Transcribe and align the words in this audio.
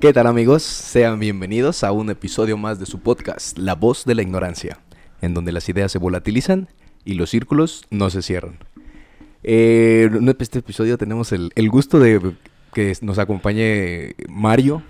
¿Qué 0.00 0.12
tal 0.12 0.28
amigos? 0.28 0.62
Sean 0.62 1.18
bienvenidos 1.18 1.82
a 1.82 1.90
un 1.90 2.08
episodio 2.08 2.56
más 2.56 2.78
de 2.78 2.86
su 2.86 3.00
podcast, 3.00 3.58
La 3.58 3.74
voz 3.74 4.04
de 4.04 4.14
la 4.14 4.22
ignorancia, 4.22 4.78
en 5.22 5.34
donde 5.34 5.50
las 5.50 5.68
ideas 5.68 5.90
se 5.90 5.98
volatilizan 5.98 6.68
y 7.04 7.14
los 7.14 7.30
círculos 7.30 7.84
no 7.90 8.08
se 8.08 8.22
cierran. 8.22 8.58
Eh, 9.42 10.08
en 10.12 10.28
este 10.38 10.60
episodio 10.60 10.98
tenemos 10.98 11.32
el, 11.32 11.50
el 11.56 11.68
gusto 11.68 11.98
de 11.98 12.36
que 12.72 12.96
nos 13.00 13.18
acompañe 13.18 14.14
Mario, 14.28 14.84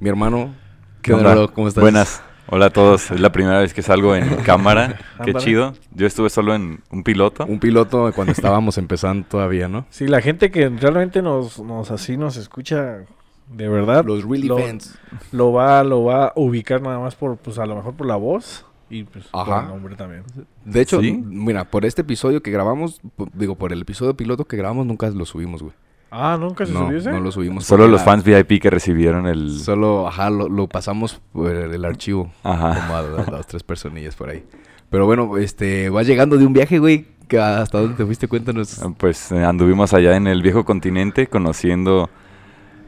mi 0.00 0.08
hermano. 0.08 0.52
¿Qué 1.00 1.14
onda? 1.14 1.32
bro? 1.32 1.54
¿Cómo 1.54 1.68
estás? 1.68 1.82
Buenas. 1.82 2.20
Hola 2.48 2.66
a 2.66 2.70
todos. 2.70 3.12
Es 3.12 3.20
la 3.20 3.30
primera 3.30 3.60
vez 3.60 3.72
que 3.72 3.82
salgo 3.82 4.16
en 4.16 4.34
cámara. 4.42 4.98
Qué 5.24 5.32
chido. 5.34 5.74
Yo 5.94 6.08
estuve 6.08 6.28
solo 6.28 6.56
en 6.56 6.80
un 6.90 7.04
piloto. 7.04 7.46
Un 7.46 7.60
piloto 7.60 8.12
cuando 8.12 8.32
estábamos 8.32 8.78
empezando 8.78 9.28
todavía, 9.28 9.68
¿no? 9.68 9.86
Sí, 9.90 10.08
la 10.08 10.20
gente 10.20 10.50
que 10.50 10.68
realmente 10.70 11.22
nos, 11.22 11.60
nos 11.60 11.92
así 11.92 12.16
nos 12.16 12.36
escucha 12.36 13.04
de 13.50 13.68
verdad. 13.68 14.04
Los 14.04 14.24
really 14.24 14.48
lo, 14.48 14.58
fans. 14.58 14.98
Lo 15.32 15.52
va, 15.52 15.82
lo 15.84 16.04
va 16.04 16.26
a 16.26 16.32
ubicar 16.36 16.80
nada 16.80 16.98
más 16.98 17.14
por, 17.14 17.36
pues 17.36 17.58
a 17.58 17.66
lo 17.66 17.76
mejor 17.76 17.94
por 17.94 18.06
la 18.06 18.16
voz 18.16 18.64
y 18.88 19.04
pues 19.04 19.26
por 19.26 19.48
el 19.48 19.68
nombre 19.68 19.96
también. 19.96 20.24
De 20.64 20.80
hecho, 20.80 21.00
mira, 21.00 21.64
por 21.64 21.84
este 21.84 22.02
episodio 22.02 22.42
que 22.42 22.50
grabamos, 22.50 23.00
digo, 23.34 23.56
por 23.56 23.72
el 23.72 23.82
episodio 23.82 24.16
piloto 24.16 24.44
que 24.44 24.56
grabamos, 24.56 24.86
nunca 24.86 25.08
lo 25.10 25.24
subimos, 25.24 25.62
güey. 25.62 25.74
Ah, 26.12 26.36
¿nunca 26.40 26.66
se 26.66 26.72
subió 26.72 26.98
ese? 26.98 27.10
No 27.12 27.20
lo 27.20 27.30
subimos. 27.30 27.64
Solo 27.64 27.86
los 27.86 28.02
fans 28.02 28.24
VIP 28.24 28.60
que 28.60 28.68
recibieron 28.68 29.28
el... 29.28 29.60
Solo, 29.60 30.08
ajá, 30.08 30.28
lo, 30.28 30.66
pasamos 30.66 31.20
por 31.32 31.54
el 31.54 31.84
archivo. 31.84 32.32
Ajá. 32.42 32.80
Como 32.80 32.96
a, 32.96 33.30
las 33.30 33.46
tres 33.46 33.62
personillas 33.62 34.16
por 34.16 34.30
ahí. 34.30 34.44
Pero 34.90 35.06
bueno, 35.06 35.38
este, 35.38 35.88
vas 35.88 36.08
llegando 36.08 36.36
de 36.36 36.46
un 36.46 36.52
viaje, 36.52 36.80
güey. 36.80 37.06
¿Hasta 37.40 37.78
dónde 37.78 37.96
te 37.96 38.04
fuiste? 38.04 38.26
Cuéntanos. 38.26 38.80
Pues 38.96 39.30
eh, 39.30 39.44
anduvimos 39.44 39.94
allá 39.94 40.16
en 40.16 40.26
el 40.26 40.42
viejo 40.42 40.64
continente 40.64 41.28
conociendo 41.28 42.10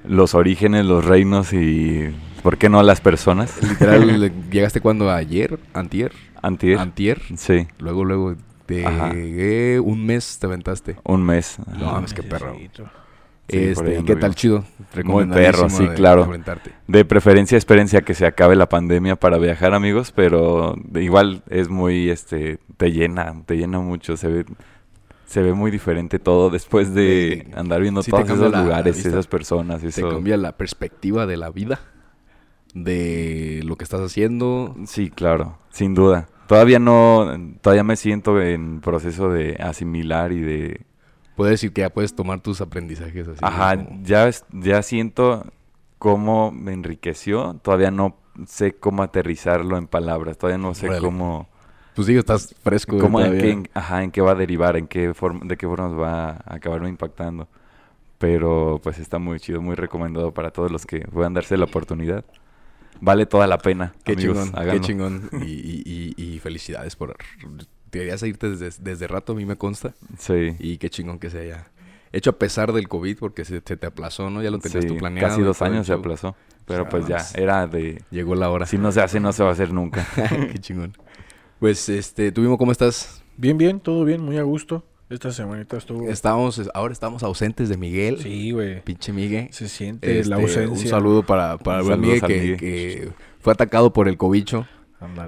los 0.05 0.35
orígenes, 0.35 0.85
los 0.85 1.05
reinos 1.05 1.53
y, 1.53 2.15
¿por 2.43 2.59
qué 2.59 2.69
no 2.69 2.83
las 2.83 3.01
personas? 3.01 3.63
Literal, 3.69 4.33
¿llegaste 4.51 4.81
cuando? 4.81 5.11
¿Ayer? 5.11 5.59
¿Antier? 5.73 6.13
Antier. 6.43 6.79
¿Antier? 6.79 7.21
Sí. 7.37 7.69
Luego, 7.79 8.05
luego, 8.05 8.35
de 8.67 9.81
un 9.85 10.05
mes 10.05 10.39
te 10.39 10.47
aventaste. 10.47 10.97
Un 11.05 11.25
mes. 11.25 11.59
No, 11.79 12.05
es 12.05 12.15
que 12.15 12.23
perro. 12.23 12.57
Este, 13.49 14.03
¿Qué 14.05 14.17
tal 14.17 14.35
chido? 14.35 14.65
Muy 15.05 15.27
perro, 15.27 15.69
sí, 15.69 15.87
claro. 15.89 16.31
De 16.87 17.05
preferencia 17.05 17.57
experiencia 17.57 18.01
que 18.03 18.15
se 18.15 18.25
acabe 18.25 18.57
la 18.57 18.69
pandemia 18.69 19.17
para 19.17 19.37
viajar, 19.39 19.75
amigos, 19.75 20.13
pero 20.13 20.77
igual 20.95 21.43
es 21.51 21.69
muy, 21.69 22.09
este, 22.09 22.59
te 22.77 22.93
llena, 22.93 23.35
te 23.45 23.57
llena 23.57 23.81
mucho, 23.81 24.17
se 24.17 24.29
ve, 24.29 24.45
se 25.33 25.41
ve 25.41 25.55
muy 25.55 25.71
diferente 25.71 26.19
todo 26.19 26.51
después 26.51 26.93
de 26.93 27.49
andar 27.57 27.81
viendo 27.81 28.03
todos 28.03 28.29
esos 28.29 28.55
lugares, 28.55 29.07
esas 29.07 29.27
personas. 29.27 29.83
Eso. 29.83 30.07
Te 30.07 30.15
cambia 30.15 30.37
la 30.37 30.59
perspectiva 30.59 31.25
de 31.25 31.39
la 31.39 31.49
vida, 31.49 31.81
de 32.75 33.63
lo 33.65 33.77
que 33.77 33.85
estás 33.85 34.03
haciendo. 34.03 34.77
Sí, 34.85 35.09
claro, 35.09 35.57
sin 35.71 35.95
duda. 35.95 36.29
Todavía 36.49 36.79
no, 36.79 37.35
todavía 37.63 37.83
me 37.83 37.97
siento 37.97 38.43
en 38.43 38.83
proceso 38.83 39.31
de 39.31 39.57
asimilar 39.59 40.33
y 40.33 40.41
de 40.41 40.83
puedes 41.35 41.53
decir 41.53 41.73
que 41.73 41.81
ya 41.81 41.89
puedes 41.89 42.15
tomar 42.15 42.43
tus 42.43 42.61
aprendizajes 42.61 43.27
así. 43.27 43.39
Ajá, 43.41 43.89
ya, 44.03 44.29
ya 44.51 44.83
siento 44.83 45.51
cómo 45.99 46.53
me 46.53 46.75
enriqueció. 46.75 47.55
Todavía 47.63 47.91
no 47.91 48.19
sé 48.47 48.75
cómo 48.75 49.03
aterrizarlo 49.03 49.79
en 49.79 49.87
palabras. 49.87 50.37
Todavía 50.37 50.59
no 50.59 50.75
sé 50.75 50.91
cómo... 51.01 51.49
Pues 51.95 52.07
digo, 52.07 52.21
estás 52.21 52.55
fresco. 52.63 52.99
Cómo, 52.99 53.21
en 53.21 53.65
qué, 53.65 53.71
ajá, 53.75 54.03
en 54.03 54.11
qué 54.11 54.21
va 54.21 54.33
a 54.33 54.35
derivar, 54.35 54.77
en 54.77 54.87
qué 54.87 55.15
forma, 55.15 55.41
de 55.45 55.57
qué 55.57 55.67
forma 55.67 55.89
va 55.89 56.31
a 56.31 56.55
acabarme 56.55 56.89
impactando. 56.89 57.49
Pero 58.19 58.81
pues 58.83 58.99
está 58.99 59.19
muy 59.19 59.41
chido, 59.41 59.61
muy 59.61 59.75
recomendado 59.75 60.33
para 60.33 60.51
todos 60.51 60.71
los 60.71 60.87
que 60.87 61.01
puedan 61.01 61.35
darse 61.35 61.57
la 61.57 61.65
oportunidad. 61.65 62.25
Vale 63.01 63.27
toda 63.27 63.47
la 63.47 63.59
pena. 63.59 63.95
Qué 64.05 64.17
chingón, 64.17 64.53
qué 64.53 64.81
chingón. 64.81 65.29
Y, 65.43 65.83
y, 65.85 66.15
y 66.17 66.39
felicidades 66.39 66.95
por 66.95 67.17
querías 67.91 68.23
irte 68.23 68.49
desde, 68.49 68.83
desde 68.83 69.07
rato, 69.07 69.33
a 69.33 69.37
mí 69.37 69.45
me 69.45 69.57
consta. 69.57 69.95
Sí. 70.19 70.57
Y 70.59 70.79
qué 70.79 70.89
chingón 70.89 71.19
que 71.19 71.31
se 71.31 71.41
haya 71.41 71.67
hecho 72.13 72.31
a 72.31 72.33
pesar 72.35 72.73
del 72.73 72.89
COVID, 72.89 73.19
porque 73.19 73.45
se, 73.45 73.61
te 73.61 73.87
aplazó, 73.87 74.31
¿no? 74.31 74.43
Ya 74.43 74.51
lo 74.51 74.59
tenías 74.59 74.87
tú 74.87 74.97
planeado. 74.97 75.29
Casi 75.29 75.43
dos 75.43 75.63
años 75.63 75.87
se 75.87 75.93
aplazó. 75.93 76.37
Pero 76.67 76.89
pues 76.89 77.07
ya, 77.07 77.19
era 77.35 77.67
de... 77.67 78.03
Llegó 78.11 78.35
la 78.35 78.51
hora. 78.51 78.67
Si 78.67 78.79
no 78.79 78.93
se 78.93 79.01
hace, 79.01 79.19
no 79.19 79.33
se 79.33 79.43
va 79.43 79.51
a 79.51 79.53
hacer 79.53 79.73
nunca. 79.73 80.07
qué 80.53 80.59
chingón. 80.59 80.97
Pues, 81.63 81.89
este, 81.89 82.33
¿tú 82.33 82.41
mismo 82.41 82.59
cómo 82.59 82.73
estás? 82.73 83.23
Bien, 83.37 83.57
bien, 83.57 83.79
todo 83.79 84.05
bien, 84.05 84.21
muy 84.21 84.37
a 84.37 84.43
gusto. 84.43 84.83
Esta 85.09 85.31
semanita 85.31 85.77
estuvo... 85.77 86.09
Estamos, 86.09 86.61
ahora 86.75 86.93
estamos 86.93 87.23
ausentes 87.23 87.69
de 87.69 87.77
Miguel. 87.77 88.19
Sí, 88.19 88.51
güey. 88.51 88.81
Pinche 88.83 89.13
Miguel. 89.13 89.47
Se 89.53 89.69
siente 89.69 90.13
la 90.25 90.41
este, 90.41 90.59
ausencia. 90.59 90.83
Un 90.83 90.89
saludo 90.89 91.23
para, 91.23 91.59
para 91.59 91.85
Miguel, 91.97 92.21
que, 92.23 92.57
que, 92.57 93.09
fue 93.39 93.53
atacado 93.53 93.93
por 93.93 94.09
el 94.09 94.17
cobicho. 94.17 94.67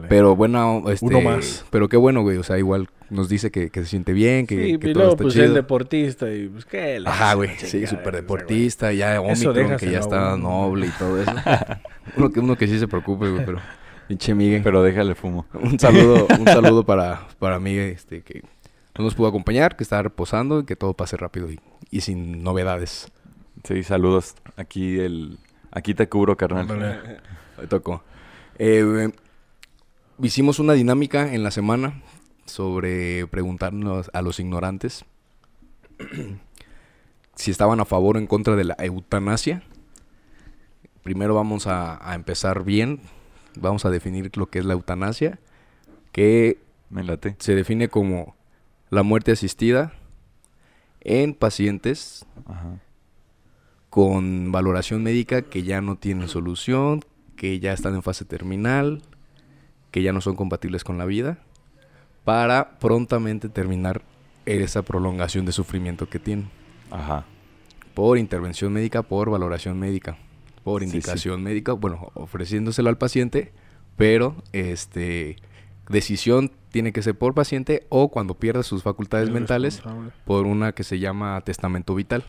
Pero 0.09 0.35
bueno, 0.35 0.83
este, 0.89 1.07
uno 1.07 1.21
más. 1.21 1.65
Pero 1.71 1.89
qué 1.89 1.97
bueno, 1.97 2.23
güey. 2.23 2.37
O 2.39 2.43
sea, 2.43 2.59
igual 2.59 2.89
nos 3.11 3.29
dice 3.29 3.53
que, 3.53 3.71
se 3.73 3.87
siente 3.87 4.13
bien, 4.13 4.49
que, 4.49 4.57
sí, 4.57 4.79
que 4.79 4.91
y 4.91 4.95
luego, 4.95 5.17
pues 5.17 5.37
el 5.37 5.55
deportista 5.55 6.29
y 6.35 6.49
pues 6.49 6.65
qué. 6.65 7.01
Ajá, 7.05 7.35
güey. 7.35 7.51
Sí, 7.59 7.87
súper 7.87 8.13
deportista, 8.13 8.93
ya 8.93 9.21
Omicron, 9.21 9.77
que 9.77 9.89
ya 9.89 10.01
está 10.01 10.37
noble 10.37 10.89
y 10.89 10.91
todo 10.99 11.23
eso. 11.23 11.31
uno, 12.17 12.33
que, 12.33 12.41
uno 12.41 12.57
que 12.57 12.67
sí 12.67 12.81
se 12.81 12.89
preocupe, 12.89 13.31
güey, 13.31 13.47
pero 13.47 13.61
pinche 14.09 14.35
Miguel. 14.35 14.63
Pero 14.63 14.83
déjale 14.83 15.15
fumo. 15.15 15.47
Un 15.55 15.79
saludo, 15.79 16.27
un 16.39 16.47
saludo 16.47 16.85
para, 16.85 17.27
para 17.39 17.59
Miguel, 17.59 17.91
este, 17.91 18.23
que 18.23 18.43
no 18.97 19.05
nos 19.05 19.15
pudo 19.15 19.29
acompañar, 19.29 19.77
que 19.77 19.83
está 19.83 20.03
reposando 20.03 20.61
y 20.61 20.65
que 20.65 20.77
todo 20.77 20.95
pase 20.95 21.17
rápido 21.17 21.51
y, 21.51 21.61
y 21.91 22.01
sin 22.01 22.43
novedades. 22.43 23.11
Sí, 23.65 23.83
saludos. 23.83 24.35
Aquí 24.57 24.99
el, 24.99 25.39
aquí 25.71 25.95
te 25.95 26.09
cubro, 26.09 26.37
carnal. 26.37 26.67
Me 27.59 27.67
tocó. 27.67 28.03
Eh, 28.59 29.11
hicimos 30.23 30.59
una 30.59 30.75
dinámica 30.75 31.33
en 31.33 31.43
la 31.43 31.51
semana 31.51 32.03
sobre 32.47 33.27
preguntarnos 33.27 34.11
a 34.13 34.23
los 34.23 34.39
ignorantes 34.39 35.05
si 37.35 37.51
estaban 37.51 37.81
a 37.81 37.85
favor 37.85 38.17
o 38.17 38.19
en 38.19 38.27
contra 38.27 38.57
de 38.57 38.65
la 38.65 38.77
eutanasia. 38.79 39.63
Primero 41.03 41.35
vamos 41.35 41.67
a, 41.67 42.15
empezar 42.15 42.65
bien. 42.65 43.01
Vamos 43.57 43.85
a 43.85 43.91
definir 43.91 44.37
lo 44.37 44.47
que 44.47 44.59
es 44.59 44.65
la 44.65 44.75
eutanasia, 44.75 45.39
que 46.13 46.59
Me 46.91 47.03
late. 47.03 47.37
se 47.39 47.55
define 47.55 47.89
como 47.89 48.35
la 48.91 49.03
muerte 49.03 49.33
asistida 49.33 49.93
en 51.01 51.35
pacientes 51.35 52.27
con 53.91 54.51
valoración 54.51 55.03
médica 55.03 55.43
que 55.43 55.63
ya 55.63 55.81
no 55.81 55.97
tienen 55.97 56.29
solución, 56.29 57.05
que 57.37 57.61
ya 57.61 57.73
están 57.73 57.95
en 57.95 58.03
fase 58.03 58.25
terminal, 58.25 59.03
que 59.91 60.03
ya 60.03 60.13
no 60.13 60.21
son 60.21 60.35
compatibles 60.35 60.83
con 60.83 60.99
la 60.99 61.05
vida, 61.05 61.39
para 62.25 62.79
prontamente 62.79 63.49
terminar 63.49 64.03
esa 64.47 64.83
prolongación 64.83 65.47
de 65.47 65.53
sufrimiento 65.53 66.09
que 66.09 66.19
tienen. 66.19 66.51
Ajá. 66.91 67.25
Por 67.95 68.19
intervención 68.19 68.73
médica, 68.73 69.03
por 69.03 69.31
valoración 69.31 69.79
médica, 69.79 70.17
por 70.65 70.83
indicación 70.83 71.43
médica, 71.43 71.73
bueno, 71.73 72.11
ofreciéndoselo 72.15 72.89
al 72.89 72.99
paciente, 72.99 73.53
pero 73.97 74.43
este 74.53 75.37
decisión 75.89 76.51
tiene 76.71 76.93
que 76.93 77.03
ser 77.03 77.17
por 77.17 77.35
paciente 77.35 77.87
o 77.91 78.11
cuando 78.11 78.35
pierda 78.35 78.63
sus 78.63 78.83
facultades 78.83 79.31
mentales 79.31 79.83
por 80.25 80.47
una 80.47 80.73
que 80.73 80.83
se 80.83 80.99
llama 80.99 81.41
testamento 81.43 81.95
vital. 81.95 82.25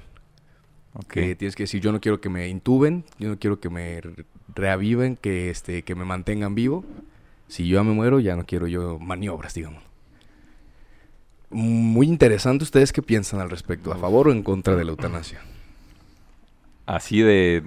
Que 1.09 1.35
tienes 1.35 1.55
que 1.55 1.63
decir, 1.63 1.81
yo 1.81 1.91
no 1.91 1.99
quiero 1.99 2.21
que 2.21 2.29
me 2.29 2.47
intuben, 2.47 3.03
yo 3.19 3.27
no 3.27 3.37
quiero 3.37 3.59
que 3.59 3.69
me 3.69 4.01
reaviven, 4.53 5.17
que 5.17 5.49
este 5.49 5.81
que 5.81 5.95
me 5.95 6.05
mantengan 6.05 6.55
vivo 6.55 6.85
si 7.47 7.67
yo 7.67 7.75
ya 7.75 7.83
me 7.83 7.93
muero, 7.93 8.19
ya 8.19 8.35
no 8.35 8.45
quiero 8.45 8.67
yo 8.67 8.99
maniobras, 8.99 9.53
digamos. 9.53 9.83
Muy 11.49 12.07
interesante. 12.07 12.63
¿Ustedes 12.63 12.91
qué 12.91 13.01
piensan 13.01 13.39
al 13.39 13.49
respecto? 13.49 13.93
¿A 13.93 13.97
favor 13.97 14.27
o 14.27 14.31
en 14.31 14.43
contra 14.43 14.75
de 14.75 14.83
la 14.83 14.91
eutanasia? 14.91 15.41
Así 16.85 17.21
de... 17.21 17.63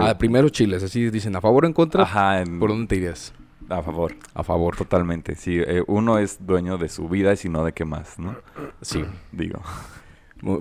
Ah, 0.00 0.18
primero 0.18 0.48
chiles, 0.48 0.82
así 0.82 1.10
dicen, 1.10 1.36
¿a 1.36 1.40
favor 1.40 1.64
o 1.64 1.66
en 1.66 1.72
contra? 1.72 2.02
Ajá. 2.02 2.42
¿Por 2.58 2.70
dónde 2.70 2.86
te 2.86 2.96
irías? 2.96 3.32
A 3.68 3.82
favor. 3.82 4.14
A 4.34 4.42
favor. 4.42 4.76
Totalmente. 4.76 5.34
Sí, 5.34 5.58
eh, 5.58 5.82
uno 5.86 6.18
es 6.18 6.44
dueño 6.46 6.78
de 6.78 6.88
su 6.88 7.08
vida 7.08 7.32
y 7.32 7.36
si 7.36 7.48
no, 7.48 7.64
¿de 7.64 7.72
qué 7.72 7.84
más, 7.84 8.18
no? 8.18 8.36
Sí. 8.80 9.04
Digo. 9.32 9.60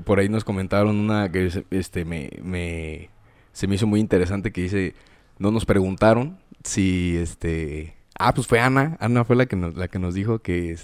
Por 0.04 0.20
ahí 0.20 0.28
nos 0.28 0.44
comentaron 0.44 0.98
una 0.98 1.32
que 1.32 1.52
este 1.70 2.04
me, 2.04 2.32
me 2.42 3.10
se 3.52 3.68
me 3.68 3.76
hizo 3.76 3.86
muy 3.86 4.00
interesante 4.00 4.52
que 4.52 4.62
dice, 4.62 4.96
no 5.38 5.52
nos 5.52 5.66
preguntaron 5.66 6.40
si 6.64 7.16
este 7.18 7.98
Ah, 8.20 8.34
pues 8.34 8.48
fue 8.48 8.60
Ana. 8.60 8.98
Ana 9.00 9.24
fue 9.24 9.36
la 9.36 9.46
que 9.46 9.56
nos, 9.56 9.76
la 9.76 9.88
que 9.88 10.00
nos 10.00 10.16
dijo 10.16 10.40
que 10.40 10.76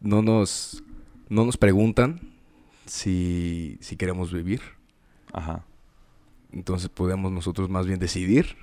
no, 0.00 0.22
nos, 0.22 0.82
no 1.28 1.44
nos 1.44 1.56
preguntan 1.56 2.20
si, 2.86 3.76
si 3.80 3.96
queremos 3.96 4.32
vivir. 4.32 4.62
Ajá. 5.32 5.64
Entonces 6.52 6.88
podemos 6.88 7.32
nosotros 7.32 7.68
más 7.68 7.86
bien 7.86 7.98
decidir 7.98 8.56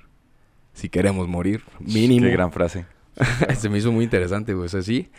si 0.72 0.88
queremos 0.88 1.28
morir. 1.28 1.62
Mínimo. 1.80 2.26
Qué 2.26 2.32
gran 2.32 2.52
frase. 2.52 2.86
Se 3.56 3.68
me 3.68 3.78
hizo 3.78 3.92
muy 3.92 4.04
interesante, 4.04 4.54
güey. 4.54 4.66
O 4.66 4.68
sea, 4.68 4.82
sí. 4.82 5.10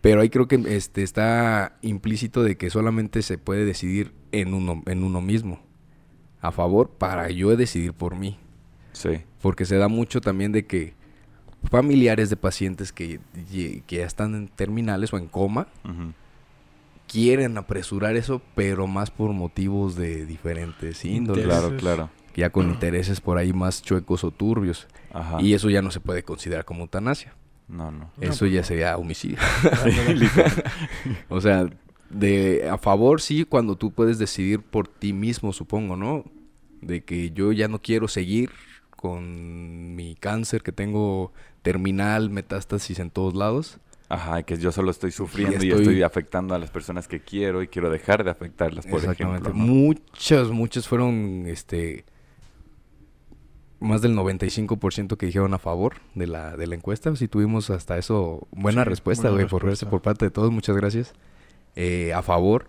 Pero 0.00 0.22
ahí 0.22 0.30
creo 0.30 0.48
que 0.48 0.56
este 0.68 1.02
está 1.02 1.76
implícito 1.82 2.42
de 2.42 2.56
que 2.56 2.70
solamente 2.70 3.20
se 3.20 3.36
puede 3.36 3.66
decidir 3.66 4.14
en 4.32 4.54
uno, 4.54 4.82
en 4.86 5.04
uno 5.04 5.20
mismo. 5.20 5.60
A 6.40 6.52
favor 6.52 6.88
para 6.88 7.28
yo 7.30 7.54
decidir 7.54 7.92
por 7.92 8.16
mí. 8.16 8.38
Sí. 8.92 9.22
Porque 9.42 9.66
se 9.66 9.76
da 9.76 9.88
mucho 9.88 10.22
también 10.22 10.52
de 10.52 10.64
que 10.64 10.94
familiares 11.70 12.30
de 12.30 12.36
pacientes 12.36 12.92
que, 12.92 13.20
que 13.86 13.96
ya 13.96 14.06
están 14.06 14.34
en 14.34 14.48
terminales 14.48 15.12
o 15.12 15.18
en 15.18 15.26
coma 15.26 15.68
quieren 17.10 17.58
apresurar 17.58 18.16
eso, 18.16 18.40
pero 18.54 18.86
más 18.86 19.10
por 19.10 19.32
motivos 19.32 19.96
de 19.96 20.26
diferentes 20.26 21.04
índoles. 21.04 21.44
Claro, 21.44 21.76
claro. 21.76 22.10
Ya 22.36 22.50
con 22.50 22.70
intereses 22.70 23.20
por 23.20 23.36
ahí 23.36 23.52
más 23.52 23.82
chuecos 23.82 24.22
o 24.22 24.30
turbios. 24.30 24.86
Ajá. 25.12 25.42
Y 25.42 25.54
eso 25.54 25.68
ya 25.68 25.82
no 25.82 25.90
se 25.90 26.00
puede 26.00 26.22
considerar 26.22 26.64
como 26.64 26.82
eutanasia. 26.82 27.34
No, 27.68 27.90
no. 27.90 28.10
Eso 28.20 28.46
ya 28.46 28.62
sería 28.62 28.96
homicidio. 28.96 29.38
o 31.28 31.40
sea, 31.40 31.68
de 32.08 32.68
a 32.70 32.78
favor 32.78 33.20
sí 33.20 33.44
cuando 33.44 33.76
tú 33.76 33.92
puedes 33.92 34.18
decidir 34.18 34.60
por 34.60 34.86
ti 34.86 35.12
mismo, 35.12 35.52
supongo, 35.52 35.96
¿no? 35.96 36.24
De 36.80 37.04
que 37.04 37.30
yo 37.32 37.52
ya 37.52 37.68
no 37.68 37.80
quiero 37.80 38.08
seguir 38.08 38.50
con 38.90 39.94
mi 39.96 40.14
cáncer 40.14 40.62
que 40.62 40.72
tengo 40.72 41.32
terminal, 41.62 42.30
metástasis 42.30 43.00
en 43.00 43.10
todos 43.10 43.34
lados. 43.34 43.78
Ajá, 44.10 44.42
que 44.42 44.58
yo 44.58 44.72
solo 44.72 44.90
estoy 44.90 45.12
sufriendo 45.12 45.64
y 45.64 45.70
estoy... 45.70 46.02
afectando 46.02 46.52
a 46.52 46.58
las 46.58 46.68
personas 46.72 47.06
que 47.06 47.20
quiero 47.20 47.62
y 47.62 47.68
quiero 47.68 47.90
dejar 47.90 48.24
de 48.24 48.30
afectarlas, 48.30 48.84
por 48.84 49.04
ejemplo. 49.04 49.54
Muchas, 49.54 50.48
muchas 50.50 50.88
fueron, 50.88 51.44
este, 51.46 52.04
más 53.78 54.02
del 54.02 54.16
95% 54.16 55.16
que 55.16 55.26
dijeron 55.26 55.54
a 55.54 55.60
favor 55.60 55.98
de 56.16 56.26
la, 56.26 56.56
de 56.56 56.66
la 56.66 56.74
encuesta. 56.74 57.14
Si 57.14 57.28
tuvimos 57.28 57.70
hasta 57.70 57.98
eso 57.98 58.48
buena 58.50 58.82
respuesta, 58.82 59.30
güey, 59.30 59.46
por 59.46 59.64
verse 59.64 59.86
por 59.86 60.02
parte 60.02 60.24
de 60.24 60.32
todos. 60.32 60.50
Muchas 60.50 60.76
gracias. 60.76 61.14
Eh, 61.76 62.12
a 62.12 62.22
favor. 62.22 62.68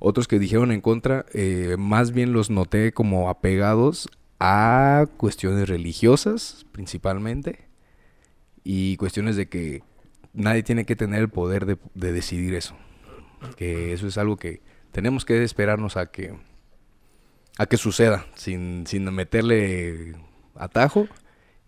Otros 0.00 0.26
que 0.26 0.40
dijeron 0.40 0.72
en 0.72 0.80
contra, 0.80 1.24
eh, 1.34 1.76
más 1.78 2.10
bien 2.10 2.32
los 2.32 2.50
noté 2.50 2.92
como 2.92 3.30
apegados 3.30 4.08
a 4.40 5.06
cuestiones 5.18 5.68
religiosas, 5.68 6.66
principalmente 6.72 7.68
y 8.64 8.96
cuestiones 8.96 9.36
de 9.36 9.46
que 9.48 9.84
nadie 10.34 10.62
tiene 10.62 10.84
que 10.84 10.96
tener 10.96 11.20
el 11.20 11.28
poder 11.28 11.66
de, 11.66 11.78
decidir 11.94 12.54
eso. 12.54 12.76
Que 13.56 13.92
eso 13.92 14.06
es 14.06 14.18
algo 14.18 14.36
que 14.36 14.60
tenemos 14.92 15.24
que 15.24 15.42
esperarnos 15.42 15.96
a 15.96 16.06
que 16.06 16.34
a 17.56 17.66
que 17.66 17.76
suceda 17.76 18.26
sin, 18.34 18.86
sin 18.86 19.04
meterle 19.14 20.16
atajo 20.56 21.06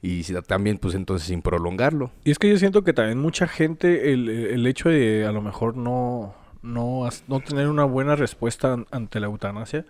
y 0.02 0.22
también 0.42 0.78
pues 0.78 0.94
entonces 0.94 1.28
sin 1.28 1.42
prolongarlo. 1.42 2.10
Y 2.24 2.30
es 2.30 2.38
que 2.38 2.48
yo 2.50 2.58
siento 2.58 2.82
que 2.82 2.92
también 2.92 3.18
mucha 3.18 3.46
gente 3.46 4.12
el, 4.12 4.28
el 4.28 4.66
hecho 4.66 4.88
de 4.88 5.26
a 5.26 5.32
lo 5.32 5.42
mejor 5.42 5.76
no 5.76 6.34
no 6.62 7.08
no 7.28 7.40
tener 7.40 7.68
una 7.68 7.84
buena 7.84 8.16
respuesta 8.16 8.84
ante 8.90 9.20
la 9.20 9.26
eutanasia 9.26 9.84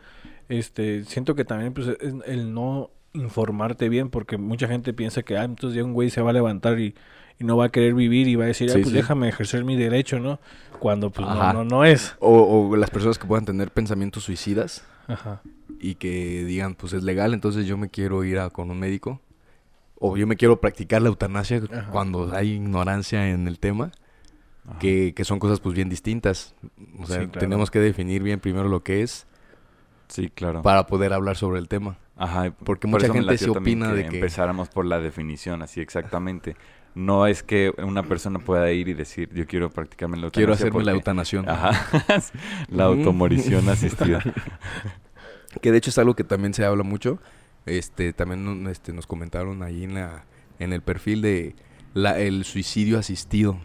este 0.48 1.04
siento 1.04 1.34
que 1.34 1.44
también 1.44 1.72
pues 1.72 1.88
el 2.00 2.52
no 2.52 2.90
informarte 3.16 3.88
bien, 3.88 4.10
porque 4.10 4.36
mucha 4.36 4.68
gente 4.68 4.92
piensa 4.92 5.22
que, 5.22 5.36
ah, 5.36 5.44
entonces 5.44 5.76
ya 5.76 5.84
un 5.84 5.92
güey 5.92 6.10
se 6.10 6.20
va 6.20 6.30
a 6.30 6.34
levantar 6.34 6.78
y, 6.78 6.94
no 7.44 7.56
va 7.56 7.66
a 7.66 7.68
querer 7.68 7.94
vivir 7.94 8.28
y 8.28 8.34
va 8.34 8.44
a 8.44 8.48
decir, 8.48 8.70
ah, 8.70 8.74
pues 8.74 8.92
déjame 8.92 9.28
ejercer 9.28 9.64
mi 9.64 9.76
derecho, 9.76 10.18
¿no? 10.18 10.40
Cuando 10.78 11.10
pues 11.10 11.26
no, 11.26 11.64
no, 11.64 11.84
es. 11.84 12.16
O, 12.20 12.76
las 12.76 12.90
personas 12.90 13.18
que 13.18 13.26
puedan 13.26 13.44
tener 13.44 13.70
pensamientos 13.70 14.24
suicidas 14.24 14.84
y 15.80 15.96
que 15.96 16.44
digan, 16.44 16.74
pues 16.74 16.92
es 16.92 17.02
legal, 17.02 17.34
entonces 17.34 17.66
yo 17.66 17.76
me 17.76 17.88
quiero 17.88 18.24
ir 18.24 18.38
a, 18.38 18.50
con 18.50 18.70
un 18.70 18.78
médico. 18.78 19.20
O 19.98 20.16
yo 20.16 20.26
me 20.26 20.36
quiero 20.36 20.60
practicar 20.60 21.00
la 21.00 21.08
eutanasia 21.08 21.62
cuando 21.90 22.34
hay 22.34 22.52
ignorancia 22.52 23.28
en 23.28 23.48
el 23.48 23.58
tema. 23.58 23.92
Que, 24.80 25.14
que, 25.14 25.24
son 25.24 25.38
cosas 25.38 25.60
pues 25.60 25.76
bien 25.76 25.88
distintas. 25.88 26.54
O 26.98 27.06
sea, 27.06 27.30
tenemos 27.30 27.70
que 27.70 27.78
definir 27.78 28.22
bien 28.24 28.40
primero 28.40 28.68
lo 28.68 28.82
que 28.82 29.02
es. 29.02 29.26
Sí, 30.08 30.28
claro. 30.28 30.62
Para 30.62 30.88
poder 30.88 31.12
hablar 31.12 31.36
sobre 31.36 31.60
el 31.60 31.68
tema. 31.68 31.98
Ajá, 32.16 32.52
porque 32.64 32.86
mucha 32.86 33.12
gente 33.12 33.36
se 33.38 33.50
opina 33.50 33.92
de 33.92 34.06
que 34.06 34.16
empezáramos 34.16 34.68
por 34.68 34.86
la 34.86 34.98
definición, 34.98 35.62
así 35.62 35.80
exactamente. 35.80 36.56
No 36.96 37.26
es 37.26 37.42
que 37.42 37.74
una 37.76 38.04
persona 38.04 38.38
pueda 38.38 38.72
ir 38.72 38.88
y 38.88 38.94
decir, 38.94 39.28
yo 39.34 39.46
quiero 39.46 39.68
practicarme 39.68 40.16
la 40.16 40.28
eutanasia. 40.28 40.40
Quiero 40.40 40.52
hacerme 40.54 40.82
la 40.82 40.92
eutanación. 40.92 41.46
Ajá, 41.46 41.86
la 42.70 42.84
automorición 42.84 43.68
asistida. 43.68 44.22
que 45.60 45.72
de 45.72 45.76
hecho 45.76 45.90
es 45.90 45.98
algo 45.98 46.16
que 46.16 46.24
también 46.24 46.54
se 46.54 46.64
habla 46.64 46.84
mucho. 46.84 47.18
Este, 47.66 48.14
también 48.14 48.66
este, 48.68 48.94
nos 48.94 49.06
comentaron 49.06 49.62
ahí 49.62 49.84
en, 49.84 49.92
la, 49.92 50.24
en 50.58 50.72
el 50.72 50.80
perfil 50.80 51.20
de 51.20 51.54
la, 51.92 52.18
el 52.18 52.46
suicidio 52.46 52.98
asistido. 52.98 53.58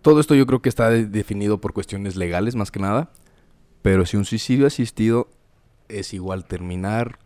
Todo 0.00 0.20
esto 0.20 0.36
yo 0.36 0.46
creo 0.46 0.62
que 0.62 0.68
está 0.68 0.90
definido 0.90 1.60
por 1.60 1.72
cuestiones 1.72 2.14
legales 2.14 2.54
más 2.54 2.70
que 2.70 2.78
nada. 2.78 3.10
Pero 3.82 4.06
si 4.06 4.16
un 4.16 4.24
suicidio 4.24 4.68
asistido 4.68 5.28
es 5.88 6.14
igual 6.14 6.44
terminar 6.44 7.18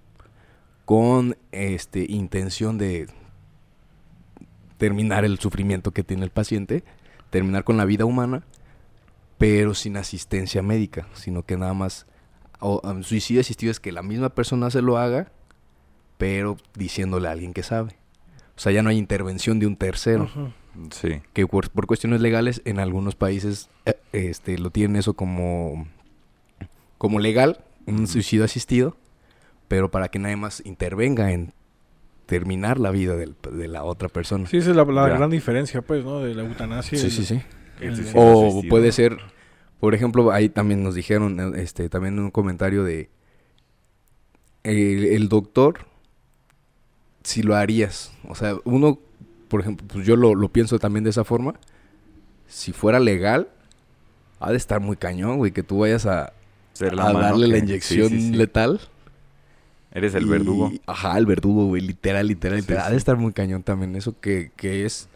con 0.84 1.36
este 1.52 2.06
intención 2.08 2.78
de 2.78 3.08
terminar 4.78 5.24
el 5.24 5.38
sufrimiento 5.38 5.92
que 5.92 6.02
tiene 6.02 6.24
el 6.24 6.30
paciente, 6.30 6.84
terminar 7.30 7.64
con 7.64 7.76
la 7.76 7.84
vida 7.84 8.04
humana, 8.04 8.44
pero 9.38 9.74
sin 9.74 9.96
asistencia 9.96 10.62
médica, 10.62 11.06
sino 11.14 11.44
que 11.44 11.56
nada 11.56 11.74
más 11.74 12.06
un 12.60 13.02
suicidio 13.02 13.40
asistido 13.40 13.70
es 13.70 13.80
que 13.80 13.92
la 13.92 14.02
misma 14.02 14.28
persona 14.28 14.70
se 14.70 14.82
lo 14.82 14.98
haga, 14.98 15.32
pero 16.18 16.56
diciéndole 16.74 17.28
a 17.28 17.32
alguien 17.32 17.52
que 17.52 17.62
sabe. 17.62 17.96
O 18.56 18.60
sea, 18.60 18.70
ya 18.70 18.82
no 18.82 18.90
hay 18.90 18.98
intervención 18.98 19.58
de 19.58 19.66
un 19.66 19.76
tercero. 19.76 20.28
Sí. 20.90 21.22
Que 21.32 21.46
por, 21.46 21.70
por, 21.70 21.86
cuestiones 21.86 22.20
legales 22.20 22.62
en 22.64 22.78
algunos 22.78 23.14
países 23.14 23.68
eh, 23.84 23.94
este, 24.12 24.58
lo 24.58 24.70
tienen 24.70 24.96
eso 24.96 25.14
como 25.14 25.86
como 27.02 27.18
legal, 27.18 27.64
un 27.84 28.06
suicidio 28.06 28.44
asistido, 28.44 28.96
pero 29.72 29.90
para 29.90 30.08
que 30.08 30.18
nadie 30.18 30.36
más 30.36 30.60
intervenga 30.66 31.32
en 31.32 31.54
terminar 32.26 32.78
la 32.78 32.90
vida 32.90 33.16
de 33.16 33.68
la 33.68 33.84
otra 33.84 34.10
persona. 34.10 34.46
Sí, 34.46 34.58
esa 34.58 34.68
es 34.68 34.76
la, 34.76 34.84
gran 34.84 35.30
diferencia, 35.30 35.80
pues, 35.80 36.04
¿no? 36.04 36.20
De 36.20 36.34
la 36.34 36.42
eutanasia. 36.42 36.98
Sí, 36.98 37.10
sí, 37.10 37.24
sí. 37.24 37.40
o 38.12 38.62
puede 38.68 38.92
ser, 38.92 39.16
por 39.80 39.94
ejemplo, 39.94 40.30
ahí 40.30 40.50
también 40.50 40.82
nos 40.82 40.94
dijeron, 40.94 41.54
este, 41.56 41.88
también 41.88 42.18
un 42.18 42.30
comentario 42.30 42.84
de 42.84 43.08
el, 44.62 45.30
doctor, 45.30 45.86
si 47.24 47.42
lo 47.42 47.56
harías, 47.56 48.12
o 48.28 48.34
sea, 48.34 48.56
uno, 48.64 48.98
por 49.48 49.62
ejemplo, 49.62 49.86
pues 49.90 50.06
yo 50.06 50.16
lo, 50.16 50.34
lo 50.34 50.50
pienso 50.50 50.78
también 50.78 51.04
de 51.04 51.08
esa 51.08 51.24
forma, 51.24 51.54
si 52.46 52.72
fuera 52.72 53.00
legal, 53.00 53.48
ha 54.38 54.50
de 54.50 54.58
estar 54.58 54.80
muy 54.80 54.98
cañón, 54.98 55.38
güey, 55.38 55.50
que 55.50 55.62
tú 55.62 55.78
vayas 55.78 56.04
a, 56.04 56.34
a 56.78 57.12
darle 57.14 57.48
la 57.48 57.56
inyección 57.56 58.36
letal. 58.36 58.78
Eres 59.94 60.14
el 60.14 60.26
verdugo. 60.26 60.72
Ajá, 60.86 61.18
el 61.18 61.26
verdugo, 61.26 61.66
güey, 61.66 61.82
literal, 61.82 62.26
literal, 62.26 62.58
literal. 62.58 62.86
Ha 62.86 62.90
de 62.90 62.96
estar 62.96 63.16
muy 63.16 63.32
cañón 63.32 63.62
también. 63.62 63.94
Eso 63.94 64.18
que, 64.20 64.50
que 64.56 64.86
es 64.86 65.08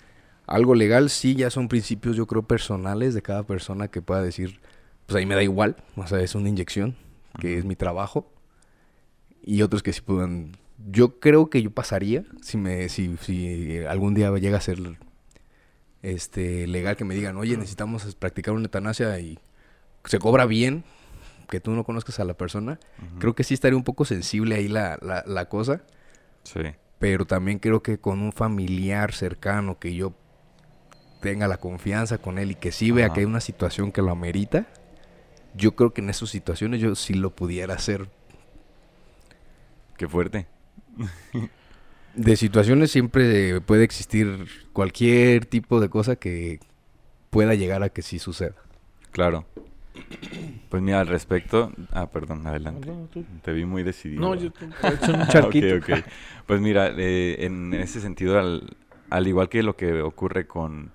algo 0.46 0.74
legal, 0.74 1.08
sí, 1.10 1.34
ya 1.34 1.50
son 1.50 1.68
principios, 1.68 2.16
yo 2.16 2.26
creo, 2.26 2.42
personales 2.42 3.14
de 3.14 3.22
cada 3.22 3.42
persona 3.42 3.88
que 3.88 4.02
pueda 4.02 4.22
decir, 4.22 4.60
pues 5.06 5.16
ahí 5.16 5.26
me 5.26 5.34
da 5.34 5.42
igual. 5.42 5.76
O 5.96 6.06
sea, 6.06 6.20
es 6.20 6.34
una 6.34 6.48
inyección, 6.48 6.94
que 7.40 7.58
es 7.58 7.64
mi 7.64 7.74
trabajo. 7.74 8.30
Y 9.42 9.62
otros 9.62 9.82
que 9.82 9.92
sí 9.92 10.02
puedan. 10.02 10.56
Yo 10.90 11.20
creo 11.20 11.48
que 11.48 11.62
yo 11.62 11.70
pasaría 11.70 12.24
si 12.42 12.58
me, 12.58 12.88
si, 12.90 13.16
si 13.16 13.78
algún 13.88 14.14
día 14.14 14.30
llega 14.36 14.58
a 14.58 14.60
ser 14.60 14.78
este 16.02 16.66
legal 16.66 16.96
que 16.96 17.04
me 17.04 17.14
digan, 17.14 17.36
oye, 17.36 17.56
necesitamos 17.56 18.14
practicar 18.14 18.54
una 18.54 18.64
eutanasia 18.64 19.18
y 19.18 19.38
se 20.04 20.18
cobra 20.18 20.44
bien, 20.44 20.84
que 21.48 21.60
tú 21.60 21.72
no 21.72 21.84
conozcas 21.84 22.20
a 22.20 22.24
la 22.24 22.34
persona, 22.34 22.78
creo 23.18 23.34
que 23.34 23.44
sí 23.44 23.54
estaría 23.54 23.76
un 23.76 23.84
poco 23.84 24.04
sensible 24.04 24.56
ahí 24.56 24.68
la, 24.68 24.98
la, 25.00 25.48
cosa. 25.48 25.82
Sí. 26.42 26.60
Pero 26.98 27.26
también 27.26 27.58
creo 27.58 27.82
que 27.82 27.98
con 27.98 28.20
un 28.20 28.32
familiar 28.32 29.12
cercano 29.12 29.78
que 29.78 29.94
yo 29.94 30.14
tenga 31.20 31.48
la 31.48 31.58
confianza 31.58 32.18
con 32.18 32.38
él 32.38 32.52
y 32.52 32.54
que 32.54 32.72
sí 32.72 32.90
vea 32.90 33.10
que 33.10 33.20
hay 33.20 33.26
una 33.26 33.40
situación 33.40 33.92
que 33.92 34.02
lo 34.02 34.10
amerita, 34.10 34.66
yo 35.54 35.74
creo 35.74 35.92
que 35.92 36.00
en 36.00 36.10
esas 36.10 36.30
situaciones 36.30 36.80
yo 36.80 36.94
sí 36.94 37.14
lo 37.14 37.34
pudiera 37.34 37.74
hacer. 37.74 38.08
Qué 39.96 40.08
fuerte. 40.08 40.46
de 42.14 42.36
situaciones 42.36 42.90
siempre 42.90 43.60
puede 43.60 43.84
existir 43.84 44.48
cualquier 44.72 45.46
tipo 45.46 45.80
de 45.80 45.88
cosa 45.88 46.16
que 46.16 46.60
pueda 47.30 47.54
llegar 47.54 47.82
a 47.82 47.88
que 47.90 48.02
sí 48.02 48.18
suceda. 48.18 48.56
Claro. 49.10 49.46
Pues 50.68 50.82
mira, 50.82 51.00
al 51.00 51.06
respecto... 51.06 51.72
Ah, 51.92 52.10
perdón, 52.10 52.46
adelante. 52.46 52.92
Te 53.42 53.52
vi 53.52 53.64
muy 53.64 53.82
decidido. 53.82 54.20
No, 54.20 54.34
yo 54.34 54.50
te 54.50 54.64
he 54.64 54.94
hecho 54.94 55.12
un 55.12 55.26
charquito. 55.28 55.76
Pues 56.46 56.60
mira, 56.60 56.92
eh, 56.96 57.44
en 57.44 57.72
ese 57.74 58.00
sentido, 58.00 58.38
al, 58.38 59.26
igual 59.26 59.48
que 59.48 59.62
lo 59.62 59.76
que 59.76 60.02
ocurre 60.02 60.46
con, 60.46 60.90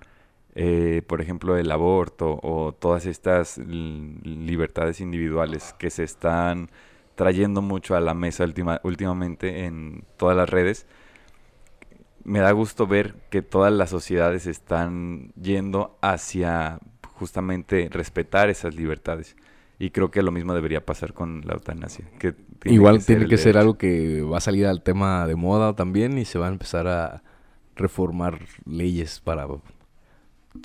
eh, 0.54 1.02
por 1.06 1.20
ejemplo, 1.20 1.56
el 1.56 1.70
aborto 1.70 2.38
o 2.42 2.72
todas 2.72 3.06
estas 3.06 3.58
libertades 3.58 5.00
individuales 5.00 5.74
que 5.78 5.90
se 5.90 6.04
están 6.04 6.70
trayendo 7.14 7.62
mucho 7.62 7.94
a 7.96 8.00
la 8.00 8.14
mesa 8.14 8.44
últimamente 8.82 9.64
en 9.64 10.04
todas 10.16 10.36
las 10.36 10.48
redes, 10.48 10.86
me 12.24 12.38
da 12.38 12.52
gusto 12.52 12.86
ver 12.86 13.14
que 13.30 13.42
todas 13.42 13.72
las 13.72 13.90
sociedades 13.90 14.46
están 14.46 15.32
yendo 15.34 15.98
hacia 16.00 16.78
justamente 17.22 17.88
respetar 17.88 18.50
esas 18.50 18.74
libertades 18.74 19.36
Y 19.78 19.90
creo 19.90 20.10
que 20.10 20.22
lo 20.22 20.32
mismo 20.32 20.54
debería 20.54 20.84
pasar 20.84 21.12
con 21.12 21.42
la 21.44 21.54
eutanasia. 21.54 22.04
Que 22.18 22.34
Igual 22.64 23.04
tiene 23.04 23.28
que 23.28 23.36
ser 23.36 23.56
algo 23.56 23.78
que 23.78 24.22
va 24.22 24.38
a 24.38 24.40
salir 24.40 24.66
al 24.66 24.82
tema 24.82 25.24
de 25.28 25.36
moda 25.36 25.74
también 25.74 26.18
y 26.18 26.24
se 26.24 26.40
va 26.40 26.46
a 26.46 26.50
empezar 26.50 26.88
a 26.88 27.22
reformar 27.76 28.40
leyes 28.64 29.20
para... 29.20 29.46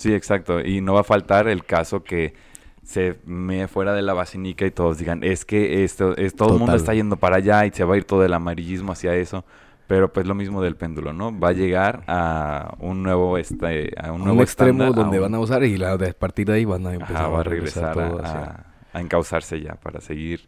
Sí, 0.00 0.12
exacto. 0.12 0.60
Y 0.60 0.80
no 0.80 0.94
va 0.94 1.00
a 1.00 1.04
faltar 1.04 1.46
el 1.46 1.64
caso 1.64 2.02
que 2.02 2.34
se 2.82 3.18
me 3.24 3.68
fuera 3.68 3.94
de 3.94 4.02
la 4.02 4.14
vacinica 4.14 4.66
y 4.66 4.72
todos 4.72 4.98
digan, 4.98 5.22
es 5.22 5.44
que 5.44 5.84
esto, 5.84 6.16
es, 6.16 6.34
todo 6.34 6.54
el 6.54 6.58
mundo 6.58 6.74
está 6.74 6.92
yendo 6.92 7.16
para 7.16 7.36
allá 7.36 7.66
y 7.66 7.70
se 7.70 7.84
va 7.84 7.94
a 7.94 7.98
ir 7.98 8.04
todo 8.04 8.24
el 8.24 8.34
amarillismo 8.34 8.92
hacia 8.92 9.14
eso. 9.14 9.44
Pero 9.88 10.12
pues 10.12 10.26
lo 10.26 10.34
mismo 10.34 10.62
del 10.62 10.76
péndulo, 10.76 11.14
¿no? 11.14 11.36
Va 11.36 11.48
a 11.48 11.52
llegar 11.52 12.04
a 12.06 12.76
un 12.78 13.02
nuevo 13.02 13.38
este 13.38 13.90
a 13.98 14.12
un, 14.12 14.22
nuevo 14.22 14.42
extremo 14.42 14.92
donde 14.92 15.18
van 15.18 15.34
a 15.34 15.40
usar 15.40 15.64
y 15.64 15.78
la, 15.78 15.94
a 15.94 15.98
partir 16.12 16.46
de 16.46 16.52
ahí 16.52 16.66
van 16.66 16.86
a 16.86 16.92
empezar 16.92 17.34
a, 17.34 17.42
regresar, 17.42 17.98
a, 17.98 18.66
a, 18.92 19.00
encauzarse 19.00 19.62
ya 19.62 19.76
para 19.76 20.02
seguir 20.02 20.46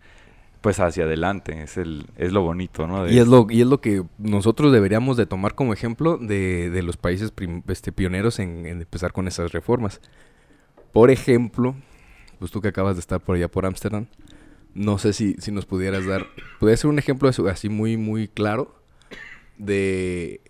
pues 0.60 0.78
hacia 0.78 1.04
adelante, 1.04 1.62
es 1.62 1.78
el 1.78 2.06
es 2.18 2.32
lo 2.32 2.42
bonito, 2.42 2.86
¿no? 2.86 3.08
y 3.08 3.18
es 3.18 3.26
lo 3.26 3.46
y 3.48 3.62
es 3.62 3.66
lo 3.66 3.80
que 3.80 4.04
nosotros 4.18 4.72
deberíamos 4.72 5.16
de 5.16 5.24
tomar 5.24 5.54
como 5.54 5.72
ejemplo 5.72 6.18
de, 6.18 6.68
de 6.68 6.82
los 6.82 6.98
países 6.98 7.32
este, 7.68 7.92
pioneros 7.92 8.40
en, 8.40 8.66
en 8.66 8.82
empezar 8.82 9.12
con 9.12 9.26
esas 9.26 9.52
reformas. 9.52 10.02
Por 10.92 11.10
ejemplo, 11.10 11.74
pues 12.38 12.50
tú 12.50 12.60
que 12.60 12.68
acabas 12.68 12.96
de 12.96 13.00
estar 13.00 13.20
por 13.20 13.36
allá 13.36 13.48
por 13.48 13.64
Ámsterdam, 13.64 14.06
no 14.74 14.98
sé 14.98 15.14
si, 15.14 15.34
si 15.38 15.50
nos 15.50 15.64
pudieras 15.64 16.04
dar, 16.06 16.26
puede 16.58 16.76
ser 16.76 16.90
un 16.90 16.98
ejemplo 16.98 17.30
así 17.48 17.70
muy, 17.70 17.96
muy 17.96 18.28
claro 18.28 18.79
de... 19.60 20.40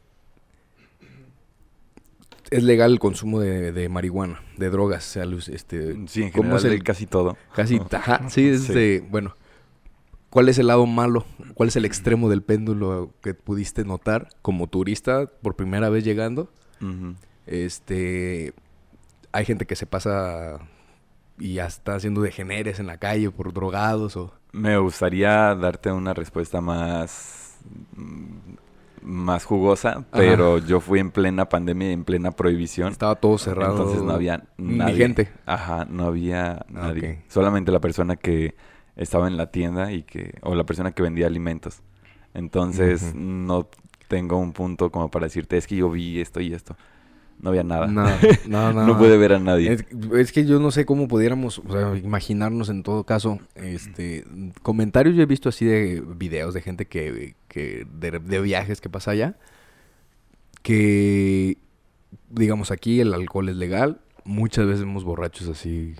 Es 2.51 2.65
legal 2.65 2.93
el 2.93 2.99
consumo 2.99 3.39
de, 3.39 3.89
marihuana, 3.89 4.43
de 4.57 4.71
drogas, 4.71 5.07
o 5.07 5.11
sea, 5.13 5.55
este... 5.55 5.97
Sí, 6.09 6.25
en 6.25 6.33
general, 6.33 6.57
es 6.57 6.65
el, 6.65 6.83
casi 6.83 7.07
todo. 7.07 7.37
Casi, 7.55 7.81
ajá, 7.93 8.29
sí, 8.29 8.49
es 8.49 8.67
de, 8.67 9.07
bueno, 9.09 9.37
¿cuál 10.31 10.49
es 10.49 10.59
el 10.59 10.67
lado 10.67 10.85
malo? 10.87 11.25
¿Cuál 11.55 11.69
es 11.69 11.77
el 11.77 11.85
extremo 11.85 12.29
del 12.29 12.43
péndulo 12.43 13.13
que 13.23 13.35
pudiste 13.35 13.85
notar 13.85 14.31
como 14.43 14.67
turista 14.67 15.27
por 15.27 15.55
primera 15.55 15.91
vez 15.91 16.03
llegando? 16.03 16.51
Este, 17.47 18.53
hay 19.31 19.45
gente 19.45 19.67
que 19.67 19.77
se 19.77 19.87
pasa 19.87 20.59
y 21.39 21.55
ya 21.55 21.67
está 21.67 21.95
haciendo 21.95 22.21
degeneres 22.21 22.81
en 22.81 22.87
la 22.87 22.99
calle 22.99 23.31
por 23.31 23.53
drogados 23.53 24.17
o... 24.17 24.35
Me 24.53 24.77
gustaría 24.79 25.55
darte 25.55 25.93
una 25.93 26.15
respuesta 26.15 26.61
más 26.61 27.59
mm, 27.95 28.55
más 29.03 29.45
jugosa, 29.45 30.05
pero 30.13 30.59
yo 30.59 30.81
fui 30.81 30.99
en 30.99 31.11
plena 31.11 31.49
pandemia 31.49 31.91
en 31.91 32.05
plena 32.05 32.33
prohibición. 32.33 32.93
Estaba 32.93 33.17
todo 33.17 33.39
cerrado. 33.39 33.77
Entonces 33.77 34.03
no 34.03 34.13
había 34.13 34.45
nadie. 34.57 34.93
Ni 34.93 34.99
gente. 34.99 35.29
Ajá, 35.47 35.87
no 35.89 36.05
había 36.05 36.53
ah, 36.53 36.67
nadie. 36.69 37.23
Solamente 37.29 37.73
la 37.73 37.81
persona 37.81 38.17
que 38.17 38.55
estaba 38.97 39.29
en 39.29 39.37
la 39.37 39.51
tienda 39.51 39.93
y 39.93 40.03
que 40.03 40.35
o 40.43 40.55
la 40.55 40.65
persona 40.65 40.93
que 40.93 41.03
vendía 41.03 41.27
alimentos. 41.27 41.83
Entonces 42.35 43.15
no 43.15 43.69
tengo 44.09 44.39
un 44.39 44.53
punto 44.53 44.91
como 44.91 45.11
para 45.11 45.27
decirte, 45.27 45.57
es 45.57 45.67
que 45.67 45.77
yo 45.77 45.91
vi 45.91 46.21
esto 46.21 46.41
y 46.41 46.53
esto 46.53 46.77
no 47.43 47.51
había 47.51 47.63
nada. 47.63 47.87
Nada, 47.87 48.19
nada, 48.47 48.87
no 48.87 48.99
pude 48.99 49.17
ver 49.17 49.33
a 49.33 49.39
nadie. 49.39 49.79
Es, 50.13 50.33
que 50.33 50.45
yo 50.45 50.61
no 50.61 50.71
sé 50.71 50.85
cómo 50.85 51.09
pudiéramos 51.09 51.63
imaginarnos 52.03 52.69
en 52.69 52.83
todo 52.83 53.05
caso. 53.05 53.39
Este, 53.55 54.25
comentarios 54.63 55.17
yo 55.17 55.23
he 55.23 55.27
visto 55.27 55.49
así 55.49 55.65
de 55.65 56.03
videos 56.17 56.53
de 56.53 56.61
gente 56.61 56.87
que, 56.87 57.35
que 57.49 57.87
de, 57.93 58.41
viajes 58.41 58.81
que 58.81 58.91
pasa 58.91 59.13
allá. 59.13 59.37
Que, 60.63 61.57
digamos, 62.29 62.71
aquí 62.71 63.01
el 63.01 63.15
alcohol 63.15 63.49
es 63.49 63.57
legal. 63.57 64.01
Muchas 64.25 64.67
veces 64.67 64.81
vemos 64.81 65.05
borrachos 65.05 65.49
así. 65.49 65.95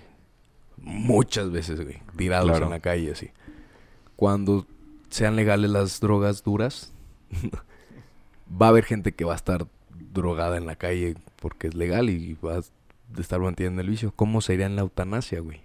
Muchas 0.77 1.51
veces, 1.51 1.81
güey. 1.81 2.01
Tirados 2.15 2.61
en 2.61 2.69
la 2.69 2.79
calle 2.79 3.11
así. 3.11 3.31
Cuando 4.15 4.67
sean 5.09 5.35
legales 5.35 5.71
las 5.71 5.99
drogas 5.99 6.43
duras, 6.43 6.93
va 8.61 8.67
a 8.67 8.69
haber 8.69 8.85
gente 8.85 9.13
que 9.13 9.25
va 9.25 9.33
a 9.33 9.37
estar 9.37 9.65
drogada 10.13 10.57
en 10.57 10.67
la 10.67 10.75
calle 10.75 11.15
porque 11.41 11.67
es 11.67 11.75
legal 11.75 12.09
y 12.09 12.37
vas 12.41 12.71
a 13.17 13.19
estar 13.19 13.39
manteniendo 13.41 13.81
el 13.81 13.89
vicio. 13.89 14.13
¿Cómo 14.15 14.39
sería 14.41 14.67
en 14.67 14.75
la 14.75 14.83
eutanasia, 14.83 15.39
güey? 15.39 15.59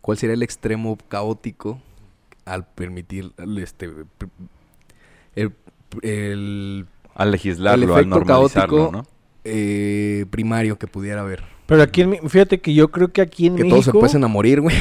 ¿Cuál 0.00 0.16
sería 0.16 0.34
el 0.34 0.42
extremo 0.42 0.96
caótico 1.08 1.82
al 2.44 2.64
permitir 2.64 3.32
este 3.58 3.90
el, 6.02 6.86
al 7.14 7.30
legislarlo, 7.32 7.96
al 7.96 8.08
normalizarlo, 8.08 8.92
¿no? 8.92 9.06
Eh, 9.44 10.26
primario 10.30 10.78
que 10.78 10.86
pudiera 10.86 11.22
haber. 11.22 11.42
Pero 11.66 11.82
aquí, 11.82 12.02
en, 12.02 12.28
fíjate 12.28 12.60
que 12.60 12.72
yo 12.72 12.92
creo 12.92 13.12
que 13.12 13.20
aquí 13.20 13.46
en 13.46 13.54
México... 13.54 13.66
Que 13.66 13.70
todos 13.70 13.84
se 13.86 13.90
empiecen 13.90 14.22
a 14.22 14.28
morir, 14.28 14.60
güey. 14.60 14.76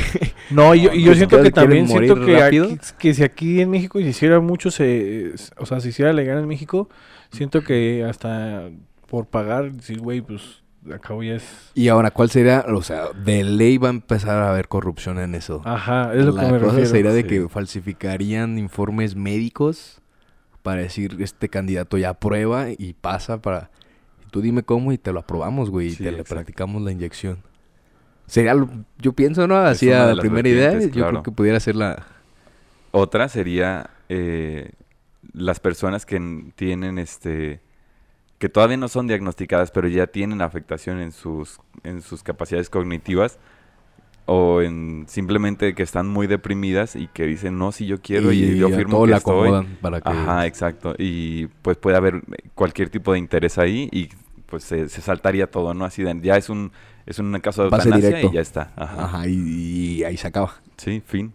No, 0.51 0.75
yo, 0.75 0.93
y 0.93 1.01
yo 1.01 1.15
siento 1.15 1.41
que 1.41 1.49
también 1.49 1.87
siento 1.87 2.23
que, 2.23 2.77
que 2.99 3.13
si 3.15 3.23
aquí 3.23 3.61
en 3.61 3.71
México 3.71 3.99
se 3.99 4.07
hiciera 4.07 4.39
mucho, 4.39 4.69
se, 4.69 5.33
o 5.57 5.65
sea, 5.65 5.79
si 5.79 5.89
hiciera 5.89 6.13
legal 6.13 6.37
en 6.37 6.47
México, 6.47 6.87
siento 7.31 7.63
que 7.63 8.03
hasta 8.03 8.69
por 9.15 9.27
pagar, 9.27 9.71
sí, 9.79 9.95
güey, 9.95 10.19
pues 10.19 10.61
acabo 10.93 11.23
ya 11.23 11.35
es... 11.35 11.71
Y 11.73 11.87
ahora, 11.87 12.11
¿cuál 12.11 12.29
sería? 12.29 12.65
O 12.67 12.81
sea, 12.81 13.13
de 13.13 13.45
ley 13.45 13.77
va 13.77 13.87
a 13.87 13.91
empezar 13.91 14.43
a 14.43 14.49
haber 14.49 14.67
corrupción 14.67 15.19
en 15.19 15.35
eso. 15.35 15.61
Ajá, 15.63 16.13
es 16.13 16.25
lo 16.25 16.33
La 16.33 16.45
que 16.45 16.51
me 16.51 16.59
cosa 16.59 16.85
sería 16.85 17.13
de 17.13 17.25
que 17.25 17.47
falsificarían 17.47 18.57
informes 18.57 19.15
médicos 19.15 20.01
para 20.63 20.81
decir, 20.81 21.15
este 21.19 21.47
candidato 21.47 21.97
ya 21.97 22.09
aprueba 22.09 22.65
y 22.77 22.91
pasa 22.91 23.41
para... 23.41 23.71
Tú 24.31 24.41
dime 24.41 24.63
cómo 24.63 24.91
y 24.91 24.97
te 24.97 25.13
lo 25.13 25.21
aprobamos, 25.21 25.69
güey, 25.69 25.93
y 25.93 25.95
te 25.95 26.11
le 26.11 26.25
practicamos 26.25 26.81
la 26.81 26.91
inyección. 26.91 27.37
Sería, 28.27 28.53
yo 28.97 29.13
pienso, 29.13 29.47
¿no? 29.47 29.55
Así 29.55 29.93
a 29.93 30.13
la 30.13 30.21
primera 30.21 30.49
idea, 30.49 30.77
yo 30.77 31.07
creo 31.07 31.23
que 31.23 31.31
pudiera 31.31 31.57
ser 31.61 31.77
la... 31.77 32.05
Otra 32.91 33.29
sería 33.29 33.91
eh, 34.09 34.71
las 35.31 35.61
personas 35.61 36.05
que 36.05 36.51
tienen 36.57 36.99
este 36.99 37.61
que 38.37 38.49
todavía 38.49 38.77
no 38.77 38.87
son 38.87 39.07
diagnosticadas, 39.07 39.71
pero 39.71 39.87
ya 39.87 40.07
tienen 40.07 40.41
afectación 40.41 40.99
en 40.99 41.11
sus, 41.11 41.59
en 41.83 42.01
sus 42.01 42.23
capacidades 42.23 42.69
cognitivas 42.69 43.39
o 44.25 44.61
en 44.61 45.05
simplemente 45.07 45.75
que 45.75 45.83
están 45.83 46.07
muy 46.07 46.27
deprimidas 46.27 46.95
y 46.95 47.07
que 47.07 47.25
dicen, 47.25 47.57
no, 47.57 47.71
si 47.71 47.85
yo 47.85 48.01
quiero 48.01 48.31
y, 48.31 48.57
yo 48.57 48.69
firmo 48.69 49.05
que 49.05 49.13
estoy. 49.13 49.65
Para 49.81 50.01
que... 50.01 50.09
Ajá, 50.09 50.45
exacto. 50.47 50.95
Y 50.97 51.47
pues 51.61 51.77
puede 51.77 51.97
haber 51.97 52.23
cualquier 52.55 52.89
tipo 52.89 53.13
de 53.13 53.19
interés 53.19 53.57
ahí 53.57 53.87
y 53.91 54.09
pues 54.47 54.63
se, 54.63 54.87
saltaría 54.89 55.49
todo, 55.49 55.73
¿no? 55.73 55.85
Así 55.85 56.03
de, 56.03 56.19
ya 56.21 56.37
es 56.37 56.49
un, 56.49 56.71
es 57.05 57.19
un 57.19 57.39
caso 57.39 57.63
de 57.63 57.69
eutanasia 57.69 58.21
y 58.21 58.31
ya 58.31 58.41
está. 58.41 58.73
Ajá, 58.75 59.27
y, 59.27 60.03
ahí 60.03 60.17
se 60.17 60.27
acaba. 60.27 60.55
Sí, 60.77 61.01
fin. 61.05 61.33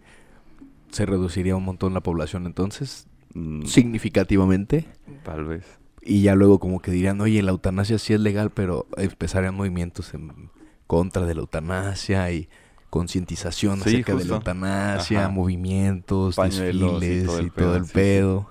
Se 0.91 1.05
reduciría 1.05 1.55
un 1.55 1.63
montón 1.63 1.93
la 1.93 2.01
población 2.01 2.45
entonces, 2.45 3.07
mm. 3.33 3.63
significativamente. 3.63 4.85
Tal 5.23 5.45
vez. 5.45 5.80
Y 6.01 6.23
ya 6.23 6.35
luego 6.35 6.59
como 6.59 6.81
que 6.81 6.91
dirían, 6.91 7.21
oye, 7.21 7.41
la 7.43 7.51
eutanasia 7.51 7.99
sí 7.99 8.13
es 8.13 8.19
legal, 8.19 8.49
pero 8.49 8.87
empezarían 8.97 9.53
movimientos 9.53 10.13
en 10.13 10.49
contra 10.87 11.25
de 11.25 11.35
la 11.35 11.41
eutanasia 11.41 12.31
y 12.31 12.49
concientización 12.89 13.81
acerca 13.81 14.15
de 14.15 14.25
la 14.25 14.35
eutanasia, 14.35 15.29
movimientos, 15.29 16.35
desfiles 16.35 17.23
y 17.41 17.49
todo 17.51 17.75
el, 17.77 17.85
pedo. 17.85 18.49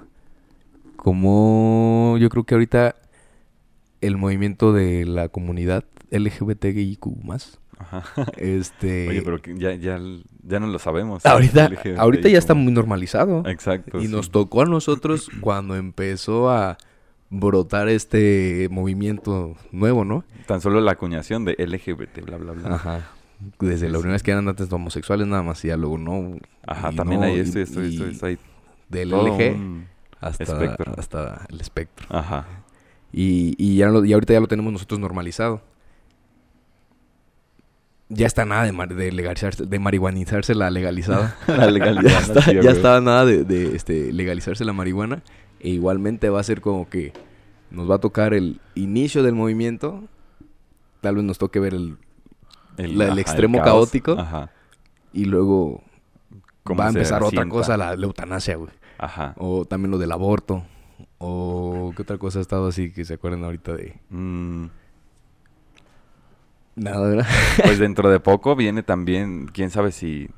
Como 0.97 2.17
yo 2.19 2.29
creo 2.31 2.45
que 2.45 2.55
ahorita 2.55 2.95
el 4.01 4.17
movimiento 4.17 4.73
de 4.73 5.05
la 5.05 5.29
comunidad 5.29 5.85
LGBTIQ 6.11 7.07
más. 7.25 7.61
Este... 8.37 9.09
Oye, 9.11 9.23
pero 9.23 9.39
ya, 9.59 9.75
ya, 9.75 10.01
ya 10.43 10.61
no 10.61 10.67
lo 10.69 10.79
sabemos. 10.79 11.27
Ahorita, 11.27 11.71
ahorita 11.99 12.29
ya 12.29 12.39
está 12.39 12.55
muy 12.55 12.73
normalizado. 12.73 13.43
Exacto. 13.47 14.01
Y 14.01 14.09
nos 14.09 14.31
tocó 14.31 14.63
a 14.63 14.67
nosotros 14.67 15.29
cuando 15.41 15.77
empezó 15.77 16.51
a 16.51 16.79
brotar 17.31 17.89
este 17.89 18.69
movimiento 18.71 19.55
nuevo, 19.71 20.05
¿no? 20.05 20.25
Tan 20.47 20.61
solo 20.61 20.81
la 20.81 20.93
acuñación 20.93 21.45
de 21.45 21.53
LGBT, 21.53 22.25
bla, 22.27 22.37
bla, 22.37 22.53
bla. 22.53 22.75
Ajá. 22.75 23.11
Desde 23.59 23.89
la 23.89 23.99
primera 23.99 24.15
vez 24.15 24.23
que 24.23 24.33
eran 24.33 24.49
antes 24.49 24.71
homosexuales 24.71 25.27
nada 25.27 25.43
más 25.43 25.65
y 25.65 25.69
ya 25.69 25.77
luego 25.77 25.97
no. 25.97 26.39
Ajá, 26.67 26.93
también 26.93 27.23
hay 27.23 27.39
esto, 27.39 27.59
esto, 27.59 27.81
esto, 27.81 28.07
esto, 28.07 28.27
hay 28.27 28.39
Del 28.89 29.11
LG 29.11 29.87
hasta, 30.21 30.77
hasta 30.99 31.47
el 31.49 31.61
espectro. 31.61 32.07
Ajá. 32.11 32.45
Y, 33.13 33.55
y, 33.59 33.77
ya 33.77 33.89
lo, 33.89 34.05
y 34.05 34.13
ahorita 34.13 34.35
ya 34.35 34.41
lo 34.41 34.47
tenemos 34.47 34.73
nosotros 34.73 35.01
normalizado. 35.01 35.63
Ya 38.09 38.27
está 38.27 38.45
nada 38.45 38.65
de, 38.65 38.95
de 38.95 39.13
legalizarse, 39.13 39.65
de 39.65 39.79
marihuanizarse 39.79 40.55
la 40.55 40.69
legalizada. 40.69 41.37
la 41.47 41.71
legalizada. 41.71 42.45
ya, 42.53 42.61
ya 42.61 42.71
estaba 42.73 43.01
nada 43.01 43.25
de, 43.25 43.45
de 43.45 43.77
este, 43.77 44.13
legalizarse 44.13 44.65
la 44.65 44.73
marihuana. 44.73 45.23
E 45.61 45.69
igualmente 45.69 46.29
va 46.31 46.41
a 46.41 46.43
ser 46.43 46.61
como 46.61 46.89
que 46.89 47.13
nos 47.71 47.91
va 47.91 47.97
a 47.97 47.99
tocar 47.99 48.35
el 48.35 48.61
inicio 48.75 49.23
del 49.23 49.35
movimiento. 49.35 50.03
Tal 51.01 51.17
vez 51.17 51.25
nos 51.25 51.39
toque 51.39 51.61
ver 51.61 51.75
el, 51.75 51.97
el, 52.77 53.19
extremo 53.19 53.63
caótico. 53.63 54.17
Y 55.13 55.25
luego 55.25 55.83
va 56.79 56.87
a 56.87 56.89
empezar 56.89 57.23
otra 57.23 57.49
cosa, 57.49 57.77
la, 57.77 57.95
eutanasia, 57.95 58.57
güey. 58.57 58.71
Ajá. 58.99 59.35
O 59.39 59.65
también 59.65 59.91
lo 59.91 59.99
del 59.99 60.13
aborto. 60.13 60.65
O 61.19 61.93
qué 61.97 62.03
otra 62.03 62.19
cosa 62.19 62.39
ha 62.39 62.43
estado 62.43 62.69
así 62.69 62.93
que 62.93 63.05
se 63.05 63.15
acuerdan 63.15 63.45
ahorita 63.45 63.75
de... 63.75 63.99
Mm. 64.11 64.67
Nada, 66.77 67.09
¿verdad? 67.09 67.27
pues 67.63 67.79
dentro 67.79 68.11
de 68.11 68.21
poco 68.21 68.57
viene 68.57 68.83
también, 68.83 69.47
quién 69.47 69.71
sabe 69.71 69.93
si 69.93 70.31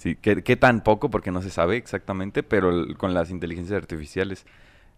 Sí, 0.00 0.16
¿qué, 0.16 0.42
qué 0.42 0.56
tan 0.56 0.80
poco? 0.80 1.10
Porque 1.10 1.30
no 1.30 1.42
se 1.42 1.50
sabe 1.50 1.76
exactamente, 1.76 2.42
pero 2.42 2.72
con 2.96 3.12
las 3.12 3.30
inteligencias 3.30 3.76
artificiales, 3.76 4.46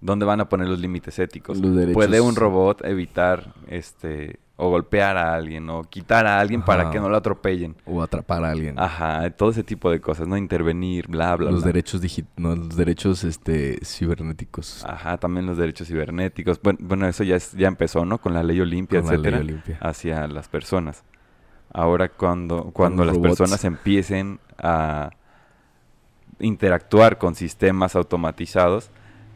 ¿dónde 0.01 0.25
van 0.25 0.41
a 0.41 0.49
poner 0.49 0.69
los 0.69 0.79
límites 0.79 1.19
éticos? 1.19 1.61
¿Puede 1.93 2.21
un 2.21 2.37
robot 2.37 2.85
evitar 2.85 3.53
este 3.67 4.39
o 4.55 4.69
golpear 4.69 5.17
a 5.17 5.35
alguien 5.35 5.69
o 5.71 5.83
quitar 5.83 6.25
a 6.25 6.39
alguien 6.39 6.63
para 6.63 6.89
que 6.93 7.01
no 7.01 7.09
lo 7.09 7.17
atropellen 7.17 7.75
o 7.85 8.01
atrapar 8.01 8.45
a 8.45 8.51
alguien. 8.51 8.79
Ajá 8.79 9.29
todo 9.31 9.51
ese 9.51 9.65
tipo 9.65 9.91
de 9.91 10.01
cosas 10.01 10.29
no 10.29 10.37
intervenir 10.37 11.09
bla 11.09 11.35
bla 11.35 11.51
los 11.51 11.65
derechos 11.65 12.01
no, 12.37 12.55
los 12.55 12.77
derechos 12.77 13.25
este 13.25 13.85
cibernéticos. 13.85 14.85
Ajá 14.85 15.19
también 15.19 15.47
los 15.47 15.59
derechos 15.59 15.89
cibernéticos. 15.89 16.63
Bueno, 16.63 16.79
bueno 16.81 17.09
eso 17.09 17.25
ya 17.25 17.39
ya 17.39 17.67
empezó 17.67 18.05
no 18.05 18.19
con 18.19 18.35
la 18.35 18.45
ley 18.45 18.61
Olimpia 18.61 19.01
etcétera 19.01 19.43
hacia 19.81 20.29
las 20.29 20.49
personas 20.49 21.03
ahora 21.73 22.09
cuando 22.09 22.71
cuando 22.73 23.05
las 23.05 23.19
personas 23.19 23.65
empiecen 23.65 24.41
a 24.59 25.11
interactuar 26.39 27.19
con 27.19 27.35
sistemas 27.35 27.97
automatizados 27.97 28.91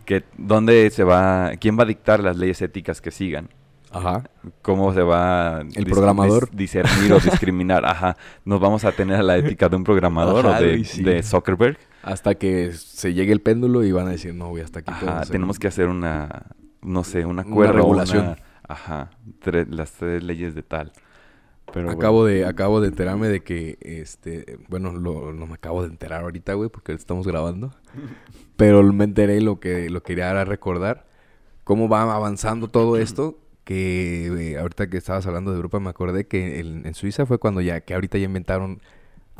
que 0.04 0.24
dónde 0.36 0.90
se 0.90 1.04
va 1.04 1.52
quién 1.60 1.78
va 1.78 1.84
a 1.84 1.86
dictar 1.86 2.22
las 2.22 2.36
leyes 2.36 2.60
éticas 2.62 3.00
que 3.00 3.10
sigan 3.10 3.48
Ajá. 3.96 4.24
¿Cómo 4.62 4.92
se 4.92 5.02
va 5.02 5.62
el 5.74 5.86
programador 5.86 6.50
discernir 6.50 7.12
o 7.12 7.20
discriminar? 7.20 7.84
Ajá. 7.86 8.16
Nos 8.44 8.60
vamos 8.60 8.84
a 8.84 8.92
tener 8.92 9.22
la 9.24 9.36
ética 9.36 9.68
de 9.68 9.76
un 9.76 9.84
programador 9.84 10.46
o 10.46 10.52
de, 10.54 11.22
Zuckerberg. 11.22 11.78
Hasta 12.02 12.34
que 12.34 12.72
se 12.72 13.14
llegue 13.14 13.32
el 13.32 13.40
péndulo 13.40 13.84
y 13.84 13.92
van 13.92 14.08
a 14.08 14.10
decir, 14.10 14.34
no, 14.34 14.50
voy 14.50 14.60
hasta 14.60 14.80
aquí. 14.80 14.90
Ajá, 14.90 15.22
tenemos 15.22 15.58
que 15.58 15.68
hacer 15.68 15.88
una, 15.88 16.46
no 16.82 17.04
sé, 17.04 17.24
una, 17.24 17.42
una 17.46 17.72
regulación. 17.72 18.36
ajá, 18.68 19.10
las 19.70 19.92
tres 19.92 20.22
leyes 20.22 20.54
de 20.54 20.62
tal. 20.62 20.92
Pero 21.72 21.90
acabo 21.90 22.24
de 22.24 22.44
acabo 22.46 22.80
de 22.80 22.88
enterarme 22.88 23.28
de 23.28 23.42
que 23.42 23.78
este 23.80 24.58
bueno 24.68 24.92
lo, 24.92 25.32
no 25.32 25.46
me 25.46 25.54
acabo 25.54 25.82
de 25.82 25.88
enterar 25.88 26.22
ahorita 26.22 26.54
güey 26.54 26.70
porque 26.70 26.92
estamos 26.92 27.26
grabando 27.26 27.72
pero 28.56 28.82
me 28.82 29.04
enteré 29.04 29.40
lo 29.40 29.60
que 29.60 29.90
lo 29.90 30.02
quería 30.02 30.44
recordar 30.44 31.06
cómo 31.64 31.88
va 31.88 32.02
avanzando 32.02 32.68
todo 32.68 32.96
esto 32.98 33.38
que 33.66 34.26
eh, 34.26 34.58
ahorita 34.58 34.88
que 34.88 34.96
estabas 34.96 35.26
hablando 35.26 35.50
de 35.50 35.56
Europa 35.56 35.80
me 35.80 35.90
acordé 35.90 36.28
que 36.28 36.60
en 36.60 36.94
Suiza 36.94 37.26
fue 37.26 37.38
cuando 37.38 37.60
ya, 37.60 37.80
que 37.80 37.94
ahorita 37.94 38.16
ya 38.16 38.24
inventaron 38.24 38.80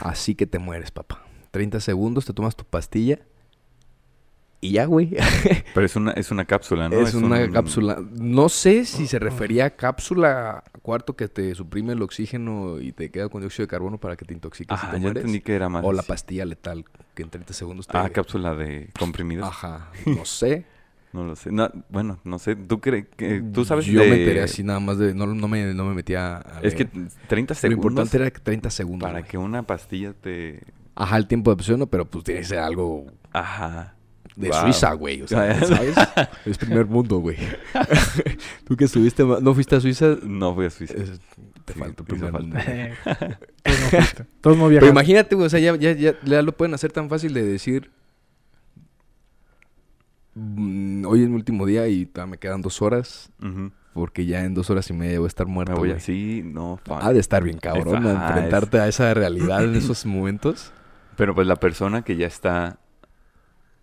así 0.02 0.34
que 0.34 0.46
te 0.46 0.58
mueres, 0.58 0.90
papá. 0.90 1.24
30 1.52 1.78
segundos, 1.78 2.26
te 2.26 2.32
tomas 2.32 2.56
tu 2.56 2.64
pastilla 2.64 3.20
y 4.60 4.72
ya, 4.72 4.86
güey. 4.86 5.10
Pero 5.74 5.86
es 5.86 5.96
una, 5.96 6.12
es 6.12 6.30
una 6.30 6.44
cápsula, 6.44 6.88
¿no? 6.88 7.00
Es, 7.00 7.14
una 7.14 7.50
cápsula. 7.50 8.02
No 8.12 8.48
sé 8.48 8.84
si 8.84 9.06
se 9.06 9.18
refería 9.18 9.66
a 9.66 9.70
cápsula 9.70 10.64
cuarto 10.82 11.16
que 11.16 11.28
te 11.28 11.54
suprime 11.54 11.92
el 11.92 12.02
oxígeno 12.02 12.80
y 12.80 12.92
te 12.92 13.10
queda 13.10 13.28
con 13.28 13.40
dióxido 13.40 13.64
de 13.64 13.68
carbono 13.68 13.98
para 13.98 14.16
que 14.16 14.24
te 14.24 14.34
intoxiques 14.34 14.78
y 14.82 14.86
te 14.90 15.00
ya 15.00 15.08
entendí 15.08 15.40
que 15.40 15.54
era 15.54 15.68
más. 15.68 15.84
O 15.84 15.92
la 15.92 16.02
pastilla 16.02 16.44
letal 16.44 16.84
que 17.14 17.22
en 17.22 17.30
30 17.30 17.52
segundos 17.52 17.86
te... 17.86 17.96
Ah, 17.96 18.08
cápsula 18.10 18.54
de 18.54 18.90
comprimidos. 18.98 19.48
Ajá, 19.48 19.90
no 20.06 20.24
sé. 20.24 20.64
No 21.12 21.24
lo 21.24 21.34
sé. 21.34 21.50
bueno, 21.88 22.20
no 22.24 22.38
sé. 22.38 22.56
¿Tú 22.56 22.80
crees 22.80 23.06
que 23.16 23.40
tú 23.40 23.64
sabes 23.64 23.86
Yo 23.86 24.00
me 24.00 24.20
enteré 24.20 24.42
así 24.42 24.62
nada 24.62 24.80
más 24.80 24.98
de... 24.98 25.14
No, 25.14 25.26
no, 25.26 25.48
me, 25.48 25.72
no 25.72 25.84
me 25.86 25.94
metía 25.94 26.36
a 26.36 26.60
Es 26.62 26.74
que 26.74 26.84
30 26.84 27.54
segundos... 27.54 27.84
Lo 27.84 27.88
importante 27.88 28.16
era 28.18 28.30
que 28.30 28.40
30 28.40 28.70
segundos. 28.70 29.08
Para 29.08 29.22
que 29.22 29.38
una 29.38 29.62
pastilla 29.62 30.12
te... 30.12 30.62
Ajá, 30.94 31.16
el 31.16 31.26
tiempo 31.26 31.50
de 31.50 31.54
opción, 31.54 31.86
pero 31.90 32.04
pues 32.04 32.24
tiene 32.24 32.40
que 32.40 32.46
ser 32.46 32.58
algo... 32.58 33.06
Ajá. 33.32 33.95
De 34.36 34.52
Suiza, 34.52 34.92
güey. 34.92 35.22
O 35.22 35.28
sea, 35.28 35.58
¿sabes? 35.64 35.96
es 36.44 36.58
primer 36.58 36.86
mundo, 36.86 37.18
güey. 37.18 37.38
¿Tú 38.64 38.76
que 38.76 38.84
estuviste... 38.84 39.24
¿No 39.24 39.54
fuiste 39.54 39.76
a 39.76 39.80
Suiza? 39.80 40.16
No 40.22 40.54
fui 40.54 40.66
a 40.66 40.70
Suiza. 40.70 40.94
te 41.64 41.72
falta 41.72 42.04
primer 42.04 42.32
mundo. 42.32 42.56
Todos 44.40 44.58
no 44.58 44.68
Pero 44.68 44.88
imagínate, 44.88 45.34
güey. 45.34 45.46
O 45.46 45.50
sea, 45.50 45.58
ya, 45.58 45.74
ya, 45.76 45.92
ya, 45.92 46.14
ya 46.22 46.42
lo 46.42 46.52
pueden 46.52 46.74
hacer 46.74 46.92
tan 46.92 47.08
fácil 47.08 47.32
de 47.32 47.42
decir 47.42 47.90
Mm, 50.36 51.06
hoy 51.06 51.22
es 51.22 51.28
mi 51.30 51.34
último 51.34 51.64
día 51.64 51.88
y 51.88 52.08
me 52.28 52.36
quedan 52.36 52.60
dos 52.60 52.82
horas. 52.82 53.30
Porque 53.94 54.26
ya 54.26 54.44
en 54.44 54.52
dos 54.52 54.68
horas 54.68 54.90
y 54.90 54.92
media 54.92 55.18
voy 55.18 55.26
a 55.26 55.28
estar 55.28 55.46
muerto. 55.46 55.74
voy 55.74 55.90
así, 55.90 56.42
no. 56.44 56.78
Ha 56.88 57.12
de 57.12 57.20
estar 57.20 57.42
bien 57.42 57.58
cabrón 57.58 58.06
enfrentarte 58.06 58.78
a 58.78 58.86
esa 58.86 59.12
realidad 59.14 59.64
en 59.64 59.74
esos 59.74 60.04
momentos. 60.06 60.72
Pero 61.16 61.34
pues 61.34 61.46
la 61.46 61.56
persona 61.56 62.02
que 62.02 62.16
ya 62.16 62.26
está 62.26 62.78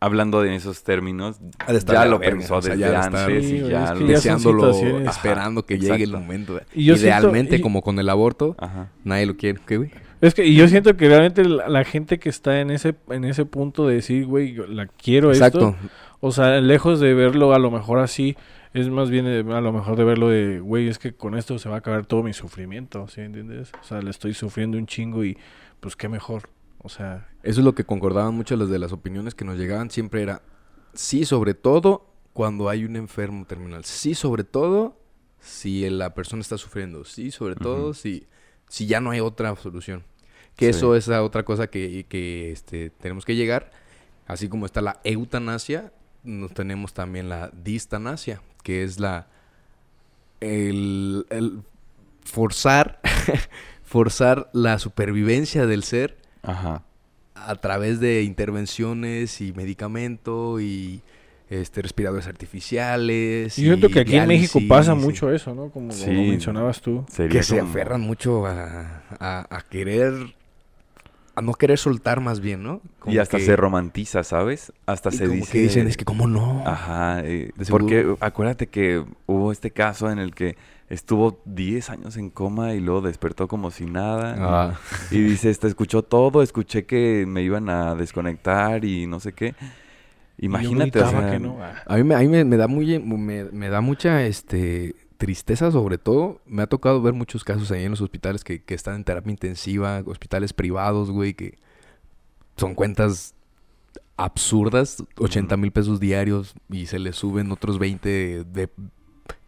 hablando 0.04 0.42
de 0.42 0.54
esos 0.54 0.84
términos, 0.84 1.40
ya 1.88 2.06
lo 2.06 2.20
pensó 2.20 2.60
desde 2.60 2.94
antes 2.94 3.46
y 3.46 3.60
ya 3.62 3.94
deseándolo, 3.94 4.72
esperando 5.00 5.66
que 5.66 5.80
llegue 5.80 6.04
el 6.04 6.12
momento. 6.12 6.60
Idealmente, 6.74 7.62
como 7.62 7.82
con 7.82 7.98
el 8.00 8.10
aborto, 8.10 8.56
nadie 9.04 9.26
lo 9.26 9.38
quiere. 9.38 9.60
¿Qué, 9.66 9.78
güey? 9.78 9.92
Es 10.20 10.34
que 10.34 10.46
y 10.46 10.56
yo 10.56 10.68
siento 10.68 10.96
que 10.96 11.08
realmente 11.08 11.44
la, 11.44 11.84
gente 11.84 12.18
que 12.18 12.30
está 12.30 12.62
en 12.62 12.72
ese 12.72 12.96
en 13.10 13.26
ese 13.26 13.46
punto 13.46 13.88
de 13.88 13.96
decir, 13.96 14.26
güey, 14.26 14.56
la 14.68 14.88
quiero 14.88 15.32
Exacto. 15.32 15.76
O 16.22 16.32
sea, 16.32 16.62
lejos 16.62 17.02
de 17.02 17.14
verlo 17.14 17.54
a 17.54 17.60
lo 17.60 17.70
mejor 17.70 18.00
así, 18.00 18.38
es 18.74 18.90
más 18.90 19.10
bien 19.10 19.26
a 19.28 19.62
lo 19.62 19.74
mejor 19.74 19.98
de 19.98 20.06
verlo 20.06 20.30
de, 20.30 20.62
güey, 20.62 20.88
es 20.88 20.98
que 20.98 21.14
con 21.14 21.36
esto 21.38 21.60
se 21.60 21.68
va 21.68 21.76
a 21.76 21.78
acabar 21.80 22.06
todo 22.06 22.24
mi 22.24 22.32
sufrimiento, 22.32 23.08
¿sí 23.10 23.20
entiendes? 23.20 23.72
O 23.82 23.84
sea, 23.84 24.02
le 24.02 24.10
estoy 24.10 24.34
sufriendo 24.34 24.78
un 24.78 24.86
chingo 24.86 25.26
y 25.26 25.38
pues 25.82 25.98
qué 25.98 26.08
mejor. 26.08 26.44
O 26.84 26.90
sea... 26.90 27.28
Eso 27.42 27.62
es 27.62 27.66
lo 27.66 27.76
que 27.76 27.86
concordaban 27.86 28.36
muchas 28.36 28.60
las 28.60 28.70
de 28.70 28.80
las 28.80 28.92
opiniones 28.92 29.36
que 29.36 29.46
nos 29.46 29.58
llegaban, 29.58 29.90
siempre 29.90 30.22
era, 30.22 30.42
sí, 30.94 31.26
sobre 31.26 31.54
todo 31.54 32.06
cuando 32.34 32.70
hay 32.70 32.86
un 32.86 32.96
enfermo 32.96 33.46
terminal, 33.46 33.84
sí, 33.86 34.16
sobre 34.16 34.44
todo 34.44 34.98
si 35.40 35.90
la 35.90 36.14
persona 36.14 36.42
está 36.42 36.58
sufriendo, 36.58 37.04
sí, 37.04 37.32
sobre 37.32 37.56
todo 37.56 37.94
si, 37.94 38.28
si 38.70 38.86
ya 38.86 39.02
no 39.02 39.12
hay 39.12 39.20
otra 39.20 39.56
solución. 39.56 40.04
Que 40.56 40.70
eso 40.70 40.96
es 40.96 41.10
otra 41.10 41.44
cosa 41.44 41.68
que, 41.68 42.06
que 42.08 42.52
este, 42.52 42.92
tenemos 42.92 43.26
que 43.26 43.36
llegar, 43.36 43.72
así 44.28 44.48
como 44.50 44.66
está 44.66 44.82
la 44.82 45.00
eutanasia, 45.04 45.92
nos 46.24 46.54
tenemos 46.54 46.94
también 46.94 47.28
la 47.28 47.50
distanasia, 47.50 48.42
que 48.64 48.84
es 48.84 49.00
la 49.00 49.28
el, 50.40 51.64
forzar 52.24 53.00
forzar 53.84 54.50
la 54.54 54.80
supervivencia 54.80 55.66
del 55.66 55.84
ser 55.84 56.18
a 56.44 57.56
través 57.56 58.00
de 58.00 58.24
intervenciones 58.24 59.42
y 59.42 59.54
medicamento 59.54 60.60
y 60.60 61.02
este 61.50 61.82
respiradores 61.82 62.28
artificiales. 62.28 63.58
Y 63.58 63.64
yo 63.64 63.74
siento 63.74 63.90
que 63.90 64.00
aquí 64.02 64.16
en 64.16 64.28
México 64.28 64.60
pasa 64.68 64.96
mucho 64.96 65.32
eso, 65.32 65.54
¿no? 65.54 65.70
Como, 65.70 65.94
lo 65.94 66.08
mencionabas 66.08 66.82
tú. 66.82 67.06
que 67.30 67.44
se 67.44 67.60
aferran 67.60 68.02
mucho 68.02 68.46
a, 68.46 69.04
a, 69.20 69.62
querer 69.70 70.14
a 71.36 71.42
no 71.42 71.54
querer 71.54 71.80
soltar 71.80 72.22
más 72.22 72.40
bien, 72.40 72.62
¿no? 72.62 72.82
y 73.08 73.18
hasta 73.18 73.40
se 73.40 73.56
romantiza, 73.56 74.24
¿sabes? 74.24 74.72
Hasta 74.86 75.10
se 75.10 75.28
dice... 75.28 75.52
que 75.52 75.62
dicen, 75.62 75.88
es 75.88 75.98
que 75.98 76.06
cómo 76.06 76.28
no. 76.28 76.62
Ajá, 76.66 77.22
eh, 77.24 77.52
porque 77.70 78.16
acuérdate 78.20 78.68
que 78.68 79.04
hubo 79.26 79.52
este 79.52 79.72
caso 79.72 80.12
en 80.12 80.20
el 80.20 80.36
que 80.36 80.56
estuvo 80.90 81.42
10 81.46 81.90
años 81.90 82.18
en 82.18 82.30
coma 82.30 82.74
y 82.74 82.80
luego 82.80 83.02
despertó 83.02 83.48
como 83.48 83.72
si 83.72 83.86
nada. 83.86 84.36
Ah. 84.40 84.80
Y, 85.12 85.22
dice, 85.22 85.50
este, 85.50 85.68
escuchó 85.68 86.04
todo, 86.04 86.42
escuché 86.42 86.86
que 86.86 87.26
me 87.28 87.42
iban 87.42 87.70
a 87.70 87.96
desconectar 87.96 88.86
y 88.86 89.08
no 89.08 89.20
sé 89.20 89.34
qué. 89.34 89.56
Imagínate, 90.38 91.02
o 91.02 91.10
sea, 91.10 91.84
A 91.86 91.98
mí, 91.98 92.04
me, 92.04 92.16
a 92.16 92.20
mí 92.20 92.28
me, 92.28 92.58
da 92.58 92.68
muy, 92.68 93.00
me, 93.00 93.46
me 93.46 93.70
da 93.70 93.82
mucha, 93.82 94.26
este 94.26 94.96
tristeza 95.24 95.72
sobre 95.72 95.98
todo, 95.98 96.42
me 96.46 96.64
ha 96.64 96.68
tocado 96.68 97.02
ver 97.02 97.14
muchos 97.14 97.46
casos 97.46 97.72
ahí 97.72 97.86
en 97.86 97.92
los 97.92 98.02
hospitales 98.02 98.44
que, 98.44 98.62
están 98.68 98.96
en 98.96 99.04
terapia 99.06 99.32
intensiva, 99.32 100.04
hospitales 100.06 100.52
privados, 100.52 101.12
güey, 101.12 101.34
que 101.34 101.58
son 102.58 102.76
cuentas 102.76 103.34
absurdas, 104.18 105.02
80 105.18 105.56
mil 105.56 105.72
pesos 105.72 106.02
diarios 106.02 106.56
y 106.70 106.88
se 106.88 107.00
les 107.00 107.16
suben 107.16 107.54
otros 107.54 107.80
20 107.80 108.44
de, 108.44 108.70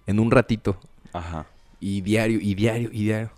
en 0.07 0.19
un 0.21 0.31
ratito. 0.31 0.79
Ajá. 1.15 1.47
Y 1.79 2.01
diario, 2.01 2.39
y 2.41 2.55
diario, 2.55 2.89
y 2.91 3.03
diario. 3.03 3.31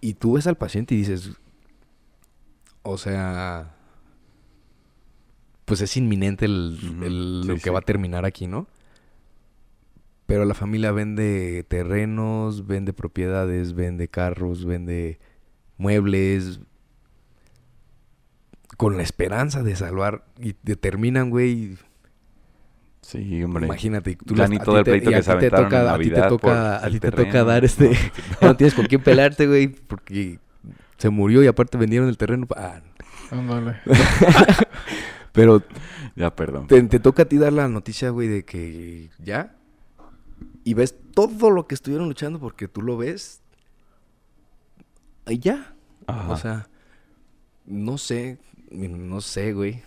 Y 0.00 0.14
tú 0.14 0.34
ves 0.34 0.46
al 0.46 0.56
paciente 0.56 0.94
y 0.94 0.98
dices, 0.98 1.32
o 2.82 2.98
sea, 2.98 3.74
pues 5.64 5.80
es 5.80 5.96
inminente 5.96 6.44
el, 6.44 7.46
lo 7.46 7.56
que 7.56 7.70
va 7.70 7.78
a 7.78 7.82
terminar 7.82 8.24
aquí, 8.24 8.46
¿no? 8.46 8.66
Pero 10.26 10.44
la 10.44 10.54
familia 10.54 10.92
vende 10.92 11.64
terrenos, 11.68 12.66
vende 12.66 12.92
propiedades, 12.92 13.74
vende 13.74 14.08
carros, 14.08 14.64
vende 14.64 15.18
muebles. 15.76 16.60
Con 18.76 18.96
la 18.96 19.02
esperanza 19.02 19.62
de 19.62 19.76
salvar. 19.76 20.24
Y 20.38 20.54
terminan, 20.54 21.30
güey. 21.30 21.76
Sí, 23.04 23.42
hombre. 23.42 23.66
Imagínate. 23.66 24.16
Tú 24.16 24.34
la, 24.34 24.48
todo 24.58 24.78
el 24.78 24.84
pleito 24.84 25.10
que 25.10 25.22
se 25.22 25.34
te 25.36 25.50
toca, 25.50 25.94
A 25.94 25.98
ti 25.98 26.10
te 26.10 26.22
toca, 26.22 26.84
a 26.84 26.90
ti 26.90 27.00
te 27.00 27.10
toca 27.10 27.44
dar 27.44 27.64
este... 27.64 27.92
no 28.40 28.56
tienes 28.56 28.74
con 28.74 28.86
quién 28.86 29.02
pelarte, 29.02 29.46
güey. 29.46 29.68
Porque 29.68 30.38
se 30.96 31.10
murió 31.10 31.42
y 31.42 31.46
aparte 31.46 31.76
vendieron 31.78 32.08
el 32.08 32.16
terreno. 32.16 32.46
Ah. 32.56 32.80
Pero... 35.32 35.62
Ya, 36.16 36.34
perdón. 36.34 36.68
Te, 36.68 36.80
te 36.84 37.00
toca 37.00 37.24
a 37.24 37.26
ti 37.26 37.38
dar 37.38 37.52
la 37.52 37.66
noticia, 37.66 38.10
güey, 38.10 38.28
de 38.28 38.44
que 38.44 39.10
ya 39.18 39.56
y 40.64 40.74
ves 40.74 40.96
todo 41.14 41.50
lo 41.50 41.66
que 41.66 41.74
estuvieron 41.74 42.08
luchando 42.08 42.40
porque 42.40 42.66
tú 42.66 42.82
lo 42.82 42.96
ves. 42.96 43.42
Ahí 45.26 45.38
ya. 45.38 45.74
O 46.28 46.36
sea, 46.36 46.68
No 47.66 47.98
sé, 47.98 48.38
no 48.70 49.20
sé, 49.20 49.52
güey. 49.52 49.82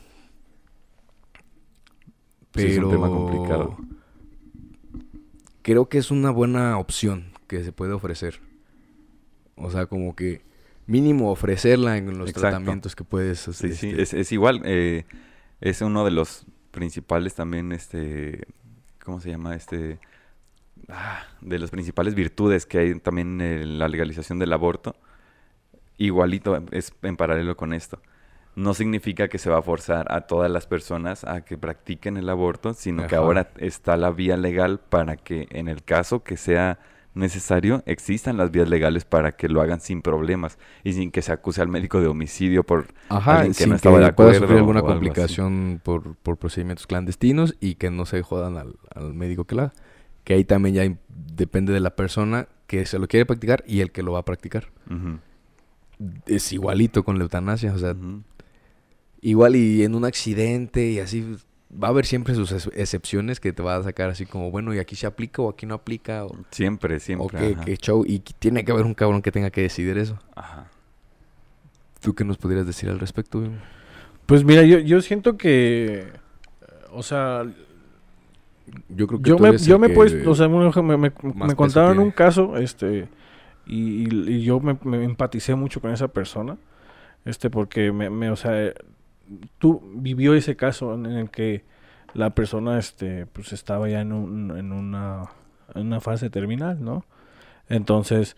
Pero 2.57 2.69
es 2.69 2.77
un 2.79 2.91
tema 2.91 3.07
complicado. 3.07 3.77
Creo 5.61 5.89
que 5.89 5.97
es 5.97 6.11
una 6.11 6.31
buena 6.31 6.77
opción 6.77 7.31
que 7.47 7.63
se 7.63 7.71
puede 7.71 7.93
ofrecer. 7.93 8.41
O 9.55 9.69
sea, 9.71 9.85
como 9.85 10.15
que 10.15 10.41
mínimo 10.85 11.31
ofrecerla 11.31 11.97
en 11.97 12.17
los 12.17 12.33
tratamientos 12.33 12.95
que 12.95 13.03
puedes. 13.03 13.39
Sí, 13.39 13.73
sí, 13.73 13.93
este 13.97 14.19
es, 14.19 14.31
igual. 14.31 14.61
Eh, 14.65 15.05
es 15.61 15.81
uno 15.81 16.05
de 16.05 16.11
los 16.11 16.45
principales 16.71 17.35
también, 17.35 17.71
este, 17.71 18.45
¿cómo 19.03 19.19
se 19.19 19.29
llama? 19.29 19.55
Este, 19.55 19.99
ah, 20.89 21.23
de 21.41 21.59
las 21.59 21.71
principales 21.71 22.15
virtudes 22.15 22.65
que 22.65 22.77
hay 22.79 22.99
también 22.99 23.41
en 23.41 23.79
la 23.79 23.87
legalización 23.87 24.39
del 24.39 24.53
aborto. 24.53 24.95
Igualito 25.97 26.63
es 26.71 26.93
en 27.01 27.17
paralelo 27.17 27.57
con 27.57 27.73
esto. 27.73 28.01
No 28.57 28.73
significa 28.73 29.27
que 29.27 29.37
se 29.37 29.51
va 29.51 29.59
a 29.59 29.61
forzar 29.61 30.11
a 30.11 30.21
todas 30.21 30.49
las 30.49 30.65
personas 30.65 31.23
a 31.23 31.41
que 31.41 31.59
practiquen 31.59 32.17
el 32.17 32.27
aborto, 32.27 32.73
sino 32.73 33.05
que 33.05 33.15
ahora 33.15 33.51
está 33.57 33.97
la 33.97 34.09
vía 34.09 34.35
legal 34.35 34.79
para 34.79 35.15
que 35.15 35.47
en 35.51 35.67
el 35.67 35.83
caso 35.83 36.23
que 36.23 36.37
sea 36.37 36.79
necesario, 37.13 37.83
existan 37.85 38.35
las 38.35 38.49
vías 38.49 38.67
legales 38.67 39.05
para 39.05 39.33
que 39.33 39.47
lo 39.47 39.61
hagan 39.61 39.79
sin 39.79 40.01
problemas 40.01 40.57
y 40.83 40.93
sin 40.93 41.11
que 41.11 41.21
se 41.21 41.31
acuse 41.31 41.61
al 41.61 41.67
médico 41.67 42.01
de 42.01 42.07
homicidio 42.07 42.63
por 42.63 42.87
alguien 43.09 43.53
que 43.53 43.67
no 43.67 43.75
estaba 43.75 43.99
de 43.99 44.05
acuerdo. 44.05 44.31
Pueda 44.31 44.39
sufrir 44.39 44.57
alguna 44.57 44.81
complicación 44.81 45.79
por, 45.83 46.15
por, 46.15 46.37
procedimientos 46.37 46.87
clandestinos 46.87 47.55
y 47.59 47.75
que 47.75 47.91
no 47.91 48.07
se 48.07 48.23
jodan 48.23 48.57
al, 48.57 49.13
médico 49.13 49.45
que 49.45 49.53
la 49.53 49.71
que 50.23 50.33
ahí 50.33 50.43
también 50.43 50.75
ya 50.75 50.97
depende 51.35 51.73
de 51.73 51.79
la 51.79 51.95
persona 51.95 52.47
que 52.65 52.87
se 52.87 52.97
lo 52.97 53.07
quiere 53.07 53.27
practicar 53.27 53.63
y 53.67 53.81
el 53.81 53.91
que 53.91 54.01
lo 54.01 54.13
va 54.13 54.19
a 54.19 54.25
practicar. 54.25 54.71
Es 56.25 56.51
igualito 56.53 57.03
con 57.03 57.19
la 57.19 57.23
eutanasia, 57.23 57.71
o 57.73 57.77
sea, 57.77 57.95
igual 59.21 59.55
y 59.55 59.83
en 59.83 59.95
un 59.95 60.05
accidente 60.05 60.89
y 60.89 60.99
así 60.99 61.37
va 61.71 61.89
a 61.89 61.91
haber 61.91 62.05
siempre 62.05 62.33
sus 62.33 62.51
excepciones 62.73 63.39
que 63.39 63.53
te 63.53 63.61
va 63.61 63.75
a 63.75 63.83
sacar 63.83 64.09
así 64.09 64.25
como, 64.25 64.51
bueno, 64.51 64.73
y 64.73 64.79
aquí 64.79 64.95
se 64.95 65.05
aplica 65.05 65.41
o 65.41 65.49
aquí 65.49 65.65
no 65.65 65.75
aplica. 65.75 66.25
O, 66.25 66.35
siempre, 66.51 66.99
siempre. 66.99 67.55
O 67.55 67.65
que, 67.65 67.77
show. 67.77 68.03
Y 68.05 68.19
tiene 68.19 68.63
que 68.63 68.71
haber 68.71 68.85
un 68.85 68.93
cabrón 68.93 69.21
que 69.21 69.31
tenga 69.31 69.49
que 69.49 69.61
decidir 69.61 69.97
eso. 69.97 70.17
Ajá. 70.35 70.67
¿Tú 71.99 72.13
qué 72.15 72.23
nos 72.23 72.37
podrías 72.37 72.65
decir 72.65 72.89
al 72.89 72.99
respecto? 72.99 73.43
Pues 74.25 74.43
mira, 74.43 74.63
yo, 74.63 74.79
yo 74.79 75.01
siento 75.01 75.37
que, 75.37 76.07
o 76.93 77.01
sea, 77.01 77.45
yo 78.89 79.07
creo 79.07 79.21
que 79.21 79.29
yo 79.29 79.39
me, 79.39 79.57
yo 79.57 79.79
me 79.79 79.87
o 80.27 80.35
sea, 80.35 80.47
me, 80.47 80.97
me, 80.97 81.11
me 81.21 81.55
contaron 81.55 81.99
un 81.99 82.11
caso, 82.11 82.57
este, 82.57 83.07
y, 83.65 84.13
y 84.31 84.43
yo 84.43 84.59
me, 84.59 84.77
empaticé 85.03 85.55
mucho 85.55 85.81
con 85.81 85.91
esa 85.91 86.09
persona, 86.09 86.57
este, 87.25 87.49
porque 87.49 87.91
me, 87.91 88.09
me 88.09 88.29
o 88.29 88.35
sea, 88.35 88.73
tú 89.57 89.81
vivió 89.95 90.33
ese 90.33 90.55
caso 90.55 90.93
en 90.93 91.05
el 91.05 91.29
que 91.29 91.63
la 92.13 92.31
persona 92.31 92.79
este 92.79 93.25
pues 93.25 93.53
estaba 93.53 93.89
ya 93.89 94.01
en, 94.01 94.11
un, 94.11 94.57
en, 94.57 94.71
una, 94.71 95.29
en 95.75 95.87
una 95.87 95.99
fase 95.99 96.29
terminal, 96.29 96.83
¿no? 96.83 97.05
Entonces, 97.69 98.35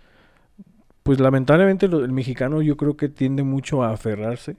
pues 1.04 1.20
lamentablemente 1.20 1.86
el 1.86 2.12
mexicano 2.12 2.62
yo 2.62 2.78
creo 2.78 2.98
que 2.98 3.10
tiende 3.10 3.44
mucho 3.44 3.84
a 3.84 3.92
aferrarse, 3.92 4.58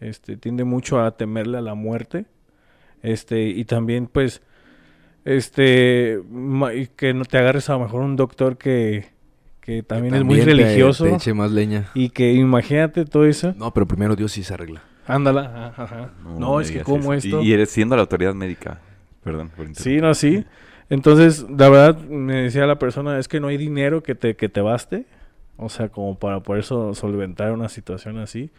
este, 0.00 0.36
tiende 0.36 0.64
mucho 0.64 1.00
a 1.00 1.16
temerle 1.16 1.58
a 1.58 1.62
la 1.62 1.74
muerte, 1.74 2.26
este, 3.02 3.48
y 3.48 3.64
también 3.64 4.06
pues, 4.06 4.42
este, 5.24 6.20
que 6.96 7.14
no 7.14 7.24
te 7.24 7.38
agarres 7.38 7.68
a 7.70 7.74
lo 7.74 7.80
mejor 7.80 8.02
un 8.02 8.16
doctor 8.16 8.58
que, 8.58 9.06
que 9.60 9.82
también, 9.82 10.14
es 10.14 10.24
muy 10.24 10.40
religioso. 10.40 11.06
eche 11.06 11.34
más 11.34 11.50
leña. 11.52 11.90
Y 11.94 12.10
que 12.10 12.32
imagínate 12.32 13.04
todo 13.04 13.24
eso. 13.24 13.54
No, 13.56 13.72
pero 13.72 13.86
primero 13.86 14.16
Dios 14.16 14.32
sí 14.32 14.42
se 14.42 14.54
arregla. 14.54 14.82
Ándala, 15.08 15.72
ajá. 15.74 16.10
No, 16.38 16.60
es 16.60 16.70
que 16.70 16.82
como 16.82 17.14
esto... 17.14 17.42
Y, 17.42 17.52
eres 17.52 17.70
siendo 17.70 17.96
la 17.96 18.02
autoridad 18.02 18.34
médica. 18.34 18.78
Perdón 19.24 19.48
por 19.48 19.74
Sí, 19.74 20.00
no, 20.02 20.12
sí. 20.14 20.44
Entonces, 20.90 21.46
la 21.48 21.70
verdad, 21.70 21.98
me 21.98 22.42
decía 22.42 22.66
la 22.66 22.78
persona, 22.78 23.18
es 23.18 23.26
que 23.26 23.40
no 23.40 23.48
hay 23.48 23.56
dinero 23.56 24.02
que 24.02 24.14
te, 24.14 24.36
que 24.36 24.50
te 24.50 24.60
baste. 24.60 25.06
O 25.56 25.70
sea, 25.70 25.88
como 25.88 26.18
para 26.18 26.40
por 26.40 26.58
eso 26.58 26.94
solventar 26.94 27.52
una 27.52 27.70
situación 27.70 28.18
así. 28.18 28.50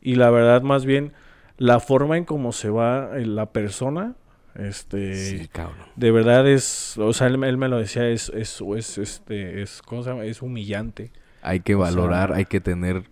Y 0.00 0.14
la 0.14 0.30
verdad, 0.30 0.62
más 0.62 0.86
bien, 0.86 1.12
la 1.58 1.80
forma 1.80 2.16
en 2.16 2.24
cómo 2.24 2.52
se 2.52 2.70
va 2.70 3.18
eh, 3.18 3.26
la 3.26 3.52
persona, 3.52 4.14
este... 4.54 5.14
Sí, 5.14 5.48
cabrón. 5.48 5.86
De 5.96 6.10
verdad 6.10 6.48
es... 6.48 6.96
O 6.96 7.12
sea, 7.12 7.26
él, 7.26 7.36
me 7.36 7.68
lo 7.68 7.78
decía, 7.78 8.08
es, 8.08 8.30
es, 8.30 8.62
es, 8.74 8.96
este, 8.96 9.60
es, 9.60 9.82
¿cómo 9.82 10.02
se 10.02 10.10
llama? 10.10 10.24
Es 10.24 10.40
humillante. 10.40 11.12
Hay 11.42 11.60
que 11.60 11.74
valorar, 11.74 12.32
hay 12.32 12.46
que 12.46 12.60
tener 12.60 13.04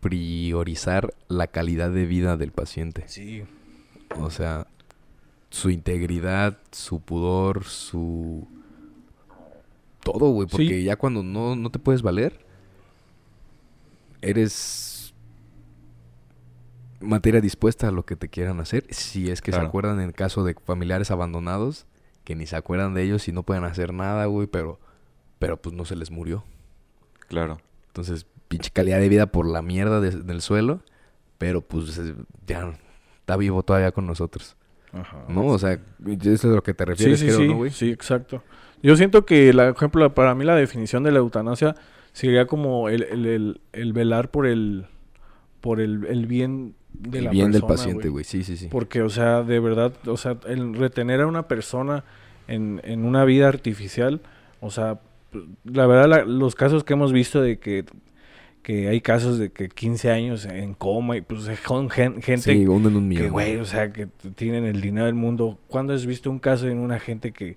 priorizar 0.00 1.14
la 1.28 1.46
calidad 1.46 1.90
de 1.90 2.06
vida 2.06 2.36
del 2.36 2.52
paciente. 2.52 3.04
Sí. 3.08 3.44
O 4.18 4.30
sea, 4.30 4.66
su 5.50 5.70
integridad, 5.70 6.58
su 6.70 7.00
pudor, 7.00 7.64
su... 7.64 8.46
Todo, 10.02 10.30
güey, 10.30 10.48
porque 10.48 10.82
ya 10.82 10.96
cuando 10.96 11.22
no, 11.22 11.54
no 11.54 11.70
te 11.70 11.78
puedes 11.78 12.02
valer, 12.02 12.44
eres 14.20 15.14
materia 17.00 17.40
dispuesta 17.40 17.88
a 17.88 17.92
lo 17.92 18.04
que 18.04 18.16
te 18.16 18.28
quieran 18.28 18.60
hacer. 18.60 18.84
Si 18.90 19.30
es 19.30 19.40
que 19.42 19.52
se 19.52 19.58
acuerdan 19.58 20.00
en 20.00 20.06
el 20.06 20.12
caso 20.12 20.44
de 20.44 20.54
familiares 20.54 21.10
abandonados, 21.10 21.86
que 22.24 22.34
ni 22.34 22.46
se 22.46 22.56
acuerdan 22.56 22.94
de 22.94 23.02
ellos 23.02 23.28
y 23.28 23.32
no 23.32 23.42
pueden 23.42 23.64
hacer 23.64 23.92
nada, 23.92 24.26
güey, 24.26 24.46
pero, 24.46 24.80
pero 25.38 25.60
pues 25.60 25.74
no 25.74 25.84
se 25.84 25.96
les 25.96 26.10
murió. 26.10 26.44
Claro. 27.28 27.60
Entonces, 27.88 28.26
pinche 28.52 28.70
calidad 28.70 29.00
de 29.00 29.08
vida 29.08 29.26
por 29.26 29.46
la 29.46 29.62
mierda 29.62 30.00
del 30.02 30.42
suelo, 30.42 30.82
pero 31.38 31.62
pues 31.62 31.98
ya 32.46 32.74
está 33.20 33.38
vivo 33.38 33.62
todavía 33.62 33.92
con 33.92 34.06
nosotros. 34.06 34.56
Ajá. 34.92 35.24
¿No? 35.26 35.46
O 35.46 35.58
sea, 35.58 35.72
eso 35.72 36.32
es 36.32 36.44
a 36.44 36.48
lo 36.48 36.62
que 36.62 36.74
te 36.74 36.84
refieres, 36.84 37.18
sí, 37.18 37.30
sí, 37.30 37.48
sí, 37.48 37.70
Sí, 37.70 37.90
exacto. 37.90 38.42
Yo 38.82 38.94
siento 38.96 39.24
que, 39.24 39.54
la, 39.54 39.68
por 39.68 39.76
ejemplo, 39.76 40.14
para 40.14 40.34
mí 40.34 40.44
la 40.44 40.54
definición 40.54 41.02
de 41.02 41.12
la 41.12 41.20
eutanasia 41.20 41.76
sería 42.12 42.46
como 42.46 42.90
el, 42.90 43.58
velar 43.94 44.30
por 44.30 44.46
el 44.46 44.86
por 45.62 45.80
el, 45.80 46.26
bien 46.26 46.74
de 46.92 47.20
el 47.20 47.28
bien 47.28 47.52
del 47.52 47.62
paciente, 47.62 48.10
güey. 48.10 48.24
Sí, 48.24 48.44
sí, 48.44 48.58
sí. 48.58 48.68
Porque, 48.70 49.00
o 49.00 49.08
sea, 49.08 49.42
de 49.44 49.60
verdad, 49.60 49.94
o 50.06 50.18
sea, 50.18 50.36
el 50.46 50.74
retener 50.74 51.22
a 51.22 51.26
una 51.26 51.48
persona 51.48 52.04
en, 52.48 52.82
en 52.84 53.06
una 53.06 53.24
vida 53.24 53.48
artificial, 53.48 54.20
o 54.60 54.70
sea, 54.70 55.00
la 55.64 55.86
verdad, 55.86 56.26
los 56.26 56.54
casos 56.54 56.84
que 56.84 56.92
hemos 56.92 57.12
visto 57.12 57.40
de 57.40 57.58
que 57.58 57.86
que 58.62 58.88
hay 58.88 59.00
casos 59.00 59.38
de 59.38 59.50
que 59.50 59.68
15 59.68 60.10
años 60.10 60.44
en 60.46 60.74
coma 60.74 61.16
y 61.16 61.20
pues 61.20 61.48
con 61.64 61.90
gente 61.90 62.38
sí, 62.38 62.66
un 62.66 63.10
que 63.10 63.28
güey, 63.28 63.56
o 63.56 63.64
sea, 63.64 63.92
que 63.92 64.06
tienen 64.36 64.64
el 64.64 64.80
dinero 64.80 65.06
del 65.06 65.14
mundo. 65.14 65.58
¿Cuándo 65.68 65.92
has 65.92 66.06
visto 66.06 66.30
un 66.30 66.38
caso 66.38 66.68
en 66.68 66.78
una 66.78 67.00
gente 67.00 67.32
que, 67.32 67.56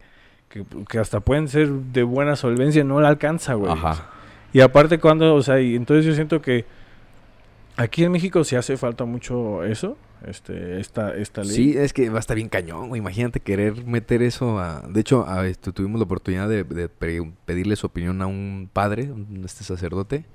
que, 0.50 1.00
hasta 1.00 1.20
pueden 1.20 1.48
ser 1.48 1.70
de 1.70 2.04
buena 2.04 2.36
solvencia 2.36 2.84
no 2.84 3.00
la 3.02 3.10
alcanza, 3.10 3.54
güey? 3.54 3.72
Ajá. 3.72 4.10
Y 4.52 4.62
aparte 4.62 5.00
cuando, 5.00 5.36
o 5.36 5.44
sea, 5.44 5.62
y 5.62 5.76
entonces 5.76 6.06
yo 6.06 6.16
siento 6.16 6.42
que 6.42 6.66
aquí 7.78 8.04
en 8.04 8.12
México 8.12 8.44
sí 8.44 8.56
hace 8.56 8.76
falta 8.76 9.06
mucho 9.06 9.64
eso, 9.64 9.98
este 10.26 10.80
esta 10.80 11.16
esta 11.16 11.44
ley. 11.44 11.56
Sí, 11.56 11.78
es 11.78 11.94
que 11.94 12.10
va 12.10 12.18
a 12.18 12.20
estar 12.20 12.36
bien 12.36 12.50
cañón, 12.50 12.88
güey. 12.88 13.00
Imagínate 13.00 13.42
querer 13.42 13.86
meter 13.86 14.24
eso 14.24 14.58
a 14.58 14.82
De 14.90 15.02
hecho, 15.02 15.30
a 15.30 15.46
esto, 15.46 15.72
tuvimos 15.72 16.00
la 16.00 16.06
oportunidad 16.06 16.50
de, 16.50 16.64
de 16.64 16.90
pedirle 16.90 17.76
su 17.76 17.86
opinión 17.86 18.24
a 18.24 18.26
un 18.26 18.68
padre, 18.74 19.12
este 19.44 19.64
sacerdote 19.64 20.26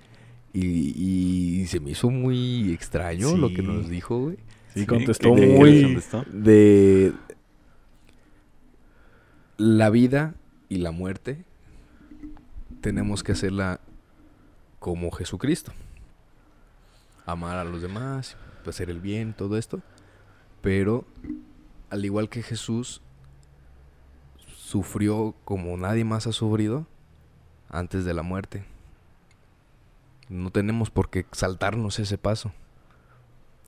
y, 0.52 1.66
se 1.66 1.80
me 1.80 1.90
hizo 1.90 2.10
muy 2.10 2.72
extraño 2.72 3.36
lo 3.36 3.52
que 3.52 3.62
nos 3.62 3.88
dijo, 3.88 4.18
güey. 4.18 4.38
Sí, 4.74 4.86
contestó 4.86 5.34
muy... 5.34 6.00
De 6.32 7.12
la 9.56 9.90
vida 9.90 10.34
y 10.68 10.78
la 10.78 10.90
muerte 10.90 11.44
tenemos 12.80 13.22
que 13.22 13.32
hacerla 13.32 13.80
como 14.78 15.10
Jesucristo. 15.10 15.72
Amar 17.26 17.58
a 17.58 17.64
los 17.64 17.82
demás, 17.82 18.36
hacer 18.66 18.90
el 18.90 19.00
bien, 19.00 19.34
todo 19.34 19.56
esto. 19.56 19.80
Pero, 20.62 21.04
al 21.90 22.04
igual 22.04 22.28
que 22.28 22.42
Jesús, 22.42 23.02
sufrió 24.56 25.34
como 25.44 25.76
nadie 25.76 26.04
más 26.04 26.26
ha 26.26 26.32
sufrido 26.32 26.86
antes 27.68 28.04
de 28.04 28.14
la 28.14 28.22
muerte. 28.22 28.64
No 30.30 30.50
tenemos 30.50 30.90
por 30.90 31.10
qué 31.10 31.26
saltarnos 31.32 31.98
ese 31.98 32.16
paso. 32.16 32.52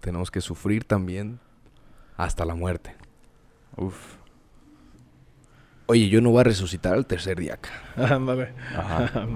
Tenemos 0.00 0.30
que 0.30 0.40
sufrir 0.40 0.84
también 0.84 1.40
hasta 2.16 2.44
la 2.44 2.54
muerte. 2.54 2.94
Uf. 3.76 4.16
Oye, 5.86 6.08
yo 6.08 6.20
no 6.20 6.30
voy 6.30 6.40
a 6.40 6.44
resucitar 6.44 6.94
al 6.94 7.04
tercer 7.04 7.40
día 7.40 7.54
acá. 7.54 7.70
Ajá. 8.76 9.10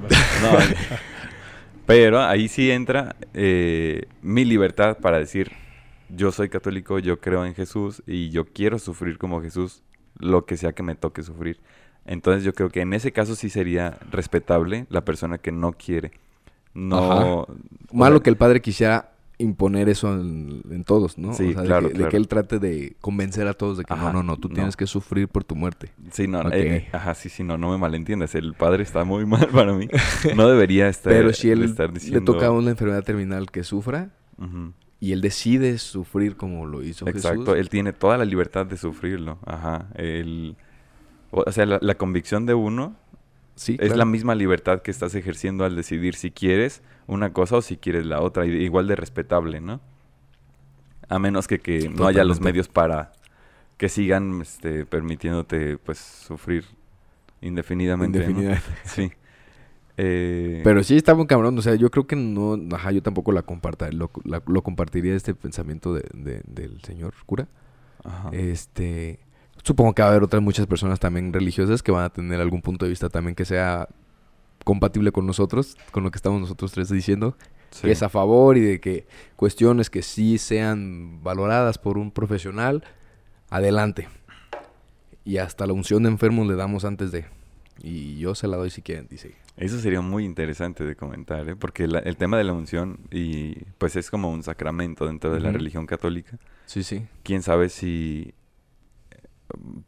pero 1.87 2.23
ahí 2.23 2.47
sí 2.47 2.71
entra 2.71 3.17
eh, 3.35 4.07
mi 4.23 4.45
libertad 4.45 4.99
para 4.99 5.19
decir, 5.19 5.51
yo 6.09 6.31
soy 6.31 6.49
católico, 6.49 7.01
yo 7.01 7.21
creo 7.21 7.45
en 7.45 7.57
Jesús 7.57 8.05
y 8.07 8.31
yo 8.31 8.45
quiero 8.45 8.79
sufrir 8.79 9.19
como 9.19 9.43
Jesús, 9.43 9.83
lo 10.17 10.47
que 10.47 10.57
sea 10.57 10.73
que 10.73 10.85
me 10.85 10.95
toque 10.95 11.25
sufrir. 11.25 11.61
Entonces 12.05 12.45
yo 12.45 12.55
creo 12.55 12.71
que 12.71 12.83
en 12.83 12.93
ese 12.93 13.11
caso 13.11 13.35
sí 13.35 13.51
sería 13.51 13.99
respetable 14.13 14.87
la 14.91 15.05
persona 15.05 15.39
que 15.39 15.51
no 15.51 15.73
quiere. 15.73 16.13
No. 16.77 17.47
Malo 17.93 18.23
que 18.23 18.31
el 18.31 18.37
padre 18.37 18.61
quisiera 18.61 19.11
imponer 19.39 19.89
eso 19.89 20.15
en, 20.15 20.85
todos, 20.85 21.19
¿no? 21.19 21.35
Sí, 21.35 21.55
claro, 21.55 21.89
de 21.89 22.09
que, 22.09 22.17
él 22.17 22.27
trate 22.29 22.59
de 22.59 22.97
convencer 23.01 23.47
a 23.49 23.55
todos 23.55 23.79
de 23.79 23.85
que 23.85 23.95
no, 23.95 24.13
no, 24.13 24.23
no, 24.23 24.37
tú 24.37 24.49
tienes 24.49 24.77
que 24.77 24.87
sufrir 24.87 25.29
por 25.29 25.45
tu 25.45 25.55
muerte. 25.55 25.91
Sí, 26.11 26.27
no, 26.27 26.51
eh, 26.53 26.89
ajá, 26.93 27.15
sí, 27.15 27.29
sí, 27.29 27.45
no, 27.45 27.59
no 27.59 27.71
me 27.71 27.79
malentiendas. 27.79 28.35
El 28.35 28.55
padre 28.55 28.83
está 28.83 29.05
muy 29.05 29.27
mal 29.27 29.49
para 29.49 29.73
mí. 29.75 29.89
No 30.35 30.49
debería 30.49 30.89
estar 30.91 31.13
Pero 31.13 31.33
si 31.33 31.51
él 31.51 31.75
le 32.11 32.21
toca 32.21 32.51
una 32.51 32.71
enfermedad 32.71 33.05
terminal 33.05 33.51
que 33.51 33.65
sufra 33.65 34.11
y 35.01 35.13
él 35.13 35.21
decide 35.21 35.77
sufrir 35.79 36.37
como 36.37 36.67
lo 36.67 36.83
hizo 36.83 37.07
Exacto, 37.07 37.55
él 37.55 37.69
tiene 37.69 37.93
toda 37.93 38.17
la 38.17 38.25
libertad 38.25 38.67
de 38.67 38.77
sufrirlo. 38.77 39.39
Ajá, 39.45 39.89
él... 39.95 40.57
O 41.31 41.53
sea, 41.53 41.67
la, 41.67 41.95
convicción 41.97 42.47
de 42.47 42.55
uno 42.55 42.97
sí, 43.57 43.77
es 43.81 43.97
la 43.97 44.05
misma 44.05 44.37
libertad 44.37 44.83
que 44.83 44.93
estás 44.93 45.15
ejerciendo 45.17 45.65
al 45.65 45.75
decidir 45.75 46.15
si 46.15 46.31
quieres 46.31 46.83
una 47.09 47.33
cosa 47.33 47.57
o 47.57 47.63
si 47.63 47.77
quieres 47.77 48.07
la 48.07 48.21
otra, 48.21 48.47
igual 48.47 48.87
de 48.87 48.95
respetable, 48.95 49.61
¿no? 49.61 49.81
A 51.09 51.19
menos 51.19 51.49
que, 51.49 51.59
que 51.59 51.89
no 51.89 52.07
haya 52.07 52.23
los 52.23 52.41
medios 52.41 52.69
para 52.69 53.13
que 53.77 53.89
sigan 53.89 54.41
este, 54.41 54.87
permitiéndote 54.87 55.79
pues 55.79 55.99
sufrir 55.99 56.65
indefinidamente. 57.41 58.19
Indefinidamente. 58.19 58.67
Sí. 58.85 59.13
Eh... 59.99 60.61
Pero 60.63 60.83
sí 60.83 60.97
está 60.97 61.15
muy 61.15 61.27
cabrón, 61.27 61.57
o 61.59 61.63
sea, 61.63 61.75
yo 61.75 61.91
creo 61.91 62.07
que 62.07 62.17
no, 62.17 62.59
ajá, 62.75 62.93
yo 62.93 63.03
tampoco 63.03 63.33
la 63.33 63.43
comparta, 63.43 63.91
lo, 63.93 64.11
lo 64.25 64.63
compartiría 64.63 65.15
este 65.15 65.35
pensamiento 65.35 65.95
de, 65.95 66.43
del 66.45 66.83
señor 66.83 67.15
cura. 67.25 67.49
Ajá. 68.05 68.31
Este, 68.33 69.21
supongo 69.67 69.95
que 69.95 70.03
va 70.03 70.09
a 70.09 70.11
haber 70.13 70.23
otras 70.23 70.41
muchas 70.41 70.69
personas 70.69 71.01
también 71.01 71.33
religiosas 71.33 71.83
que 71.83 71.91
van 71.91 72.05
a 72.05 72.11
tener 72.11 72.41
algún 72.41 72.63
punto 72.63 72.85
de 72.85 72.91
vista 72.91 73.09
también 73.09 73.35
que 73.35 73.45
sea 73.45 73.89
compatible 74.65 75.11
con 75.11 75.27
nosotros, 75.27 75.77
con 75.91 76.05
lo 76.05 76.13
que 76.13 76.17
estamos 76.17 76.41
nosotros 76.41 76.71
tres 76.71 76.89
diciendo, 76.89 77.37
que 77.83 77.91
es 77.91 78.03
a 78.05 78.09
favor 78.09 78.57
y 78.57 78.61
de 78.61 78.81
que 78.81 79.07
cuestiones 79.35 79.91
que 79.91 80.03
sí 80.03 80.39
sean 80.39 81.21
valoradas 81.25 81.79
por 81.79 81.99
un 81.99 82.13
profesional, 82.13 82.85
adelante. 83.51 84.09
Y 85.25 85.39
hasta 85.39 85.67
la 85.67 85.73
unción 85.73 86.05
de 86.05 86.11
enfermos 86.11 86.47
le 86.47 86.55
damos 86.55 86.85
antes 86.85 87.11
de. 87.11 87.25
Y 87.83 88.19
yo 88.19 88.37
se 88.37 88.47
la 88.47 88.57
doy 88.57 88.71
si 88.71 88.83
quieren, 88.83 89.09
dice. 89.11 89.35
Eso 89.57 89.81
sería 89.81 90.01
muy 90.01 90.25
interesante 90.25 90.85
de 90.85 90.95
comentar, 90.95 91.49
¿eh? 91.49 91.57
porque 91.57 91.85
el 91.85 92.17
tema 92.17 92.39
de 92.39 92.45
la 92.45 92.53
unción 92.53 93.01
y 93.11 93.57
pues 93.79 93.97
es 93.97 94.11
como 94.11 94.31
un 94.31 94.45
sacramento 94.45 95.07
dentro 95.07 95.33
de 95.33 95.41
la 95.41 95.51
religión 95.51 95.87
católica. 95.87 96.39
Sí, 96.67 96.85
sí. 96.85 97.07
Quién 97.25 97.43
sabe 97.43 97.69
si 97.69 98.33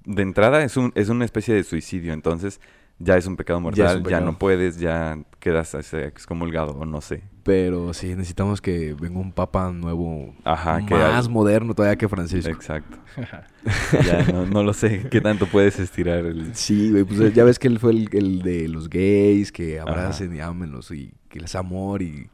de 0.05 0.23
entrada 0.23 0.63
es 0.63 0.77
un 0.77 0.93
es 0.95 1.09
una 1.09 1.25
especie 1.25 1.55
de 1.55 1.65
suicidio, 1.65 2.13
entonces 2.13 2.61
ya 3.01 3.17
es 3.17 3.27
un 3.27 3.37
pecado 3.37 3.61
mortal, 3.61 4.03
ya, 4.03 4.21
no 4.21 4.39
puedes, 4.39 4.79
ya 4.79 5.19
quedas 5.39 5.75
excomulgado 5.95 6.73
o 6.73 6.85
no 6.85 7.01
sé. 7.01 7.23
Pero 7.45 7.95
sí, 7.95 8.09
necesitamos 8.09 8.61
que 8.61 8.95
venga 8.95 9.21
un 9.21 9.33
papa 9.33 9.71
nuevo, 9.71 10.35
Ajá, 10.45 10.81
más 10.81 11.29
moderno 11.29 11.75
todavía 11.75 11.97
que 11.97 12.09
Francisco. 12.09 12.51
Exacto. 12.51 12.99
ya 14.05 14.25
no, 14.33 14.63
lo 14.65 14.75
sé, 14.75 15.09
¿qué 15.11 15.21
tanto 15.21 15.47
puedes 15.47 15.79
estirar? 15.79 16.27
El... 16.27 16.55
Sí, 16.55 16.91
güey, 16.91 17.05
pues 17.05 17.33
ya 17.33 17.45
ves 17.45 17.59
que 17.59 17.69
él 17.69 17.79
fue 17.79 17.93
el, 17.93 18.43
de 18.43 18.67
los 18.69 18.91
gays, 18.91 19.53
que 19.53 19.79
abracen 19.79 20.35
y 20.35 20.41
ámenlos 20.41 20.91
y 20.91 21.15
que 21.29 21.41
les 21.41 21.55
amor 21.55 22.03
y... 22.03 22.29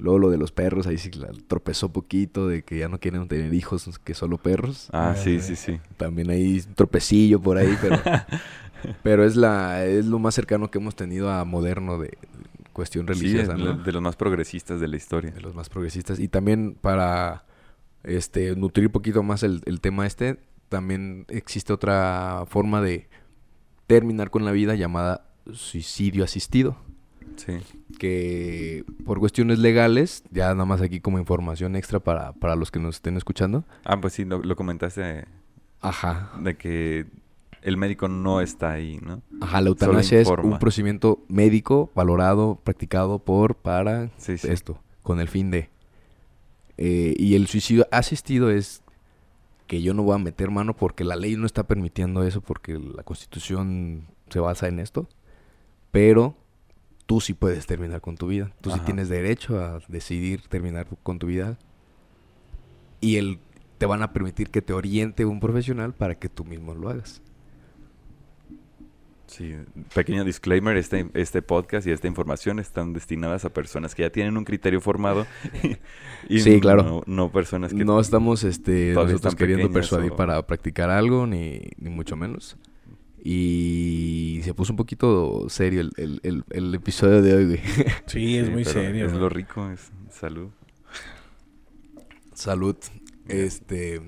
Luego 0.00 0.18
lo 0.18 0.30
de 0.30 0.38
los 0.38 0.52
perros, 0.52 0.86
ahí 0.86 0.98
sí 0.98 1.10
tropezó 1.46 1.92
poquito, 1.92 2.48
de 2.48 2.62
que 2.62 2.78
ya 2.78 2.88
no 2.88 2.98
quieren 2.98 3.28
tener 3.28 3.52
hijos, 3.54 3.98
que 4.02 4.14
solo 4.14 4.38
perros. 4.38 4.88
Ah, 4.92 5.14
sí, 5.16 5.40
sí, 5.40 5.56
sí. 5.56 5.80
También 5.96 6.30
hay 6.30 6.64
un 6.66 6.74
tropecillo 6.74 7.40
por 7.40 7.58
ahí, 7.58 7.76
pero 7.80 7.98
Pero 9.02 9.24
es 9.24 9.36
la 9.36 9.84
es 9.84 10.06
lo 10.06 10.18
más 10.18 10.34
cercano 10.34 10.70
que 10.70 10.78
hemos 10.78 10.94
tenido 10.94 11.30
a 11.30 11.44
moderno 11.44 11.98
de 11.98 12.16
cuestión 12.72 13.06
religiosa, 13.06 13.54
de 13.54 13.92
los 13.92 14.02
más 14.02 14.16
progresistas 14.16 14.80
de 14.80 14.88
la 14.88 14.96
historia. 14.96 15.32
De 15.32 15.40
los 15.40 15.54
más 15.54 15.68
progresistas. 15.68 16.18
Y 16.18 16.28
también 16.28 16.76
para 16.80 17.44
este 18.04 18.56
nutrir 18.56 18.86
un 18.86 18.92
poquito 18.92 19.22
más 19.22 19.42
el, 19.42 19.80
tema 19.80 20.06
este, 20.06 20.40
también 20.68 21.26
existe 21.28 21.72
otra 21.72 22.44
forma 22.48 22.80
de 22.80 23.08
terminar 23.86 24.30
con 24.30 24.44
la 24.44 24.52
vida 24.52 24.74
llamada 24.74 25.26
suicidio 25.52 26.24
asistido. 26.24 26.76
Sí. 27.46 27.58
Que 27.98 28.84
por 29.04 29.18
cuestiones 29.18 29.58
legales, 29.58 30.22
ya 30.30 30.52
nada 30.52 30.66
más 30.66 30.82
aquí 30.82 31.00
como 31.00 31.18
información 31.18 31.74
extra 31.74 32.00
para, 32.00 32.32
para 32.34 32.54
los 32.54 32.70
que 32.70 32.78
nos 32.78 32.96
estén 32.96 33.16
escuchando. 33.16 33.64
Ah, 33.84 33.98
pues 34.00 34.12
sí, 34.12 34.24
lo, 34.24 34.40
lo 34.40 34.56
comentaste. 34.56 35.24
Ajá. 35.80 36.32
De 36.40 36.56
que 36.56 37.06
el 37.62 37.76
médico 37.76 38.08
no 38.08 38.40
está 38.40 38.72
ahí, 38.72 38.98
¿no? 39.02 39.22
Ajá, 39.40 39.60
la 39.60 39.68
eutanasia 39.70 40.20
es 40.20 40.28
un 40.28 40.58
procedimiento 40.58 41.24
médico 41.28 41.90
valorado, 41.94 42.60
practicado 42.62 43.18
por, 43.18 43.54
para 43.54 44.10
esto, 44.26 44.78
con 45.02 45.20
el 45.20 45.28
fin 45.28 45.50
de... 45.50 45.70
Eh, 46.76 47.14
y 47.18 47.34
el 47.34 47.46
suicidio 47.46 47.86
asistido 47.90 48.50
es 48.50 48.82
que 49.66 49.82
yo 49.82 49.94
no 49.94 50.02
voy 50.02 50.14
a 50.14 50.18
meter 50.18 50.50
mano 50.50 50.74
porque 50.74 51.04
la 51.04 51.16
ley 51.16 51.36
no 51.36 51.46
está 51.46 51.64
permitiendo 51.64 52.22
eso, 52.22 52.40
porque 52.40 52.78
la 52.78 53.02
constitución 53.02 54.06
se 54.30 54.40
basa 54.40 54.68
en 54.68 54.78
esto, 54.78 55.08
pero 55.90 56.36
tú 57.10 57.20
sí 57.20 57.34
puedes 57.34 57.66
terminar 57.66 58.00
con 58.00 58.16
tu 58.16 58.28
vida, 58.28 58.52
tú 58.60 58.70
sí 58.70 58.78
tienes 58.86 59.08
derecho 59.08 59.58
a 59.58 59.80
decidir 59.88 60.42
terminar 60.42 60.86
con 61.02 61.18
tu 61.18 61.26
vida 61.26 61.58
y 63.00 63.16
el, 63.16 63.40
te 63.78 63.86
van 63.86 64.04
a 64.04 64.12
permitir 64.12 64.50
que 64.50 64.62
te 64.62 64.72
oriente 64.72 65.24
un 65.24 65.40
profesional 65.40 65.92
para 65.92 66.20
que 66.20 66.28
tú 66.28 66.44
mismo 66.44 66.72
lo 66.72 66.88
hagas. 66.88 67.20
Sí, 69.26 69.56
pequeño 69.92 70.22
disclaimer, 70.22 70.76
este, 70.76 71.10
este 71.14 71.42
podcast 71.42 71.84
y 71.88 71.90
esta 71.90 72.06
información 72.06 72.60
están 72.60 72.92
destinadas 72.92 73.44
a 73.44 73.50
personas 73.50 73.96
que 73.96 74.02
ya 74.02 74.10
tienen 74.10 74.36
un 74.36 74.44
criterio 74.44 74.80
formado. 74.80 75.26
y 76.28 76.38
sí, 76.38 76.60
claro. 76.60 77.02
No, 77.06 77.32
personas 77.32 77.74
que... 77.74 77.84
No 77.84 77.98
estamos 77.98 78.44
este, 78.44 78.94
queriendo 79.36 79.68
persuadir 79.72 80.12
para 80.12 80.46
practicar 80.46 80.90
algo, 80.90 81.26
ni, 81.26 81.60
ni, 81.76 81.90
mucho 81.90 82.14
menos. 82.14 82.56
Y 83.22 84.40
se 84.44 84.54
puso 84.54 84.72
un 84.72 84.76
poquito 84.76 85.48
serio 85.48 85.82
el, 85.82 86.20
el, 86.22 86.44
el, 86.48 86.74
episodio 86.74 87.20
de 87.20 87.34
hoy, 87.34 87.46
güey. 87.46 87.60
Sí, 88.06 88.38
es 88.38 88.50
muy 88.52 88.64
serio. 88.64 89.06
Es 89.06 89.12
lo 89.12 89.28
rico, 89.28 89.70
es 89.70 89.90
salud. 90.10 90.50
Salud. 92.34 92.76
Este... 93.28 94.00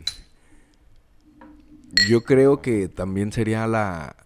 Yo 2.08 2.22
creo 2.22 2.62
que 2.62 2.88
también 2.88 3.32
sería 3.32 3.66
la 3.66 4.16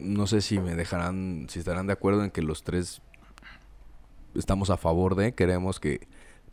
no 0.00 0.26
sé 0.26 0.40
si 0.40 0.58
me 0.58 0.74
dejarán, 0.74 1.46
si 1.48 1.58
estarán 1.58 1.86
de 1.86 1.92
acuerdo 1.92 2.24
en 2.24 2.30
que 2.30 2.42
los 2.42 2.62
tres 2.62 3.02
estamos 4.34 4.70
a 4.70 4.76
favor 4.76 5.14
de, 5.14 5.32
queremos 5.32 5.80
que 5.80 6.06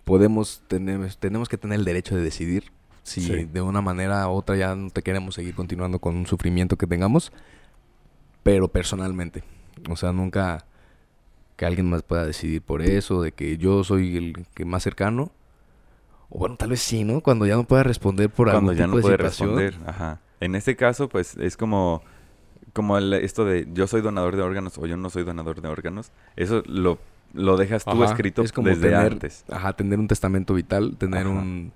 podemos 0.04 0.64
tener, 0.68 1.14
tenemos 1.16 1.50
que 1.50 1.58
tener 1.58 1.80
el 1.80 1.86
derecho 1.86 2.16
de 2.16 2.22
decidir 2.22 2.72
si 3.06 3.46
de 3.46 3.62
una 3.62 3.82
manera 3.82 4.28
u 4.28 4.32
otra 4.32 4.56
ya 4.56 4.76
no 4.76 4.90
te 4.90 5.04
queremos 5.04 5.36
seguir 5.36 5.54
continuando 5.54 6.00
con 6.00 6.16
un 6.16 6.26
sufrimiento 6.26 6.76
que 6.76 6.88
tengamos, 6.88 7.32
pero 8.42 8.68
personalmente, 8.68 9.44
o 9.90 9.96
sea, 9.96 10.12
nunca 10.12 10.66
que 11.56 11.66
alguien 11.66 11.88
más 11.88 12.02
pueda 12.02 12.26
decidir 12.26 12.62
por 12.64 12.82
eso, 12.82 13.22
de 13.22 13.32
que 13.32 13.58
yo 13.58 13.84
soy 13.84 14.18
el 14.18 14.46
que 14.56 14.66
más 14.66 14.84
cercano, 14.84 15.32
o 16.30 16.40
bueno, 16.40 16.56
tal 16.58 16.70
vez 16.70 16.82
sí, 16.82 17.04
¿no? 17.04 17.22
Cuando 17.22 17.46
ya 17.46 17.56
no 17.56 17.64
pueda 17.64 17.84
responder 17.84 18.30
por 18.30 18.50
Cuando 18.50 18.74
ya 18.74 18.88
no 18.88 19.00
puede 19.00 19.18
responder, 19.18 19.76
ajá. 19.86 20.20
En 20.40 20.56
este 20.56 20.76
caso, 20.76 21.08
pues 21.08 21.38
es 21.38 21.56
como 21.56 22.02
como 22.74 22.98
esto 22.98 23.46
de 23.46 23.68
yo 23.74 23.88
soy 23.88 24.02
donador 24.02 24.36
de 24.36 24.42
órganos 24.42 24.78
o 24.78 24.86
yo 24.86 24.98
no 24.98 25.10
soy 25.10 25.24
donador 25.24 25.62
de 25.62 25.70
órganos, 25.70 26.12
eso 26.36 26.62
lo, 26.66 26.98
lo 27.34 27.56
dejas 27.56 27.86
tú 27.86 28.04
escrito 28.04 28.42
es 28.42 28.52
como 28.52 28.68
desde 28.68 28.90
tener, 28.90 29.14
antes. 29.14 29.46
Ajá, 29.50 29.74
tener 29.74 30.00
un 30.00 30.08
testamento 30.08 30.56
vital, 30.56 30.98
tener 30.98 31.28
un 31.28 31.72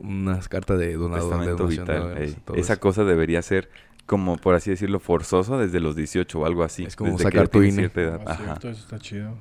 unas 0.00 0.48
cartas 0.48 0.78
de 0.78 0.94
donador 0.94 1.56
de 1.56 1.66
vital, 1.66 2.36
Esa 2.54 2.78
cosa 2.78 3.04
debería 3.04 3.42
ser 3.42 3.70
como 4.06 4.36
por 4.38 4.56
así 4.56 4.70
decirlo 4.70 4.98
forzoso 4.98 5.58
desde 5.58 5.78
los 5.78 5.94
18 5.94 6.38
o 6.38 6.44
algo 6.44 6.64
así. 6.64 6.84
Es 6.84 6.96
como 6.96 7.16
sacar 7.18 7.48
tu 7.48 7.62
INE. 7.62 7.90
Edad. 7.94 8.20
Ah, 8.26 8.32
Ajá. 8.32 8.54
eso 8.58 8.70
está 8.70 8.98
chido. 8.98 9.36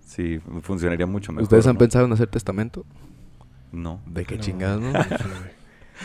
Sí, 0.00 0.40
funcionaría 0.62 1.06
mucho 1.06 1.30
mejor. 1.32 1.44
¿Ustedes 1.44 1.66
han 1.66 1.76
pensado 1.76 2.06
en 2.06 2.12
hacer 2.12 2.28
testamento? 2.28 2.84
No. 3.70 4.00
¿De 4.06 4.24
qué 4.24 4.38
chingados, 4.38 4.82
no? 4.82 4.92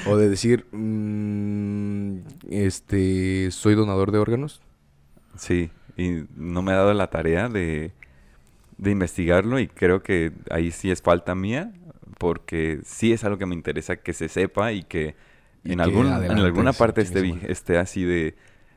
O 0.07 0.17
de 0.17 0.27
decir, 0.27 0.65
mm, 0.71 2.17
este, 2.49 3.51
soy 3.51 3.75
donador 3.75 4.11
de 4.11 4.17
órganos. 4.17 4.61
Sí, 5.35 5.69
y 5.97 6.25
no 6.35 6.61
me 6.63 6.71
ha 6.71 6.77
dado 6.77 6.93
la 6.93 7.11
tarea 7.11 7.47
de, 7.47 7.93
de 8.77 8.91
investigarlo 8.91 9.59
y 9.59 9.67
creo 9.67 10.01
que 10.01 10.31
ahí 10.49 10.71
sí 10.71 10.91
es 10.91 11.01
falta 11.01 11.35
mía, 11.35 11.73
porque 12.17 12.79
sí 12.83 13.13
es 13.13 13.23
algo 13.23 13.37
que 13.37 13.45
me 13.45 13.55
interesa 13.55 13.97
que 13.97 14.13
se 14.13 14.29
sepa 14.29 14.71
y 14.71 14.83
que 14.83 15.15
en, 15.63 15.81
algún, 15.81 16.07
en 16.07 16.31
alguna 16.31 16.73
parte 16.73 17.01
esté, 17.01 17.39
esté 17.49 17.77
así 17.77 18.03
de 18.03 18.35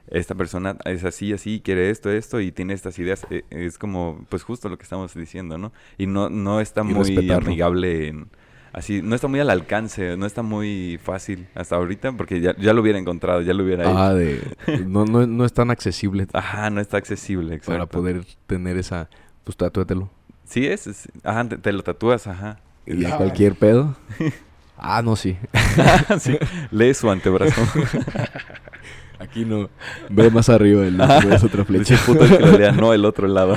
esta 0.09 0.35
persona 0.35 0.77
es 0.85 1.05
así, 1.05 1.33
así, 1.33 1.61
quiere 1.65 1.91
esto, 1.91 2.11
esto 2.11 2.41
y 2.41 2.53
tiene 2.53 2.75
estas 2.75 2.99
ideas. 2.99 3.27
E, 3.31 3.45
es 3.51 3.79
como, 3.79 4.25
pues 4.29 4.43
justo 4.43 4.69
lo 4.69 4.79
que 4.79 4.85
estamos 4.85 5.15
diciendo, 5.15 5.59
¿no? 5.59 5.73
Y 5.99 6.07
no, 6.07 6.31
no 6.31 6.61
está 6.61 6.83
muy 6.83 7.31
amigable 7.31 8.09
en 8.09 8.29
así, 8.77 9.01
no 9.03 9.15
está 9.15 9.27
muy 9.27 9.41
al 9.41 9.51
alcance, 9.51 10.17
no 10.17 10.27
está 10.27 10.43
muy 10.43 11.01
fácil 11.03 11.49
hasta 11.55 11.77
ahorita, 11.77 12.13
porque 12.13 12.41
ya, 12.41 12.55
ya 12.59 12.75
lo 12.75 12.83
hubiera 12.83 12.99
encontrado, 12.99 13.41
ya 13.41 13.55
lo 13.55 13.65
hubiera 13.65 13.85
hecho. 13.85 13.99
Ah, 13.99 14.15
de, 14.15 14.41
no, 14.87 15.05
no, 15.07 15.45
es 15.45 15.53
tan 15.53 15.71
accesible. 15.71 16.27
Ajá, 16.35 16.69
no 16.71 16.81
está 16.81 16.99
accesible, 16.99 17.55
exacto. 17.55 17.73
Para 17.73 17.87
poder 17.87 18.25
tener 18.47 18.77
esa, 18.77 19.09
pues 19.45 19.57
tatúatelo. 19.57 20.11
Sí 20.45 20.67
es, 20.67 21.09
ajá, 21.25 21.49
te, 21.49 21.73
lo 21.73 21.83
tatúas, 21.83 22.27
ajá. 22.27 22.61
¿Y 22.87 23.05
a 23.05 23.17
cualquier 23.17 23.57
pedo? 23.57 23.97
ah, 24.77 25.03
no, 25.03 25.17
sí. 25.17 25.37
sí. 26.21 26.39
Lee 26.71 26.95
su 26.95 27.11
antebrazo. 27.11 27.61
Aquí 29.19 29.45
no. 29.45 29.71
Ve 30.11 30.31
más 30.31 30.49
arriba, 30.49 30.87
el 30.87 31.01
es 31.33 31.43
otra 31.43 31.65
flecha. 31.65 31.99
puto 32.05 32.25
el 32.25 32.37
que 32.37 32.39
lo 32.39 32.59
lea, 32.59 32.73
no 32.73 32.93
el 32.93 33.05
otro 33.05 33.27
lado. 33.27 33.57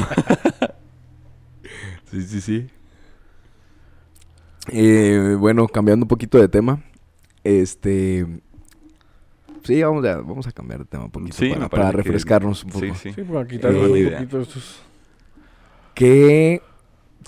sí, 2.10 2.22
sí, 2.24 2.42
sí. 2.42 2.68
Eh, 4.72 5.36
bueno, 5.38 5.68
cambiando 5.68 6.06
un 6.06 6.08
poquito 6.08 6.40
de 6.40 6.48
tema. 6.48 6.82
Este. 7.44 8.26
Sí, 9.64 9.84
vamos 9.84 10.06
a, 10.06 10.18
vamos 10.18 10.48
a 10.48 10.52
cambiar 10.52 10.80
de 10.80 10.86
tema 10.86 11.06
un 11.06 11.12
poquito 11.12 11.70
para, 11.70 11.92
refrescarnos 11.92 12.64
un 12.64 12.72
poco. 12.72 12.96
Sí, 12.96 13.12
sí. 13.14 13.24
para 13.24 13.46
quitar 13.46 13.76
un 13.76 14.12
poquito 14.12 14.42
estos. 14.42 14.82
Que 15.94 16.62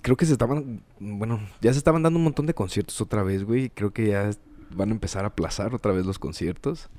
creo 0.02 0.18
que 0.18 0.26
se 0.26 0.34
estaban, 0.34 0.82
bueno, 1.00 1.40
ya 1.62 1.72
se 1.72 1.78
estaban 1.78 2.04
dando 2.04 2.18
un 2.18 2.24
montón 2.24 2.46
de 2.46 2.54
conciertos 2.54 3.00
otra 3.02 3.24
vez, 3.24 3.44
güey. 3.44 3.70
Creo 3.70 3.92
que 3.92 4.08
ya 4.08 4.32
van 4.76 4.90
a 4.90 4.92
empezar 4.94 5.24
a 5.24 5.28
aplazar 5.28 5.74
otra 5.74 5.92
vez 5.92 6.06
los 6.06 6.20
conciertos. 6.20 6.90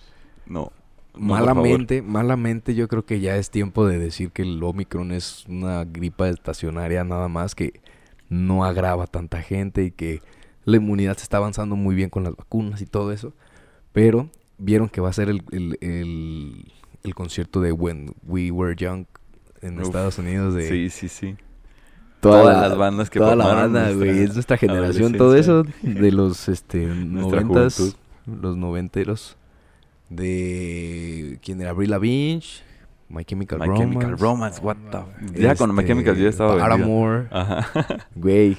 No. 0.46 0.72
malamente, 1.14 2.02
malamente 2.02 2.74
yo 2.74 2.88
creo 2.88 3.04
que 3.04 3.20
ya 3.20 3.36
es 3.36 3.50
tiempo 3.50 3.86
de 3.86 3.98
decir 3.98 4.30
que 4.30 4.42
el 4.42 4.62
Omicron 4.62 5.12
es 5.12 5.44
una 5.46 5.84
gripa 5.84 6.28
estacionaria 6.28 7.04
nada 7.04 7.28
más 7.28 7.54
que 7.54 7.80
no 8.28 8.64
agrava 8.64 9.06
tanta 9.06 9.42
gente 9.42 9.84
y 9.84 9.90
que 9.90 10.20
la 10.64 10.76
inmunidad 10.76 11.16
se 11.16 11.24
está 11.24 11.36
avanzando 11.36 11.76
muy 11.76 11.94
bien 11.94 12.08
con 12.08 12.24
las 12.24 12.34
vacunas 12.34 12.80
y 12.80 12.86
todo 12.86 13.12
eso. 13.12 13.32
Pero 13.92 14.30
vieron 14.58 14.88
que 14.88 15.00
va 15.00 15.10
a 15.10 15.12
ser 15.12 15.28
el, 15.28 15.42
el, 15.80 17.14
concierto 17.14 17.60
de 17.60 17.72
When 17.72 18.14
We 18.26 18.50
Were 18.50 18.74
Young 18.74 19.06
en 19.60 19.80
Estados 19.80 20.18
Unidos. 20.18 20.54
De 20.54 20.68
sí, 20.68 20.88
sí, 20.88 21.08
sí. 21.08 21.36
Todas 22.22 22.68
las 22.68 22.78
bandas 22.78 23.10
que 23.10 23.18
Toda 23.18 23.34
la 23.34 23.46
banda, 23.46 23.90
güey. 23.92 24.22
Es 24.22 24.34
nuestra 24.34 24.56
generación. 24.56 25.14
Todo 25.14 25.34
eso 25.34 25.64
de 25.82 26.12
los 26.12 26.48
este, 26.48 26.86
noventas. 26.86 27.96
Los 28.26 28.56
noventeros. 28.56 29.36
De... 30.08 31.38
¿Quién 31.42 31.60
era? 31.60 31.70
Avril 31.70 31.90
Lavigne. 31.90 32.42
My 33.08 33.24
Chemical 33.24 33.58
My 33.58 33.66
Romance. 33.66 33.82
Chemical 33.82 34.18
Romance, 34.18 34.60
what 34.62 34.76
the... 34.90 35.40
ya 35.40 35.54
con 35.54 35.74
My 35.74 35.84
Chemical 35.84 36.16
ya 36.16 36.28
estaba 36.28 36.56
Paramore. 36.58 37.26
Ajá. 37.30 37.66
Güey. 38.14 38.56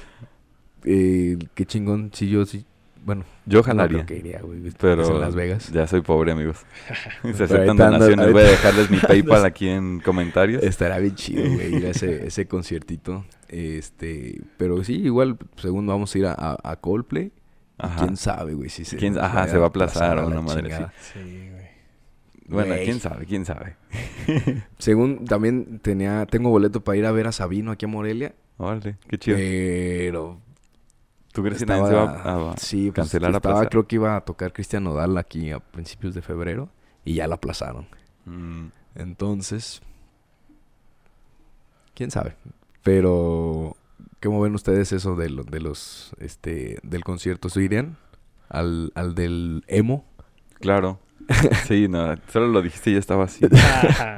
Eh, 0.84 1.38
qué 1.54 1.64
chingón. 1.64 2.10
Si 2.12 2.28
yo 2.28 2.44
sí... 2.44 2.66
Bueno, 3.04 3.24
yo 3.46 3.62
jalaría. 3.62 4.06
que 4.06 4.16
iría, 4.16 4.40
güey. 4.40 4.60
Pero 4.78 5.06
en 5.06 5.20
Las 5.20 5.34
Vegas. 5.34 5.70
Ya 5.72 5.86
soy 5.86 6.02
pobre, 6.02 6.32
amigos. 6.32 6.58
Se 7.34 7.44
aceptan 7.44 7.76
donaciones. 7.76 8.32
Voy 8.32 8.42
a 8.42 8.46
dejarles 8.46 8.90
mi 8.90 8.96
PayPal 9.08 9.44
aquí 9.44 9.68
en 9.68 10.00
comentarios. 10.00 10.62
Estará 10.62 10.98
bien 10.98 11.14
chido, 11.14 11.42
güey, 11.42 11.76
ir 11.76 11.86
a 11.86 11.90
ese, 11.90 12.26
ese 12.26 12.46
conciertito. 12.46 13.24
Este, 13.54 14.42
pero 14.56 14.82
sí, 14.82 14.94
igual, 14.94 15.38
según 15.54 15.86
vamos 15.86 16.12
a 16.12 16.18
ir 16.18 16.26
a, 16.26 16.56
a, 16.60 16.76
Coldplay. 16.80 17.30
¿Quién 17.98 18.16
sabe, 18.16 18.54
güey? 18.54 18.68
Si 18.68 18.84
se, 18.84 18.96
Ajá, 19.20 19.46
se 19.46 19.58
va 19.58 19.66
a 19.66 19.68
aplazar 19.68 20.18
a 20.18 20.26
una 20.26 20.40
madre 20.40 20.74
así. 20.74 20.84
Sí, 21.12 21.50
güey. 21.52 21.64
Bueno, 22.48 22.74
quién 22.84 22.98
sabe, 22.98 23.26
quién 23.26 23.44
sabe. 23.44 23.76
según 24.78 25.24
también 25.24 25.78
tenía, 25.78 26.26
tengo 26.26 26.50
boleto 26.50 26.82
para 26.82 26.98
ir 26.98 27.06
a 27.06 27.12
ver 27.12 27.28
a 27.28 27.32
Sabino 27.32 27.70
aquí 27.70 27.84
a 27.84 27.88
Morelia. 27.88 28.34
Órale, 28.56 28.96
qué 29.06 29.18
chido. 29.18 29.36
Pero 29.36 30.40
¿Tú 31.32 31.44
crees 31.44 31.60
que 31.60 31.66
nadie 31.66 31.86
se 31.86 31.94
va 31.94 32.50
a, 32.52 32.56
sí, 32.56 32.90
pues, 32.90 33.08
cancelar 33.08 33.32
estaba, 33.36 33.68
Creo 33.68 33.86
que 33.86 33.94
iba 33.94 34.16
a 34.16 34.20
tocar 34.22 34.52
Cristian 34.52 34.82
Nodal 34.82 35.16
aquí 35.16 35.52
a 35.52 35.60
principios 35.60 36.12
de 36.14 36.22
febrero 36.22 36.70
y 37.04 37.14
ya 37.14 37.28
la 37.28 37.36
aplazaron. 37.36 37.86
Mm. 38.24 38.66
Entonces, 38.96 39.80
quién 41.94 42.10
sabe. 42.10 42.34
Pero, 42.84 43.76
¿cómo 44.22 44.40
ven 44.42 44.54
ustedes 44.54 44.92
eso 44.92 45.16
de, 45.16 45.28
de 45.50 45.60
los, 45.60 46.12
este, 46.20 46.78
del 46.82 47.02
concierto? 47.02 47.48
¿Se 47.48 47.62
irían 47.62 47.96
al, 48.48 48.92
al 48.94 49.16
del 49.16 49.64
emo? 49.66 50.04
Claro. 50.60 51.00
Sí, 51.66 51.88
no, 51.88 52.14
solo 52.30 52.48
lo 52.48 52.60
dijiste 52.60 52.90
y 52.90 52.92
ya 52.92 52.98
estaba 52.98 53.24
así. 53.24 53.46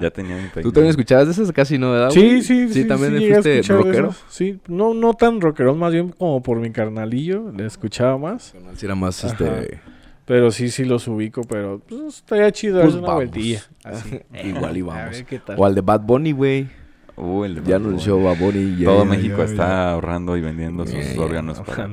ya 0.00 0.11
tenía 0.11 0.37
mi 0.37 0.62
¿Tú 0.62 0.72
también 0.72 0.90
escuchabas 0.90 1.26
de 1.26 1.33
esas? 1.33 1.52
Casi 1.52 1.79
no, 1.79 1.92
¿verdad? 1.92 2.11
Sí, 2.11 2.42
sí, 2.42 2.66
sí. 2.66 2.83
Sí, 2.83 2.88
también 2.88 3.16
fuiste 3.16 3.62
rockero. 3.62 4.12
Sí, 4.29 4.59
no, 4.66 4.92
no 4.92 5.14
tan 5.14 5.40
rockero, 5.40 5.76
más 5.76 5.92
bien 5.92 6.11
como 6.11 6.42
por 6.42 6.59
mi 6.59 6.72
carnalillo, 6.72 7.52
le 7.52 7.66
escuchaba 7.66 8.18
más. 8.18 8.55
Si 8.74 8.85
era 8.85 8.96
más 8.96 9.22
este. 9.22 9.81
Pero 10.24 10.50
sí, 10.50 10.70
sí 10.70 10.85
los 10.85 11.07
ubico, 11.07 11.42
pero 11.42 11.81
pues, 11.88 12.16
estaría 12.16 12.50
chido 12.50 12.83
pues 12.83 12.94
una 12.94 13.14
vueltilla. 13.14 13.62
Igual 14.44 14.76
y 14.76 14.83
vamos. 14.83 15.24
O 15.57 15.64
al 15.64 15.76
de 15.76 15.83
Bad 15.83 16.00
Bunny, 16.00 16.33
güey. 16.33 16.68
Uh, 17.16 17.46
ya 17.64 17.76
anunció 17.76 18.22
Bad 18.22 18.38
Bunny. 18.38 18.85
Todo 18.85 19.05
México 19.07 19.42
está 19.42 19.92
ahorrando 19.92 20.37
y 20.37 20.42
vendiendo 20.42 20.87
sus 20.87 21.16
órganos 21.16 21.61
para 21.61 21.88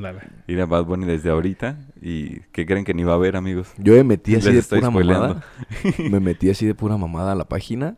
ir 0.48 0.62
a 0.62 0.66
Bad 0.66 0.84
Bunny 0.84 1.06
desde 1.06 1.30
ahorita. 1.30 1.78
¿Y 2.02 2.42
qué 2.52 2.66
creen 2.66 2.84
que 2.84 2.94
ni 2.94 3.04
va 3.04 3.14
a 3.14 3.16
haber, 3.16 3.38
amigos? 3.38 3.70
Yo 3.78 3.94
me 3.94 4.04
metí 4.04 4.36
así 4.36 4.52
de 4.52 4.62
pura 4.62 4.90
mamada. 4.90 5.44
me 6.10 6.20
metí 6.20 6.50
así 6.50 6.66
de 6.66 6.76
pura 6.76 6.98
mamada 6.98 7.32
a 7.32 7.36
la 7.36 7.46
página. 7.46 7.96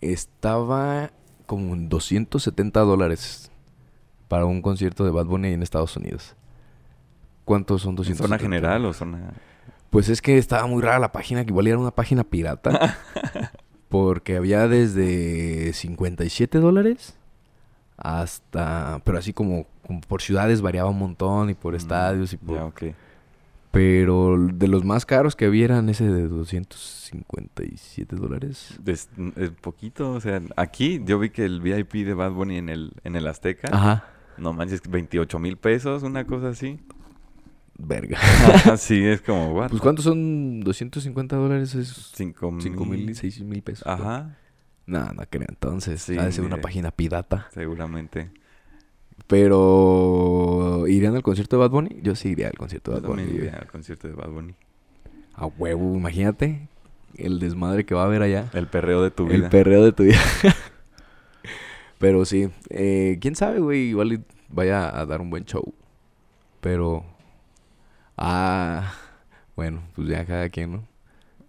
Estaba 0.00 1.12
como 1.46 1.74
en 1.74 1.88
270 1.88 2.80
dólares 2.80 3.50
para 4.26 4.46
un 4.46 4.62
concierto 4.62 5.04
de 5.04 5.12
Bad 5.12 5.26
Bunny 5.26 5.52
en 5.52 5.62
Estados 5.62 5.96
Unidos. 5.96 6.34
¿Cuántos 7.44 7.82
son 7.82 7.94
270? 7.94 8.28
¿Zona 8.28 8.38
general 8.38 8.84
o 8.84 8.92
zona...? 8.92 9.34
Pues 9.90 10.08
es 10.08 10.22
que 10.22 10.38
estaba 10.38 10.66
muy 10.68 10.82
rara 10.82 11.00
la 11.00 11.10
página, 11.10 11.44
que 11.44 11.50
igual 11.50 11.66
era 11.66 11.78
una 11.78 11.90
página 11.90 12.22
pirata. 12.22 12.96
porque 13.90 14.36
había 14.36 14.68
desde 14.68 15.72
57 15.74 16.58
dólares 16.58 17.18
hasta, 17.98 19.02
pero 19.04 19.18
así 19.18 19.32
como, 19.34 19.66
por 20.08 20.22
ciudades 20.22 20.62
variaba 20.62 20.88
un 20.88 20.98
montón 20.98 21.50
y 21.50 21.54
por 21.54 21.74
mm, 21.74 21.76
estadios 21.76 22.32
y 22.32 22.36
por... 22.38 22.56
Ya, 22.56 22.94
Pero 23.72 24.38
de 24.38 24.68
los 24.68 24.84
más 24.84 25.04
caros 25.04 25.34
que 25.34 25.44
había 25.44 25.66
eran 25.66 25.88
ese 25.88 26.04
de 26.04 26.28
257 26.28 28.16
dólares. 28.16 28.78
Es, 28.86 29.08
poquito, 29.60 30.12
o 30.12 30.20
sea, 30.20 30.40
aquí 30.56 31.02
yo 31.04 31.18
vi 31.18 31.30
que 31.30 31.44
el 31.44 31.60
VIP 31.60 32.06
de 32.06 32.14
Bad 32.14 32.30
Bunny 32.30 32.58
en 32.58 32.68
el, 32.68 32.92
en 33.02 33.16
el 33.16 33.26
Azteca. 33.26 33.68
Ajá. 33.72 34.04
No 34.38 34.52
manches, 34.52 34.82
28 34.88 35.38
mil 35.40 35.56
pesos, 35.56 36.04
una 36.04 36.24
cosa 36.26 36.50
así. 36.50 36.78
Verga. 37.86 38.18
sí, 38.76 39.04
es 39.04 39.20
como, 39.20 39.52
what? 39.54 39.70
Pues 39.70 39.80
¿cuántos 39.80 40.04
son 40.04 40.60
250 40.60 41.36
dólares? 41.36 41.74
Es 41.74 42.12
5 42.14 42.50
mil, 42.52 43.14
6 43.14 43.40
mil 43.42 43.62
pesos. 43.62 43.86
Ajá. 43.86 44.36
No, 44.86 45.12
no 45.12 45.22
creo. 45.28 45.46
Entonces, 45.48 46.02
sí, 46.02 46.18
ha 46.18 46.24
de 46.24 46.32
ser 46.32 46.44
una 46.44 46.60
página 46.60 46.90
pirata. 46.90 47.48
Seguramente. 47.52 48.30
Pero, 49.26 50.86
¿irían 50.88 51.14
al 51.14 51.22
concierto 51.22 51.56
de 51.56 51.60
Bad 51.60 51.70
Bunny? 51.70 52.00
Yo 52.02 52.14
sí 52.16 52.30
iría 52.30 52.48
al 52.48 52.58
concierto 52.58 52.90
de 52.92 53.00
Bad 53.00 53.08
Bunny. 53.08 53.22
iría 53.22 53.56
al 53.56 53.68
concierto 53.68 54.08
de 54.08 54.14
Bad 54.14 54.30
Bunny. 54.30 54.54
A 55.34 55.46
huevo, 55.46 55.94
imagínate 55.94 56.68
el 57.16 57.38
desmadre 57.38 57.84
que 57.84 57.94
va 57.94 58.02
a 58.02 58.06
haber 58.06 58.22
allá. 58.22 58.50
El 58.52 58.66
perreo 58.66 59.02
de 59.02 59.10
tu 59.10 59.26
vida. 59.26 59.36
El 59.36 59.48
perreo 59.48 59.84
de 59.84 59.92
tu 59.92 60.04
vida. 60.04 60.20
Pero 61.98 62.24
sí, 62.24 62.48
eh, 62.70 63.18
quién 63.20 63.36
sabe, 63.36 63.60
güey, 63.60 63.90
igual 63.90 64.24
vaya 64.48 64.98
a 64.98 65.04
dar 65.06 65.20
un 65.20 65.30
buen 65.30 65.44
show. 65.44 65.74
Pero, 66.60 67.04
ah, 68.20 68.94
bueno, 69.56 69.82
pues 69.96 70.08
ya 70.08 70.24
cada 70.24 70.48
quien, 70.48 70.72
¿no? 70.72 70.88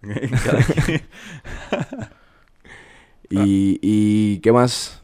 cada 0.44 0.62
quien. 0.62 1.02
¿Y, 3.30 3.78
¿Y 3.80 4.38
qué 4.40 4.52
más? 4.52 5.02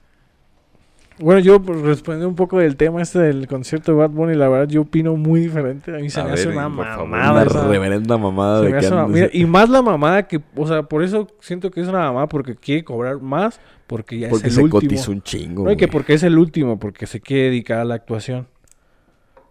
Bueno, 1.20 1.40
yo 1.40 1.60
pues, 1.60 1.80
respondiendo 1.80 2.28
un 2.28 2.36
poco 2.36 2.58
del 2.58 2.76
tema 2.76 3.02
este 3.02 3.18
del 3.18 3.48
concierto 3.48 3.92
de 3.92 3.98
Bad 3.98 4.10
Bunny, 4.10 4.36
la 4.36 4.48
verdad 4.48 4.68
yo 4.68 4.82
opino 4.82 5.16
muy 5.16 5.40
diferente. 5.40 5.94
A 5.94 5.98
mí 5.98 6.10
se 6.10 6.22
me 6.22 6.30
hace 6.30 6.48
una 6.48 6.68
mamada. 6.68 7.02
Una 7.02 7.44
reverenda 7.44 8.16
mamada 8.16 8.60
de 8.60 8.72
que 8.72 9.30
Y 9.32 9.44
más 9.46 9.68
la 9.68 9.82
mamada 9.82 10.28
que, 10.28 10.40
o 10.54 10.66
sea, 10.66 10.84
por 10.84 11.02
eso 11.02 11.26
siento 11.40 11.70
que 11.70 11.80
es 11.80 11.88
una 11.88 12.00
mamada 12.00 12.28
porque 12.28 12.54
quiere 12.54 12.84
cobrar 12.84 13.20
más 13.20 13.60
porque 13.86 14.18
ya 14.18 14.28
es 14.28 14.44
el 14.44 14.62
último. 14.62 14.70
Porque 14.70 14.96
se 14.96 15.10
un 15.10 15.22
chingo. 15.22 15.64
No, 15.64 15.72
y 15.72 15.76
que 15.76 15.88
porque 15.88 16.14
es 16.14 16.22
el 16.22 16.38
último, 16.38 16.78
porque 16.78 17.06
se 17.06 17.20
quiere 17.20 17.44
dedicar 17.44 17.80
a 17.80 17.84
la 17.84 17.96
actuación. 17.96 18.46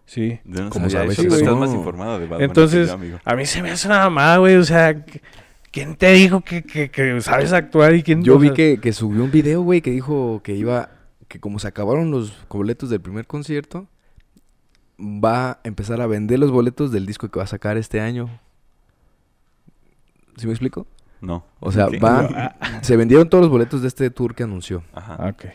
Sí. 0.07 0.39
Como 0.69 0.89
sabes, 0.89 1.19
estás 1.19 1.55
más 1.55 1.73
informado 1.73 2.17
de 2.17 2.25
Bad 2.25 2.37
Bunny 2.37 2.45
Entonces, 2.45 2.89
a 3.23 3.35
mí 3.35 3.45
se 3.45 3.61
me 3.61 3.69
hace 3.71 3.87
una 3.87 3.99
mamada, 3.99 4.37
güey, 4.37 4.55
o 4.55 4.63
sea... 4.63 5.05
¿Quién 5.69 5.95
te 5.95 6.11
dijo 6.13 6.41
que, 6.41 6.63
que, 6.63 7.21
sabes 7.21 7.53
actuar 7.53 7.93
y 7.93 8.01
quién 8.01 8.23
Yo 8.23 8.39
vi 8.39 8.51
que, 8.51 8.79
que 8.81 8.93
subió 8.93 9.23
un 9.23 9.29
video, 9.29 9.61
güey, 9.61 9.81
que 9.81 9.91
dijo 9.91 10.41
que 10.43 10.55
iba. 10.55 10.89
Que 11.27 11.39
como 11.39 11.59
se 11.59 11.67
acabaron 11.67 12.09
los 12.09 12.33
boletos 12.49 12.89
del 12.89 13.01
primer 13.01 13.27
concierto, 13.27 13.85
va 14.99 15.51
a 15.51 15.59
empezar 15.65 16.01
a 16.01 16.07
vender 16.07 16.39
los 16.39 16.51
boletos 16.51 16.91
del 16.91 17.05
disco 17.05 17.29
que 17.29 17.37
va 17.37 17.43
a 17.43 17.47
sacar 17.47 17.77
este 17.77 17.99
año. 17.99 18.39
¿Sí 20.37 20.47
me 20.47 20.53
explico? 20.53 20.87
No. 21.21 21.45
O 21.59 21.71
sea, 21.71 21.89
va. 21.89 22.55
se 22.81 22.95
vendieron 22.95 23.29
todos 23.29 23.43
los 23.43 23.51
boletos 23.51 23.81
de 23.81 23.89
este 23.89 24.09
tour 24.09 24.35
que 24.35 24.43
anunció. 24.43 24.83
Ajá. 24.93 25.29
Ok. 25.29 25.45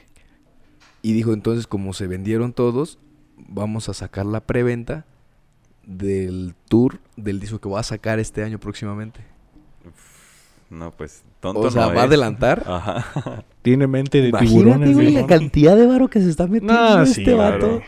Y 1.01 1.15
dijo 1.15 1.33
entonces, 1.33 1.67
como 1.67 1.95
se 1.95 2.07
vendieron 2.07 2.53
todos, 2.53 2.99
vamos 3.49 3.89
a 3.89 3.95
sacar 3.95 4.27
la 4.27 4.41
preventa 4.41 5.05
del 5.87 6.55
tour 6.69 6.99
del 7.17 7.41
disco 7.41 7.59
que 7.61 7.69
va 7.69 7.81
a 7.81 7.85
sacar 7.85 8.19
este 8.19 8.43
año 8.45 8.59
próximamente. 8.59 9.21
No, 10.71 10.91
pues 10.93 11.23
tonto 11.41 11.61
O 11.61 11.71
sea, 11.71 11.89
va 11.89 12.03
a 12.03 12.05
adelantar. 12.05 12.63
Ajá. 12.67 13.45
Tiene 13.63 13.87
mente 13.87 14.21
de 14.23 14.29
Imagínate, 14.29 14.57
tiburones. 14.59 14.95
güey, 14.95 15.11
la 15.13 15.27
cantidad 15.27 15.77
de 15.77 15.87
varo 15.87 16.09
que 16.09 16.21
se 16.21 16.31
está 16.31 16.47
metiendo 16.47 16.73
No, 16.73 17.03
este 17.03 17.25
sí, 17.25 17.33
vato. 17.33 17.59
claro. 17.59 17.83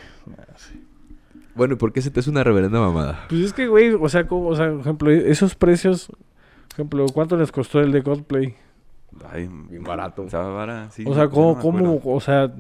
Bueno, 1.55 1.75
¿y 1.75 1.77
por 1.77 1.93
qué 1.93 2.03
se 2.03 2.11
te 2.11 2.21
hace 2.21 2.31
una 2.31 2.43
reverenda 2.45 2.81
mamada? 2.81 3.27
Pues 3.29 3.41
es 3.41 3.53
que, 3.53 3.69
güey, 3.69 3.93
o 3.95 4.09
sea, 4.09 4.27
como, 4.27 4.49
o 4.49 4.57
sea, 4.57 4.71
por 4.73 4.81
ejemplo, 4.81 5.11
esos 5.13 5.55
precios, 5.55 6.09
por 6.09 6.73
ejemplo, 6.75 7.07
¿cuánto 7.15 7.37
les 7.37 7.53
costó 7.53 7.81
el 7.81 7.93
de 7.93 8.03
Coldplay? 8.03 8.55
Ay, 9.33 9.49
Bien 9.71 9.85
barato. 9.85 10.25
estaba 10.25 10.53
vara, 10.53 10.91
sí, 10.91 11.05
o 11.07 11.15
sea, 11.15 11.29
¿cómo, 11.29 11.55
no 11.55 11.61
cómo, 11.61 12.01
o 12.05 12.21
sea, 12.21 12.53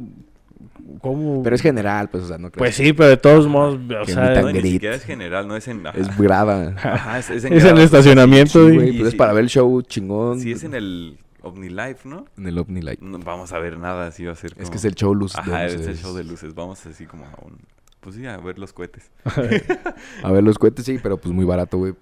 cómo... 1.01 1.43
Pero 1.43 1.57
es 1.57 1.63
general, 1.63 2.09
pues, 2.11 2.25
o 2.25 2.29
sea, 2.29 2.39
no 2.39 2.51
creo 2.51 2.59
Pues 2.59 2.75
sí, 2.75 2.93
pero 2.93 3.09
de 3.09 3.17
todos 3.17 3.47
modos, 3.47 3.75
o 3.77 4.05
Que 4.07 4.13
sea, 4.13 4.41
No, 4.43 4.51
ni 4.53 4.61
siquiera 4.63 4.95
es 4.97 5.05
general, 5.05 5.47
no 5.49 5.57
es 5.57 5.67
en... 5.69 5.87
ajá. 5.87 5.99
Es 5.99 6.17
grada. 6.19 6.75
Ajá, 6.83 7.19
es, 7.19 7.31
es 7.31 7.45
en 7.45 7.53
es 7.53 7.65
en 7.65 7.77
el 7.77 7.83
estacionamiento, 7.83 8.69
Sí, 8.69 8.75
güey. 8.75 8.91
sí, 8.93 8.97
pues 8.99 9.07
es 9.07 9.11
sí. 9.13 9.17
para 9.17 9.33
ver 9.33 9.45
el 9.45 9.51
show 9.51 9.83
chingón. 9.83 10.41
Si 10.41 10.53
es 10.53 10.65
en 10.65 10.75
el 10.75 11.19
OmniLife, 11.43 12.09
¿no? 12.09 12.25
En 12.39 12.47
el 12.47 12.57
OVNI 12.59 12.81
Light. 12.83 13.01
No 13.01 13.19
vamos 13.19 13.53
a 13.53 13.59
ver 13.59 13.79
nada, 13.79 14.07
así 14.07 14.25
va 14.25 14.33
a 14.33 14.37
ser 14.37 14.53
Es 14.53 14.57
como- 14.57 14.71
que 14.71 14.77
es 14.79 14.85
el 14.87 14.95
show 14.95 15.15
luz. 15.15 15.37
Ajá, 15.37 15.61
de 15.61 15.67
es 15.67 15.73
el 15.75 15.79
luces. 15.81 16.01
show 16.01 16.15
de 16.17 16.25
luces. 16.25 16.55
Vamos 16.55 16.87
así 16.87 17.05
como 17.07 17.25
a 17.27 17.35
un... 17.45 17.59
Pues 18.01 18.17
sí, 18.17 18.27
a 18.27 18.37
ver 18.39 18.59
los 18.59 18.73
cohetes. 18.73 19.11
A 20.23 20.31
ver, 20.33 20.43
los 20.43 20.59
cohetes 20.59 20.85
sí, 20.85 20.99
pero 21.03 21.17
pues 21.17 21.35
muy 21.35 21.45
barato, 21.47 21.79
güey. 21.79 21.95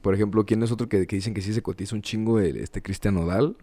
Por 0.00 0.14
ejemplo, 0.14 0.46
¿quién 0.46 0.62
es 0.62 0.70
otro 0.70 0.88
que, 0.88 1.06
que 1.08 1.16
dicen 1.16 1.34
que 1.34 1.40
sí 1.42 1.52
se 1.52 1.60
cotiza 1.60 1.96
un 1.96 2.02
chingo? 2.02 2.38
El, 2.38 2.56
este 2.56 2.82
Cristian 2.82 3.14
Nodal. 3.14 3.56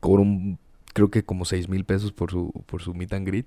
Cobra 0.00 0.22
un, 0.22 0.58
creo 0.96 1.10
que 1.10 1.22
como 1.22 1.44
6 1.44 1.68
mil 1.68 1.84
pesos 1.84 2.10
por 2.10 2.30
su, 2.30 2.50
por 2.64 2.80
su 2.80 2.94
meet 2.94 3.12
and 3.12 3.26
greet. 3.28 3.46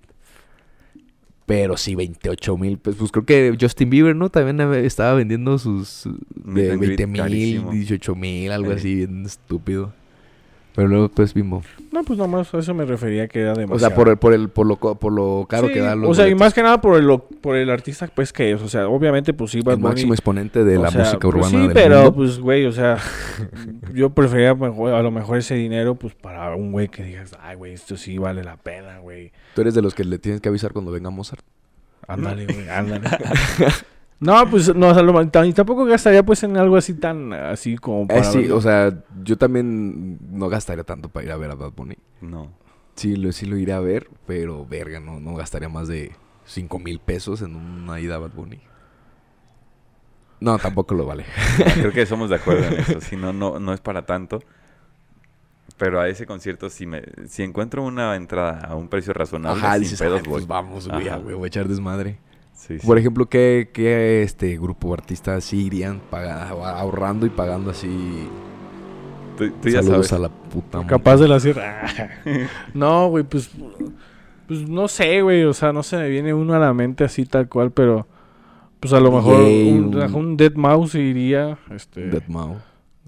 Pero 1.47 1.77
sí, 1.77 1.95
28 1.95 2.57
mil 2.59 2.77
pesos. 2.77 2.99
Pues 2.99 3.11
creo 3.11 3.25
que 3.25 3.57
Justin 3.59 3.89
Bieber, 3.89 4.15
¿no? 4.15 4.29
También 4.29 4.61
eh, 4.61 4.85
estaba 4.85 5.15
vendiendo 5.15 5.57
sus 5.57 6.03
de 6.35 6.71
and 6.73 6.79
greet 6.79 6.97
20 6.99 7.07
mil, 7.07 7.21
carísimo. 7.21 7.71
18 7.71 8.15
mil, 8.15 8.51
algo 8.51 8.71
Eh. 8.71 8.75
así, 8.75 8.95
bien 8.97 9.25
estúpido. 9.25 9.91
Pero 10.79 10.87
luego 10.87 11.09
pues 11.09 11.33
bimbo. 11.33 11.61
No, 11.91 12.03
pues 12.05 12.17
nomás 12.17 12.53
a 12.53 12.59
eso 12.59 12.73
me 12.73 12.85
refería 12.85 13.27
que 13.27 13.41
era 13.41 13.51
O 13.51 13.55
demasiado. 13.55 13.79
sea, 13.89 13.93
por 13.93 14.07
el, 14.07 14.15
por 14.15 14.31
el, 14.33 14.47
por 14.47 14.65
lo, 14.65 14.77
por 14.77 15.11
lo 15.11 15.45
caro 15.49 15.67
Sí, 15.67 15.73
que 15.73 15.81
dan 15.81 15.99
los 15.99 16.11
O 16.11 16.13
sea, 16.13 16.29
y 16.29 16.35
más 16.35 16.53
que 16.53 16.63
nada 16.63 16.79
por 16.79 16.97
el, 16.97 17.05
lo- 17.05 17.25
por 17.25 17.57
el 17.57 17.69
artista, 17.69 18.07
pues, 18.15 18.31
que 18.31 18.53
es. 18.53 18.61
O 18.61 18.69
sea, 18.69 18.87
obviamente, 18.87 19.33
pues 19.33 19.51
sí, 19.51 19.59
Bad 19.59 19.73
el 19.73 19.79
Bunny- 19.81 19.89
máximo 19.89 20.13
exponente 20.13 20.63
de 20.63 20.77
o 20.77 20.81
la 20.83 20.89
sea, 20.91 21.01
música 21.01 21.19
pues 21.19 21.35
urbana 21.35 21.49
sí, 21.49 21.57
del 21.57 21.73
pero, 21.73 21.95
mundo. 21.97 22.15
pues, 22.15 22.39
güey, 22.39 22.65
o 22.65 22.71
sea, 22.71 22.97
yo 23.93 24.11
prefería 24.11 24.55
mejor- 24.55 24.93
a 24.93 25.01
lo 25.01 25.11
mejor 25.11 25.37
ese 25.39 25.55
dinero, 25.55 25.95
pues, 25.95 26.15
para 26.15 26.55
un 26.55 26.71
güey 26.71 26.87
que 26.87 27.03
digas, 27.03 27.35
ay, 27.41 27.57
güey, 27.57 27.73
esto 27.73 27.97
sí 27.97 28.17
vale 28.17 28.41
la 28.45 28.55
pena, 28.55 28.99
güey. 28.99 29.33
Tú 29.55 29.59
eres 29.59 29.73
de 29.73 29.81
los 29.81 29.93
que 29.93 30.05
le 30.05 30.17
tienes 30.17 30.39
que 30.39 30.47
avisar 30.47 30.71
cuando 30.71 30.91
venga 30.91 31.09
Mozart. 31.09 31.43
Ándale, 32.07 32.45
güey, 32.45 32.69
ándale. 32.69 33.09
no, 34.19 34.49
pues, 34.49 34.73
no, 34.75 34.89
o 34.89 34.93
sea, 34.93 35.01
lo- 35.03 35.45
y 35.45 35.53
tampoco 35.53 35.85
gastaría, 35.85 36.23
pues, 36.23 36.43
en 36.43 36.57
algo 36.57 36.75
así 36.75 36.93
tan, 36.93 37.31
así 37.33 37.77
como 37.77 38.07
para... 38.07 38.19
Eh, 38.21 38.23
sí, 38.25 38.37
verlo. 38.39 38.57
o 38.57 38.61
sea, 38.61 38.93
yo 39.23 39.37
también 39.37 40.19
no 40.31 40.49
gastaría 40.49 40.83
tanto 40.83 41.09
para 41.09 41.25
ir 41.25 41.31
a 41.31 41.37
ver 41.37 41.51
a 41.51 41.55
Bad 41.55 41.71
Bunny. 41.71 41.95
No. 42.21 42.51
Sí, 42.95 43.15
lo, 43.15 43.31
sí 43.31 43.45
lo 43.45 43.55
iré 43.57 43.71
a 43.73 43.79
ver, 43.79 44.09
pero 44.27 44.65
verga, 44.65 44.99
no, 44.99 45.19
no 45.21 45.35
gastaría 45.35 45.69
más 45.69 45.87
de 45.87 46.11
5 46.45 46.79
mil 46.79 46.99
pesos 46.99 47.41
en 47.41 47.55
una 47.55 47.99
ida 48.01 48.15
a 48.15 48.19
Bad 48.19 48.31
Bunny. 48.31 48.59
No, 50.41 50.57
tampoco 50.57 50.95
lo 50.95 51.05
vale. 51.05 51.25
Creo 51.75 51.91
que 51.91 52.05
somos 52.05 52.29
de 52.29 52.37
acuerdo 52.37 52.65
en 52.67 52.79
eso. 52.79 53.01
Si 53.01 53.15
no, 53.17 53.33
no, 53.33 53.59
no 53.59 53.73
es 53.73 53.81
para 53.81 54.05
tanto. 54.05 54.41
Pero 55.77 55.99
a 56.01 56.09
ese 56.09 56.25
concierto, 56.25 56.69
si 56.69 56.85
me, 56.85 57.03
si 57.27 57.43
encuentro 57.43 57.83
una 57.85 58.15
entrada 58.15 58.59
a 58.67 58.75
un 58.75 58.89
precio 58.89 59.13
razonable, 59.13 59.61
Ajá, 59.61 59.73
sin 59.73 59.83
dices, 59.83 59.99
pedos, 59.99 60.19
"Ay, 60.19 60.23
voy. 60.25 60.33
pues 60.39 60.47
vamos, 60.47 60.87
güey, 60.89 61.35
voy 61.35 61.43
a 61.45 61.47
echar 61.47 61.67
desmadre. 61.69 62.19
Sí, 62.59 62.77
sí. 62.79 62.85
Por 62.85 62.97
ejemplo, 62.99 63.25
¿qué, 63.27 63.69
qué 63.73 64.21
este 64.21 64.57
grupo 64.57 64.89
o 64.89 64.93
artista 64.93 65.39
sí 65.41 65.65
irían 65.65 66.01
paga- 66.11 66.49
ahorrando 66.49 67.25
y 67.25 67.29
pagando 67.29 67.71
así? 67.71 68.27
tú, 69.37 69.49
tú 69.61 69.69
ya 69.69 69.81
Saludos 69.81 70.07
sabes. 70.07 70.13
a 70.13 70.19
la 70.19 70.29
puta 70.29 70.85
Capaz 70.85 71.17
de 71.17 71.27
la 71.29 71.39
sierra. 71.39 71.87
no, 72.73 73.07
güey, 73.07 73.23
pues, 73.23 73.49
pues, 74.47 74.67
no 74.69 74.87
sé, 74.89 75.21
güey, 75.21 75.43
o 75.45 75.53
sea, 75.53 75.71
no 75.71 75.83
se 75.83 75.95
me 75.97 76.09
viene 76.09 76.33
uno 76.33 76.53
a 76.53 76.59
la 76.59 76.73
mente 76.73 77.03
así 77.03 77.25
tal 77.25 77.47
cual, 77.47 77.71
pero... 77.71 78.05
Pues 78.81 78.93
a 78.93 78.99
lo 79.01 79.11
mejor 79.11 79.41
un, 79.41 79.93
un- 79.93 80.15
un 80.15 80.37
Dead 80.37 80.53
Mouse 80.55 80.95
iría, 80.95 81.57
este... 81.69 82.07
Deadmau. 82.07 82.57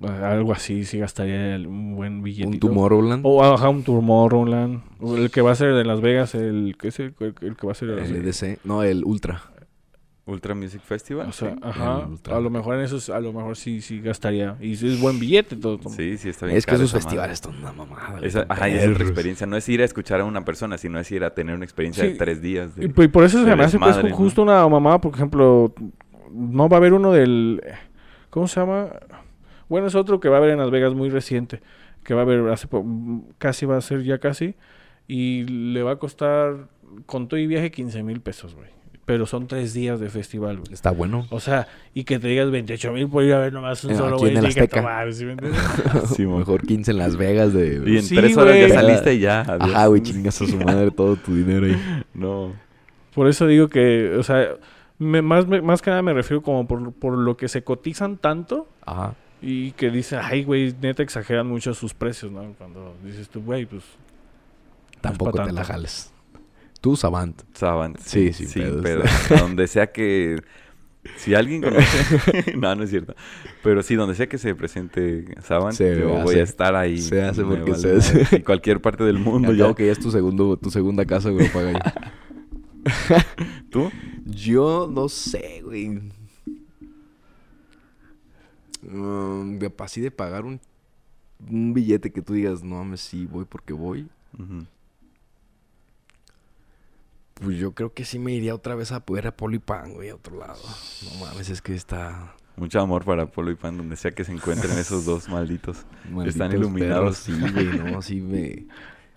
Algo 0.02 0.52
así, 0.54 0.84
sí 0.86 0.98
gastaría 0.98 1.56
el- 1.56 1.68
un 1.68 1.96
buen 1.96 2.24
billete. 2.24 2.48
Un 2.48 2.60
Tomorrowland. 2.60 3.22
O 3.26 3.44
ajá, 3.44 3.70
un 3.70 3.84
Tomorrowland. 3.84 4.82
El 5.02 5.30
que 5.30 5.42
va 5.42 5.52
a 5.52 5.56
ser 5.56 5.74
de 5.76 5.84
Las 5.86 6.02
Vegas, 6.02 6.34
el 6.34 6.76
que 6.80 6.88
es 6.88 7.00
el, 7.00 7.14
el- 7.20 7.36
el 7.42 7.56
que 7.56 7.66
va 7.68 7.72
a 7.72 7.76
ser 7.76 7.90
el 7.90 8.16
EDC. 8.16 8.60
No, 8.64 8.82
el 8.84 9.04
Ultra. 9.06 9.42
Ultra 10.26 10.56
Music 10.56 10.82
Festival. 10.82 11.28
O 11.28 11.32
sea, 11.32 11.52
sí. 11.54 11.60
ajá, 11.62 12.08
a 12.32 12.40
lo 12.40 12.50
mejor 12.50 12.76
en 12.76 12.82
esos, 12.82 13.10
a 13.10 13.20
lo 13.20 13.34
mejor 13.34 13.56
sí, 13.58 13.82
sí 13.82 14.00
gastaría. 14.02 14.56
Y 14.62 14.74
es 14.74 15.00
buen 15.02 15.20
billete 15.20 15.56
todo. 15.56 15.78
todo. 15.78 15.94
sí, 15.94 16.18
sí, 16.18 16.30
está 16.30 16.46
bien. 16.46 16.58
Es 16.58 16.66
que 16.66 16.76
esos 16.76 16.92
festivales 16.92 17.40
son 17.40 17.58
una 17.58 17.72
mamada. 17.74 18.20
Esa, 18.22 18.46
ajá, 18.48 18.70
y 18.70 18.74
es 18.76 18.88
otra 18.88 19.04
experiencia. 19.04 19.46
No 19.46 19.58
es 19.58 19.68
ir 19.70 19.82
a 19.82 19.86
escuchar 19.86 20.22
a 20.22 20.26
una 20.26 20.46
persona, 20.46 20.78
sino 20.78 21.00
es 21.00 21.12
ir 21.12 21.24
a 21.24 21.34
tener 21.34 21.54
una 21.56 21.66
experiencia 21.66 22.04
Sí. 22.06 22.12
de 22.12 22.16
tres 22.18 22.42
días. 22.42 22.76
de- 22.76 22.86
Y, 22.86 22.88
pues, 22.90 23.10
por 23.10 23.24
eso 23.24 23.44
se 23.44 23.56
me 23.56 23.64
hace 23.64 23.78
pues, 23.78 23.90
desmadre, 23.90 24.10
¿no? 24.12 24.16
justo 24.16 24.42
una 24.44 24.68
mamada, 24.68 25.00
por 25.02 25.14
ejemplo, 25.14 25.74
no 26.32 26.70
va 26.70 26.78
a 26.78 26.80
haber 26.80 26.94
uno 26.94 27.12
del... 27.12 27.62
¿Cómo 28.30 28.48
se 28.48 28.60
llama? 28.62 28.88
Bueno, 29.72 29.88
es 29.88 29.96
otro 29.96 30.20
que 30.20 30.28
va 30.30 30.36
a 30.36 30.40
haber 30.40 30.52
en 30.52 30.60
Las 30.60 30.70
Vegas 30.70 30.94
muy 30.94 31.10
reciente. 31.10 31.62
Que 32.04 32.14
va 32.14 32.20
a 32.22 32.24
haber 32.24 32.48
hace 32.50 32.68
casi 33.38 33.66
va 33.66 33.78
a 33.78 33.82
ser 33.82 34.04
ya 34.04 34.18
casi. 34.20 34.56
Y 35.08 35.44
le 35.46 35.82
va 35.82 35.92
a 35.94 35.96
costar 35.96 36.68
con 37.06 37.28
todo 37.30 37.40
y 37.40 37.48
viaje 37.48 37.72
15 37.72 38.04
mil 38.04 38.20
pesos, 38.20 38.54
güey. 38.54 38.68
Pero 39.06 39.26
son 39.26 39.48
tres 39.48 39.74
días 39.74 40.00
de 40.00 40.10
festival, 40.10 40.58
güey. 40.60 40.74
Está 40.74 40.92
bueno. 40.92 41.26
O 41.32 41.40
sea, 41.40 41.68
y 41.94 42.04
que 42.04 42.20
te 42.20 42.28
digas 42.28 42.52
28 42.52 42.92
mil 42.92 43.08
por 43.10 43.24
ir 43.24 43.34
a 43.34 43.40
ver 43.40 43.54
nomás 43.54 43.84
un 43.86 43.92
Eh, 43.92 43.96
solo 43.96 44.18
güey. 44.18 44.34
que 44.54 44.68
tomar, 44.68 45.12
¿sí 45.14 45.26
me 45.26 45.32
entiendes? 45.34 45.60
Sí. 46.16 46.26
Mejor 46.28 46.62
15 46.68 46.92
en 46.92 46.98
Las 46.98 47.16
Vegas 47.18 47.54
de... 47.54 47.82
Y 47.86 47.98
en 47.98 48.04
Sí, 48.04 48.16
tres 48.16 48.36
horas 48.38 48.56
ya 48.58 48.70
saliste 48.70 49.16
y 49.16 49.20
ya. 49.20 49.42
adiós. 49.42 49.74
Ajá, 49.74 49.88
güey, 49.88 50.02
chingas 50.02 50.42
a 50.42 50.46
su 50.48 50.58
madre 50.66 50.92
todo 50.92 51.16
tu 51.16 51.34
dinero 51.34 51.66
ahí. 51.66 52.04
No. 52.14 52.54
Por 53.16 53.28
eso 53.28 53.48
digo 53.48 53.68
que, 53.70 54.16
o 54.18 54.24
sea, 54.24 54.50
me- 55.00 55.22
más, 55.22 55.48
me- 55.48 55.62
más 55.62 55.82
que 55.82 55.90
nada 55.90 56.02
me 56.04 56.14
refiero 56.14 56.42
como 56.44 56.68
por, 56.68 56.94
por 56.94 57.18
lo 57.18 57.36
que 57.38 57.48
se 57.48 57.64
cotizan 57.64 58.18
tanto 58.18 58.68
Ajá. 58.86 59.16
Y 59.42 59.72
que 59.72 59.90
dicen, 59.90 60.20
ay, 60.22 60.44
güey, 60.44 60.74
neta 60.82 61.02
exageran 61.04 61.48
mucho 61.48 61.74
sus 61.74 61.94
precios, 61.94 62.32
¿no? 62.32 62.54
Cuando 62.58 62.96
dices 63.04 63.30
tú, 63.30 63.42
güey, 63.42 63.66
pues... 63.66 63.84
Tampoco 65.02 65.32
pa' 65.38 65.46
te 65.46 65.52
la 65.52 65.64
jales. 65.64 66.14
Tú, 66.80 66.96
Savant. 66.96 67.42
Savant. 67.54 67.98
Sí, 68.00 68.34
Sí, 68.34 68.46
sí, 68.46 68.60
pedos. 68.60 68.82
pero 68.84 69.04
donde 69.42 69.68
sea 69.68 69.92
que... 69.92 70.38
Si 71.16 71.34
alguien 71.34 71.64
conoce... 71.64 72.56
no, 72.58 72.76
no 72.76 72.84
es 72.84 72.92
cierto. 72.92 73.16
Pero 73.64 73.82
sí, 73.82 73.96
donde 73.96 74.14
sea 74.14 74.28
que 74.30 74.38
se 74.38 74.54
presente 74.54 75.26
Savant, 75.44 75.74
Se 75.76 76.00
yo 76.00 76.14
hace. 76.18 76.24
voy 76.24 76.36
a 76.36 76.44
estar 76.44 76.76
ahí. 76.76 77.00
Se 77.00 77.24
hace 77.24 77.44
porque 77.44 77.72
vale 77.72 77.82
se 77.82 77.96
hace. 77.96 78.38
Y 78.38 78.42
cualquier 78.42 78.82
parte 78.82 79.04
del 79.04 79.18
mundo 79.18 79.52
cabo 79.58 79.74
que 79.74 79.88
ya 79.88 79.92
es 79.94 80.00
tu, 80.00 80.12
segundo, 80.12 80.58
tu 80.58 80.70
segunda 80.70 81.06
casa, 81.06 81.32
güey, 81.32 81.50
paga 81.50 81.70
ahí. 81.70 81.76
¿Tú? 83.72 83.90
Yo 84.26 84.88
no 84.92 85.10
sé, 85.10 85.62
güey. 85.64 86.02
De, 88.82 89.72
así 89.80 90.02
de 90.02 90.12
pagar 90.12 90.46
un, 90.46 90.60
un 91.50 91.74
billete 91.74 92.12
que 92.12 92.22
tú 92.22 92.34
digas, 92.34 92.64
no 92.64 92.78
mames, 92.78 93.02
sí, 93.02 93.26
voy 93.26 93.46
porque 93.46 93.74
voy. 93.74 94.08
Pues 97.36 97.58
yo 97.58 97.72
creo 97.74 97.94
que 97.94 98.06
sí 98.06 98.20
me 98.20 98.34
iría 98.34 98.54
otra 98.54 98.76
vez 98.76 98.92
a 98.92 99.00
poder 99.06 99.28
a 99.28 99.36
Polo 99.36 99.56
y 99.56 99.60
Pan, 99.60 99.94
güey, 99.94 100.10
a 100.10 100.16
otro 100.16 100.38
lado. 100.38 100.60
No 101.14 101.26
mames, 101.26 101.50
es 101.50 101.62
que 101.62 101.74
está... 101.74 102.36
Mucho 102.58 102.80
amor 102.82 103.04
para 103.06 103.26
Polo 103.26 103.50
y 103.50 103.56
Pan, 103.56 103.78
donde 103.78 103.96
sea 103.96 104.12
que 104.12 104.24
se 104.24 104.32
encuentren 104.32 104.78
esos 104.78 105.06
dos 105.06 105.28
malditos. 105.30 105.86
malditos 106.12 106.54
iluminados. 106.54 107.20
perros. 107.22 107.48
Sí, 107.48 107.54
güey, 107.54 107.92
no, 107.92 108.02
sí 108.02 108.22
me... 108.22 108.68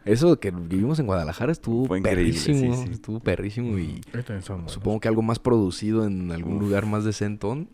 Eso 0.07 0.39
que 0.39 0.51
vivimos 0.51 0.99
en 0.99 1.07
Guadalajara 1.07 1.51
estuvo 1.51 1.87
Fue 1.87 2.01
perrísimo, 2.03 2.75
sí, 2.77 2.83
sí. 2.85 2.93
estuvo 2.93 3.21
perrísimo 3.21 3.79
y 3.79 4.03
Supongo. 4.43 4.69
supongo 4.69 5.01
que 5.01 5.09
algo 5.09 5.23
más 5.23 5.39
producido 5.39 6.07
en 6.07 6.31
algún 6.31 6.57
Uf. 6.57 6.61
lugar 6.63 6.85
más 6.85 7.05
decentón. 7.05 7.71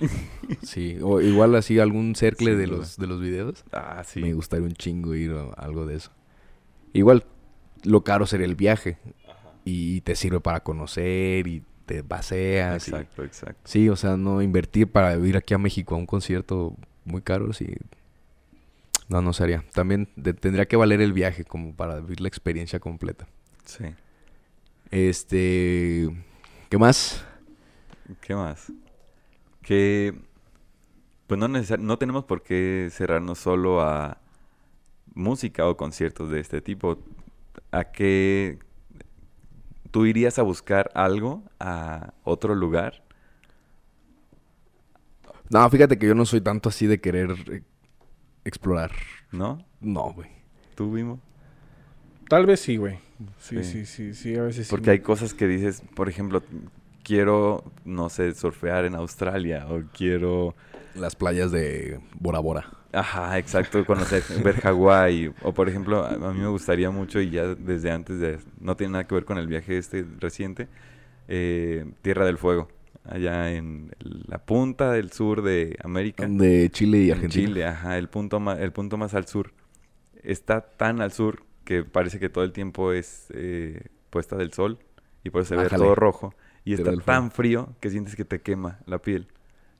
Sí, 0.62 0.98
o 1.02 1.20
igual 1.20 1.54
así 1.54 1.78
algún 1.78 2.14
cercle 2.14 2.56
de 2.56 2.66
los, 2.66 2.96
de 2.96 3.06
los 3.06 3.20
videos. 3.20 3.64
Ah, 3.72 4.02
sí. 4.04 4.20
Me 4.20 4.32
gustaría 4.32 4.66
un 4.66 4.72
chingo 4.74 5.14
ir 5.14 5.32
a 5.32 5.44
algo 5.62 5.86
de 5.86 5.96
eso. 5.96 6.10
Igual, 6.92 7.24
lo 7.84 8.02
caro 8.02 8.26
sería 8.26 8.46
el 8.46 8.56
viaje. 8.56 8.98
Y 9.64 10.00
te 10.00 10.16
sirve 10.16 10.40
para 10.40 10.60
conocer 10.60 11.46
y 11.46 11.62
te 11.86 12.02
paseas. 12.02 12.88
y- 12.88 12.90
Exacto, 12.90 13.22
exacto. 13.24 13.60
Sí, 13.64 13.88
o 13.88 13.96
sea, 13.96 14.16
no 14.16 14.42
invertir 14.42 14.90
para 14.90 15.16
ir 15.16 15.36
aquí 15.36 15.54
a 15.54 15.58
México 15.58 15.94
a 15.94 15.98
un 15.98 16.06
concierto 16.06 16.74
muy 17.04 17.22
caro, 17.22 17.52
sí. 17.52 17.66
No, 19.08 19.22
no 19.22 19.32
sería. 19.32 19.64
También 19.72 20.08
de- 20.16 20.34
tendría 20.34 20.66
que 20.66 20.76
valer 20.76 21.00
el 21.00 21.12
viaje 21.12 21.44
como 21.44 21.74
para 21.74 22.00
vivir 22.00 22.20
la 22.20 22.28
experiencia 22.28 22.80
completa. 22.80 23.28
Sí. 23.64 23.84
Este... 24.90 26.10
¿Qué 26.68 26.78
más? 26.78 27.24
¿Qué 28.20 28.34
más? 28.34 28.72
Que 29.70 30.14
pues 31.28 31.38
no 31.38 31.46
necesar- 31.46 31.78
no 31.78 31.96
tenemos 31.96 32.24
por 32.24 32.42
qué 32.42 32.88
cerrarnos 32.90 33.38
solo 33.38 33.80
a 33.80 34.18
música 35.14 35.68
o 35.68 35.76
conciertos 35.76 36.28
de 36.28 36.40
este 36.40 36.60
tipo. 36.60 36.98
¿A 37.70 37.84
qué 37.84 38.58
tú 39.92 40.06
irías 40.06 40.40
a 40.40 40.42
buscar 40.42 40.90
algo 40.94 41.44
a 41.60 42.14
otro 42.24 42.56
lugar? 42.56 43.04
No, 45.50 45.70
fíjate 45.70 46.00
que 46.00 46.08
yo 46.08 46.16
no 46.16 46.26
soy 46.26 46.40
tanto 46.40 46.68
así 46.68 46.88
de 46.88 47.00
querer 47.00 47.30
eh, 47.52 47.62
explorar. 48.44 48.90
¿No? 49.30 49.64
No, 49.80 50.12
güey. 50.12 50.30
¿Tú, 50.74 50.90
Vimo? 50.90 51.20
Tal 52.28 52.44
vez 52.44 52.58
sí, 52.58 52.76
güey. 52.76 52.98
Sí, 53.38 53.62
sí, 53.62 53.86
sí, 53.86 54.14
sí, 54.14 54.34
a 54.36 54.42
veces 54.42 54.66
sí. 54.66 54.70
Porque 54.72 54.90
hay 54.90 54.98
cosas 54.98 55.32
que 55.32 55.46
dices, 55.46 55.80
por 55.94 56.08
ejemplo, 56.08 56.42
quiero, 57.10 57.64
no 57.84 58.08
sé, 58.08 58.32
surfear 58.34 58.84
en 58.84 58.94
Australia 58.94 59.66
o 59.68 59.82
quiero... 59.92 60.54
Las 60.94 61.16
playas 61.16 61.50
de 61.50 62.00
Bora 62.18 62.38
Bora. 62.38 62.70
Ajá, 62.92 63.36
exacto, 63.38 63.84
conocer, 63.86 64.22
ver 64.44 64.60
Hawái. 64.60 65.32
O 65.42 65.52
por 65.52 65.68
ejemplo, 65.68 66.04
a, 66.04 66.32
mí 66.32 66.40
me 66.40 66.48
gustaría 66.48 66.90
mucho 66.90 67.20
y 67.20 67.30
ya 67.30 67.46
desde 67.46 67.90
antes 67.90 68.20
de... 68.20 68.38
No 68.60 68.76
tiene 68.76 68.92
nada 68.92 69.08
que 69.08 69.14
ver 69.16 69.24
con 69.24 69.38
el 69.38 69.48
viaje 69.48 69.76
este 69.76 70.04
reciente. 70.20 70.68
Eh, 71.26 71.84
Tierra 72.02 72.24
del 72.26 72.38
Fuego. 72.38 72.68
Allá 73.04 73.52
en 73.52 73.90
la 73.98 74.38
punta 74.38 74.92
del 74.92 75.10
sur 75.10 75.42
de 75.42 75.76
América. 75.82 76.26
De 76.28 76.70
Chile 76.70 76.98
y 76.98 77.10
Argentina. 77.10 77.48
Chile, 77.48 77.64
ajá, 77.64 77.98
el 77.98 78.08
punto, 78.08 78.38
más, 78.38 78.60
el 78.60 78.70
punto 78.70 78.98
más 78.98 79.14
al 79.14 79.26
sur. 79.26 79.52
Está 80.22 80.60
tan 80.60 81.00
al 81.00 81.10
sur 81.10 81.42
que 81.64 81.82
parece 81.82 82.20
que 82.20 82.28
todo 82.28 82.44
el 82.44 82.52
tiempo 82.52 82.92
es 82.92 83.32
eh, 83.34 83.88
puesta 84.10 84.36
del 84.36 84.52
sol 84.52 84.78
y 85.24 85.30
por 85.30 85.42
eso 85.42 85.56
se 85.56 85.60
ve 85.60 85.68
todo 85.68 85.96
rojo. 85.96 86.34
Y 86.70 86.74
está 86.74 86.96
tan 86.96 87.32
frío 87.32 87.74
que 87.80 87.90
sientes 87.90 88.14
que 88.14 88.24
te 88.24 88.40
quema 88.40 88.78
la 88.86 88.98
piel. 88.98 89.26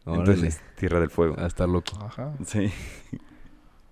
Entonces, 0.07 0.61
Tierra 0.77 0.99
del 0.99 1.11
Fuego. 1.11 1.37
A 1.39 1.47
estar 1.47 1.69
loco. 1.69 1.93
Ajá. 2.03 2.35
Sí. 2.45 2.73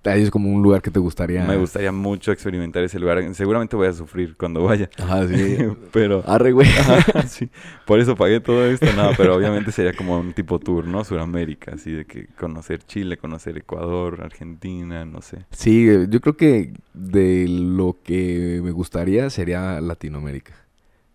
Ahí 0.04 0.22
es 0.22 0.30
como 0.30 0.50
un 0.50 0.62
lugar 0.62 0.82
que 0.82 0.90
te 0.90 0.98
gustaría. 0.98 1.44
Me 1.44 1.56
gustaría 1.56 1.92
mucho 1.92 2.32
experimentar 2.32 2.82
ese 2.82 2.98
lugar. 2.98 3.22
Seguramente 3.34 3.76
voy 3.76 3.86
a 3.86 3.92
sufrir 3.92 4.36
cuando 4.36 4.64
vaya. 4.64 4.90
Ajá, 4.98 5.28
sí. 5.28 5.58
pero. 5.92 6.24
Arre, 6.26 6.50
güey. 6.50 6.66
sí. 7.28 7.50
Por 7.86 8.00
eso 8.00 8.16
pagué 8.16 8.40
todo 8.40 8.66
esto. 8.66 8.86
No, 8.96 9.10
pero 9.16 9.36
obviamente 9.36 9.70
sería 9.70 9.92
como 9.92 10.18
un 10.18 10.32
tipo 10.32 10.58
tour, 10.58 10.86
¿no? 10.86 11.04
Suramérica, 11.04 11.74
así 11.74 11.92
de 11.92 12.04
que 12.04 12.26
conocer 12.38 12.82
Chile, 12.82 13.16
conocer 13.16 13.58
Ecuador, 13.58 14.22
Argentina, 14.24 15.04
no 15.04 15.22
sé. 15.22 15.44
Sí, 15.50 15.86
yo 16.08 16.20
creo 16.20 16.36
que 16.36 16.72
de 16.94 17.46
lo 17.48 17.98
que 18.02 18.60
me 18.64 18.72
gustaría 18.72 19.30
sería 19.30 19.80
Latinoamérica. 19.80 20.54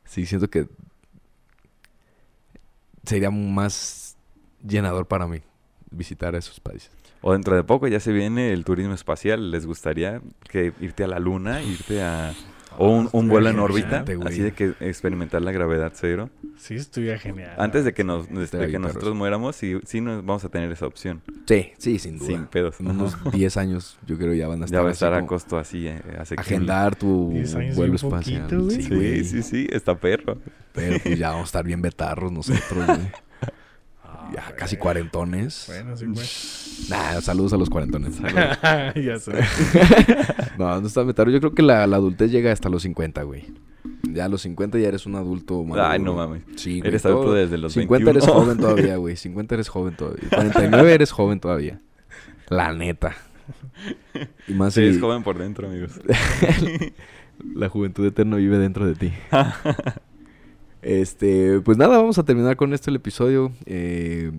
Sí, 0.06 0.26
siento 0.26 0.50
que 0.50 0.68
sería 3.04 3.30
más 3.32 4.18
llenador 4.66 5.08
para 5.08 5.28
mí 5.28 5.42
visitar 5.92 6.36
esos 6.36 6.60
países. 6.60 6.92
O 7.22 7.32
dentro 7.32 7.56
de 7.56 7.64
poco 7.64 7.88
ya 7.88 8.00
se 8.00 8.12
viene 8.12 8.52
el 8.52 8.66
turismo 8.66 8.94
espacial. 8.94 9.52
¿Les 9.52 9.66
gustaría 9.66 10.22
que 10.50 10.74
irte 10.82 11.04
a 11.04 11.08
la 11.08 11.20
luna, 11.20 11.62
irte 11.62 12.02
a... 12.02 12.34
O 12.78 12.90
un, 12.90 13.08
un 13.12 13.30
vuelo 13.30 13.50
en 13.50 13.60
órbita, 13.60 14.04
así 14.26 14.42
de 14.42 14.52
que 14.52 14.74
experimentar 14.80 15.42
la 15.42 15.52
gravedad 15.52 15.92
cero. 15.96 16.30
Sí, 16.64 16.76
estuviera 16.76 17.20
genial. 17.20 17.56
Antes 17.58 17.84
de 17.84 17.94
que 17.94 18.06
nos 18.06 18.30
de 18.30 18.72
que 18.72 18.80
nosotros 18.80 19.14
muéramos, 19.14 19.54
sí, 19.58 19.82
sí 19.84 20.00
nos 20.00 20.26
vamos 20.26 20.46
a 20.46 20.50
tener 20.50 20.72
esa 20.72 20.88
opción. 20.88 21.22
Sí, 21.46 21.74
sí, 21.78 22.00
sin 22.00 22.18
duda. 22.18 22.28
Sin 22.30 22.46
pedos. 22.46 22.80
En 22.80 22.88
unos 22.88 23.18
10 23.34 23.58
años 23.58 23.98
yo 24.08 24.18
creo 24.18 24.34
ya 24.34 24.48
van 24.48 24.62
a 24.62 24.66
estar 24.66 24.80
Ya 24.80 24.82
va 24.82 24.88
a 24.88 24.94
estar 24.94 25.14
a 25.14 25.26
costo 25.26 25.58
así. 25.58 25.90
Eh, 25.90 26.02
agendar 26.38 26.96
tu 26.96 27.34
vuelo 27.76 27.96
espacial. 27.96 28.48
sí, 28.70 29.26
sí, 29.26 29.44
sí, 29.44 29.68
está 29.70 29.96
perro. 29.96 30.38
Pero 30.72 31.00
pues 31.04 31.20
ya 31.20 31.32
vamos 31.32 31.44
a 31.44 31.46
estar 31.48 31.66
bien 31.66 31.82
betarros 31.82 32.32
nosotros, 32.32 32.86
güey. 32.88 33.12
ya 34.34 34.56
casi 34.56 34.78
cuarentones. 34.78 35.66
Bueno, 35.68 35.98
sí, 35.98 36.06
güey. 36.06 36.28
Nah, 36.90 37.20
saludos 37.20 37.52
a 37.52 37.58
los 37.58 37.70
cuarentones. 37.70 38.20
ya 38.96 39.20
sé. 39.20 39.34
no, 40.58 40.80
no 40.80 40.88
está 40.88 41.04
metaro. 41.04 41.30
Yo 41.30 41.40
creo 41.40 41.54
que 41.54 41.62
la, 41.62 41.86
la, 41.88 41.98
adultez 41.98 42.32
llega 42.32 42.54
hasta 42.54 42.70
los 42.70 42.84
50, 42.84 43.22
güey. 43.24 43.48
Ya 44.04 44.26
a 44.26 44.30
los 44.30 44.42
50 44.44 44.80
ya 44.80 44.88
eres 44.88 45.06
un 45.06 45.16
adulto 45.16 45.64
maduro. 45.64 45.86
Ay, 45.86 46.00
no 46.00 46.14
mames. 46.14 46.44
Sí, 46.56 46.80
güey. 46.80 46.88
Eres 46.90 47.06
adulto 47.06 47.34
desde 47.34 47.58
los 47.58 47.74
50 47.74 48.10
eres 48.12 48.26
joven 48.26 48.58
todavía, 48.58 48.98
güey. 48.98 49.16
50 49.16 49.56
eres 49.56 49.70
joven 49.70 49.96
todavía. 49.96 50.30
49 50.30 50.94
eres 50.94 51.12
joven 51.12 51.40
todavía. 51.40 51.82
La 52.50 52.74
neta. 52.74 53.16
Y 54.48 54.54
más 54.54 54.74
sí, 54.74 54.82
eres 54.82 55.00
joven 55.00 55.24
por 55.24 55.38
dentro, 55.38 55.68
amigos. 55.68 56.00
la 57.56 57.70
juventud 57.70 58.06
eterna 58.06 58.38
vive 58.38 58.58
dentro 58.58 58.86
de 58.86 58.96
ti. 58.96 59.14
Este, 60.84 61.62
pues 61.62 61.78
nada, 61.78 61.98
vamos 61.98 62.18
a 62.18 62.24
terminar 62.24 62.58
con 62.58 62.74
esto 62.74 62.90
el 62.90 62.98
episodio. 62.98 63.54
Eh, 63.66 64.34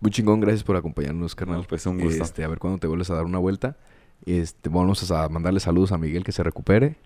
muy 0.00 0.10
chingón, 0.10 0.40
gracias 0.40 0.64
por 0.64 0.74
acompañarnos, 0.74 1.34
carnal. 1.34 1.66
pues 1.68 1.84
un 1.84 1.98
gusto. 2.00 2.24
Este, 2.24 2.42
a 2.44 2.48
ver 2.48 2.58
cuándo 2.58 2.78
te 2.78 2.86
vuelves 2.86 3.10
a 3.10 3.14
dar 3.14 3.26
una 3.26 3.38
vuelta. 3.38 3.76
Este, 4.24 4.70
vamos 4.70 5.10
a 5.10 5.28
mandarle 5.28 5.60
saludos 5.60 5.92
a 5.92 5.98
Miguel 5.98 6.24
que 6.24 6.32
se 6.32 6.42
recupere. 6.42 6.96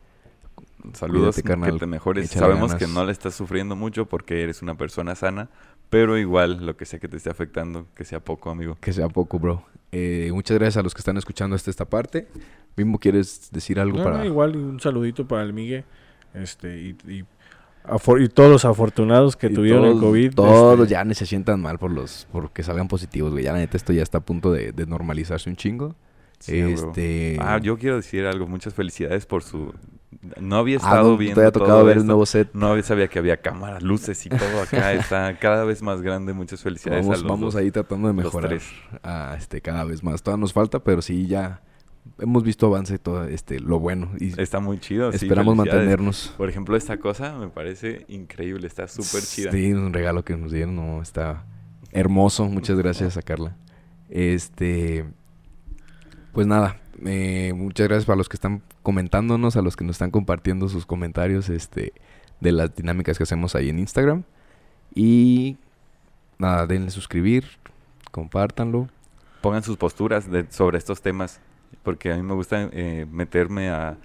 Saludos, 0.93 1.41
carnal. 1.43 1.73
que 1.73 1.79
te 1.79 1.87
mejores. 1.87 2.31
Sabemos 2.31 2.75
que 2.75 2.87
no 2.87 3.05
le 3.05 3.13
estás 3.13 3.35
sufriendo 3.35 3.77
mucho 3.77 4.07
porque 4.07 4.43
eres 4.43 4.63
una 4.63 4.77
persona 4.77 5.15
sana, 5.15 5.49
pero 5.91 6.19
igual 6.19 6.65
lo 6.67 6.77
que 6.77 6.85
sea 6.85 6.99
que 6.99 7.09
te 7.09 7.17
esté 7.17 7.31
afectando, 7.31 7.87
que 7.95 8.05
sea 8.05 8.21
poco, 8.21 8.51
amigo. 8.51 8.77
Que 8.81 8.93
sea 8.93 9.09
poco, 9.09 9.39
bro. 9.39 9.65
Eh, 9.93 10.31
muchas 10.33 10.59
gracias 10.59 10.79
a 10.79 10.83
los 10.83 10.95
que 10.95 11.01
están 11.01 11.17
escuchando 11.17 11.57
hasta 11.57 11.71
esta 11.71 11.85
parte. 11.85 12.29
Mismo 12.77 12.99
quieres 12.99 13.51
decir 13.53 13.81
algo 13.81 14.03
para. 14.03 14.27
igual 14.27 14.57
un 14.57 14.81
saludito 14.81 15.27
para 15.27 15.43
el 15.43 15.53
Miguel. 15.53 15.85
Este, 16.35 16.81
y 16.81 17.25
y 18.19 18.29
todos 18.29 18.51
los 18.51 18.65
afortunados 18.65 19.37
que 19.37 19.51
tuvieron 19.51 19.85
el 19.85 19.99
COVID. 19.99 20.35
Todos 20.35 20.81
este, 20.81 20.93
ya 20.93 21.05
ni 21.05 21.15
se 21.15 21.27
sientan 21.27 21.61
mal 21.61 21.79
por 21.79 21.91
los 21.91 22.27
porque 22.33 22.63
salgan 22.63 22.89
positivos, 22.89 23.33
güey. 23.33 23.45
Ya 23.45 23.53
la 23.53 23.59
neta 23.59 23.77
esto 23.77 23.93
ya 23.93 24.03
está 24.03 24.19
a 24.19 24.21
punto 24.23 24.53
de, 24.53 24.73
normalizarse 24.87 25.51
un 25.51 25.57
chingo. 25.57 25.95
este... 26.47 27.37
Ah, 27.41 27.59
yo 27.59 27.77
quiero 27.77 27.97
decir 27.97 28.25
algo. 28.25 28.47
Muchas 28.47 28.73
felicidades 28.73 29.27
por 29.27 29.43
su... 29.43 29.75
No 30.41 30.57
había 30.57 30.77
ah, 30.77 30.79
estado 30.79 31.17
viendo 31.17 31.35
Te 31.37 31.41
había 31.41 31.53
tocado 31.53 31.85
ver 31.85 31.99
el 31.99 32.07
nuevo 32.07 32.27
set. 32.27 32.51
No 32.53 32.81
sabía 32.83 33.09
que 33.09 33.19
había 33.19 33.37
cámaras, 33.39 33.83
luces 33.83 34.25
y 34.27 34.29
todo 34.29 34.63
acá. 34.63 34.93
está 34.95 35.39
cada 35.39 35.65
vez 35.65 35.83
más 35.83 36.03
grande. 36.03 36.33
Muchas 36.33 36.63
felicidades 36.63 37.07
vamos, 37.07 37.25
Vamos 37.25 37.57
ahí 37.57 37.71
tratando 37.71 38.09
de 38.09 38.15
mejorar. 38.15 38.59
Este, 39.39 39.61
cada 39.61 39.85
vez 39.85 40.03
más. 40.03 40.23
Todavía 40.23 40.41
nos 40.41 40.53
falta, 40.53 40.79
pero 40.79 41.03
sí 41.03 41.27
ya 41.27 41.63
hemos 42.19 42.43
visto 42.43 42.67
avance 42.67 42.99
todo 42.99 43.25
este 43.25 43.61
lo 43.61 43.79
bueno 43.81 44.11
y 44.19 44.39
está 44.41 44.61
muy 44.61 44.79
chido 44.79 45.11
esperamos 45.11 45.57
mantenernos 45.57 46.35
por 46.37 46.49
ejemplo 46.49 46.77
esta 46.77 46.99
cosa 46.99 47.37
me 47.39 47.49
parece 47.49 48.05
increíble 48.09 48.67
está 48.67 48.87
súper 48.89 49.23
chida 49.23 49.51
sí 49.51 49.73
un 49.73 49.93
regalo 49.93 50.23
que 50.25 50.37
nos 50.37 50.53
dieron 50.53 50.77
no 50.77 51.01
está 51.01 51.47
hermoso 51.93 52.45
muchas 52.47 52.77
gracias 52.77 53.17
a 53.17 53.23
Carla 53.23 53.57
este 54.11 55.07
pues 56.33 56.47
nada 56.47 56.77
eh, 57.05 57.53
muchas 57.55 57.89
gracias 57.89 58.07
para 58.07 58.17
los 58.17 58.29
que 58.29 58.37
están 58.37 58.63
comentándonos 58.83 59.57
a 59.57 59.63
los 59.63 59.77
que 59.77 59.85
nos 59.85 59.95
están 59.95 60.11
compartiendo 60.11 60.69
sus 60.69 60.87
comentarios 60.87 61.49
este 61.49 61.93
de 62.41 62.53
las 62.53 62.75
dinámicas 62.75 63.17
que 63.17 63.25
hacemos 63.25 63.55
ahí 63.55 63.69
en 63.69 63.79
Instagram 63.79 64.25
y 64.95 65.57
nada 66.39 66.67
denle 66.67 66.91
suscribir 66.91 67.45
compártanlo 68.11 68.89
pongan 69.41 69.63
sus 69.63 69.77
posturas 69.77 70.27
sobre 70.51 70.79
estos 70.79 71.03
temas 71.03 71.41
porque 71.83 72.13
a 72.13 72.17
mí 72.17 72.23
me 72.23 72.35
gusta 72.35 72.69
eh, 72.73 73.07
meterme 73.11 73.69
a, 73.69 73.97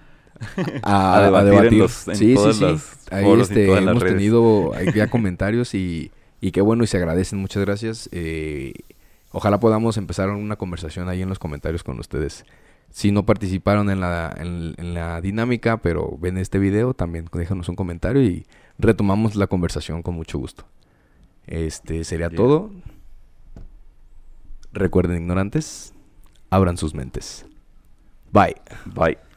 a, 0.84 1.42
debatir, 1.44 1.74
En 1.74 1.80
los, 1.80 1.92
sí, 1.92 2.36
sí, 2.36 2.54
sí. 2.54 2.66
Ahí 3.12 3.32
este, 3.40 3.72
hemos 3.72 4.04
tenido 4.04 4.72
ya 4.94 5.08
comentarios 5.10 5.74
y, 5.74 6.12
y 6.42 6.52
qué 6.52 6.62
bueno 6.62 6.84
y 6.84 6.88
se 6.88 6.98
agradecen. 6.98 7.40
Muchas 7.40 7.64
gracias. 7.64 8.10
Eh, 8.12 8.74
ojalá 9.32 9.60
podamos 9.60 9.98
empezar 9.98 10.30
una 10.30 10.56
conversación 10.56 11.10
ahí 11.10 11.22
en 11.22 11.30
los 11.30 11.40
comentarios 11.40 11.84
con 11.84 12.00
ustedes. 12.00 12.46
Si 12.92 13.12
no 13.12 13.26
participaron 13.26 13.90
en 13.90 14.00
la, 14.00 14.36
en, 14.38 14.94
la 14.94 15.22
dinámica, 15.22 15.78
pero 15.78 16.18
ven 16.20 16.38
este 16.38 16.60
video, 16.60 16.94
también 16.94 17.28
déjanos 17.32 17.70
un 17.70 17.76
comentario 17.76 18.24
y 18.24 18.46
retomamos 18.78 19.36
la 19.36 19.48
conversación 19.48 20.02
con 20.02 20.16
mucho 20.16 20.40
gusto. 20.40 20.66
Este 21.46 22.04
sería 22.04 22.30
todo. 22.30 22.72
Recuerden, 24.72 25.18
ignorantes, 25.18 25.94
abran 26.50 26.78
sus 26.78 26.94
mentes. 26.94 27.46
Bye. 28.32 28.56
Bye. 28.86 29.29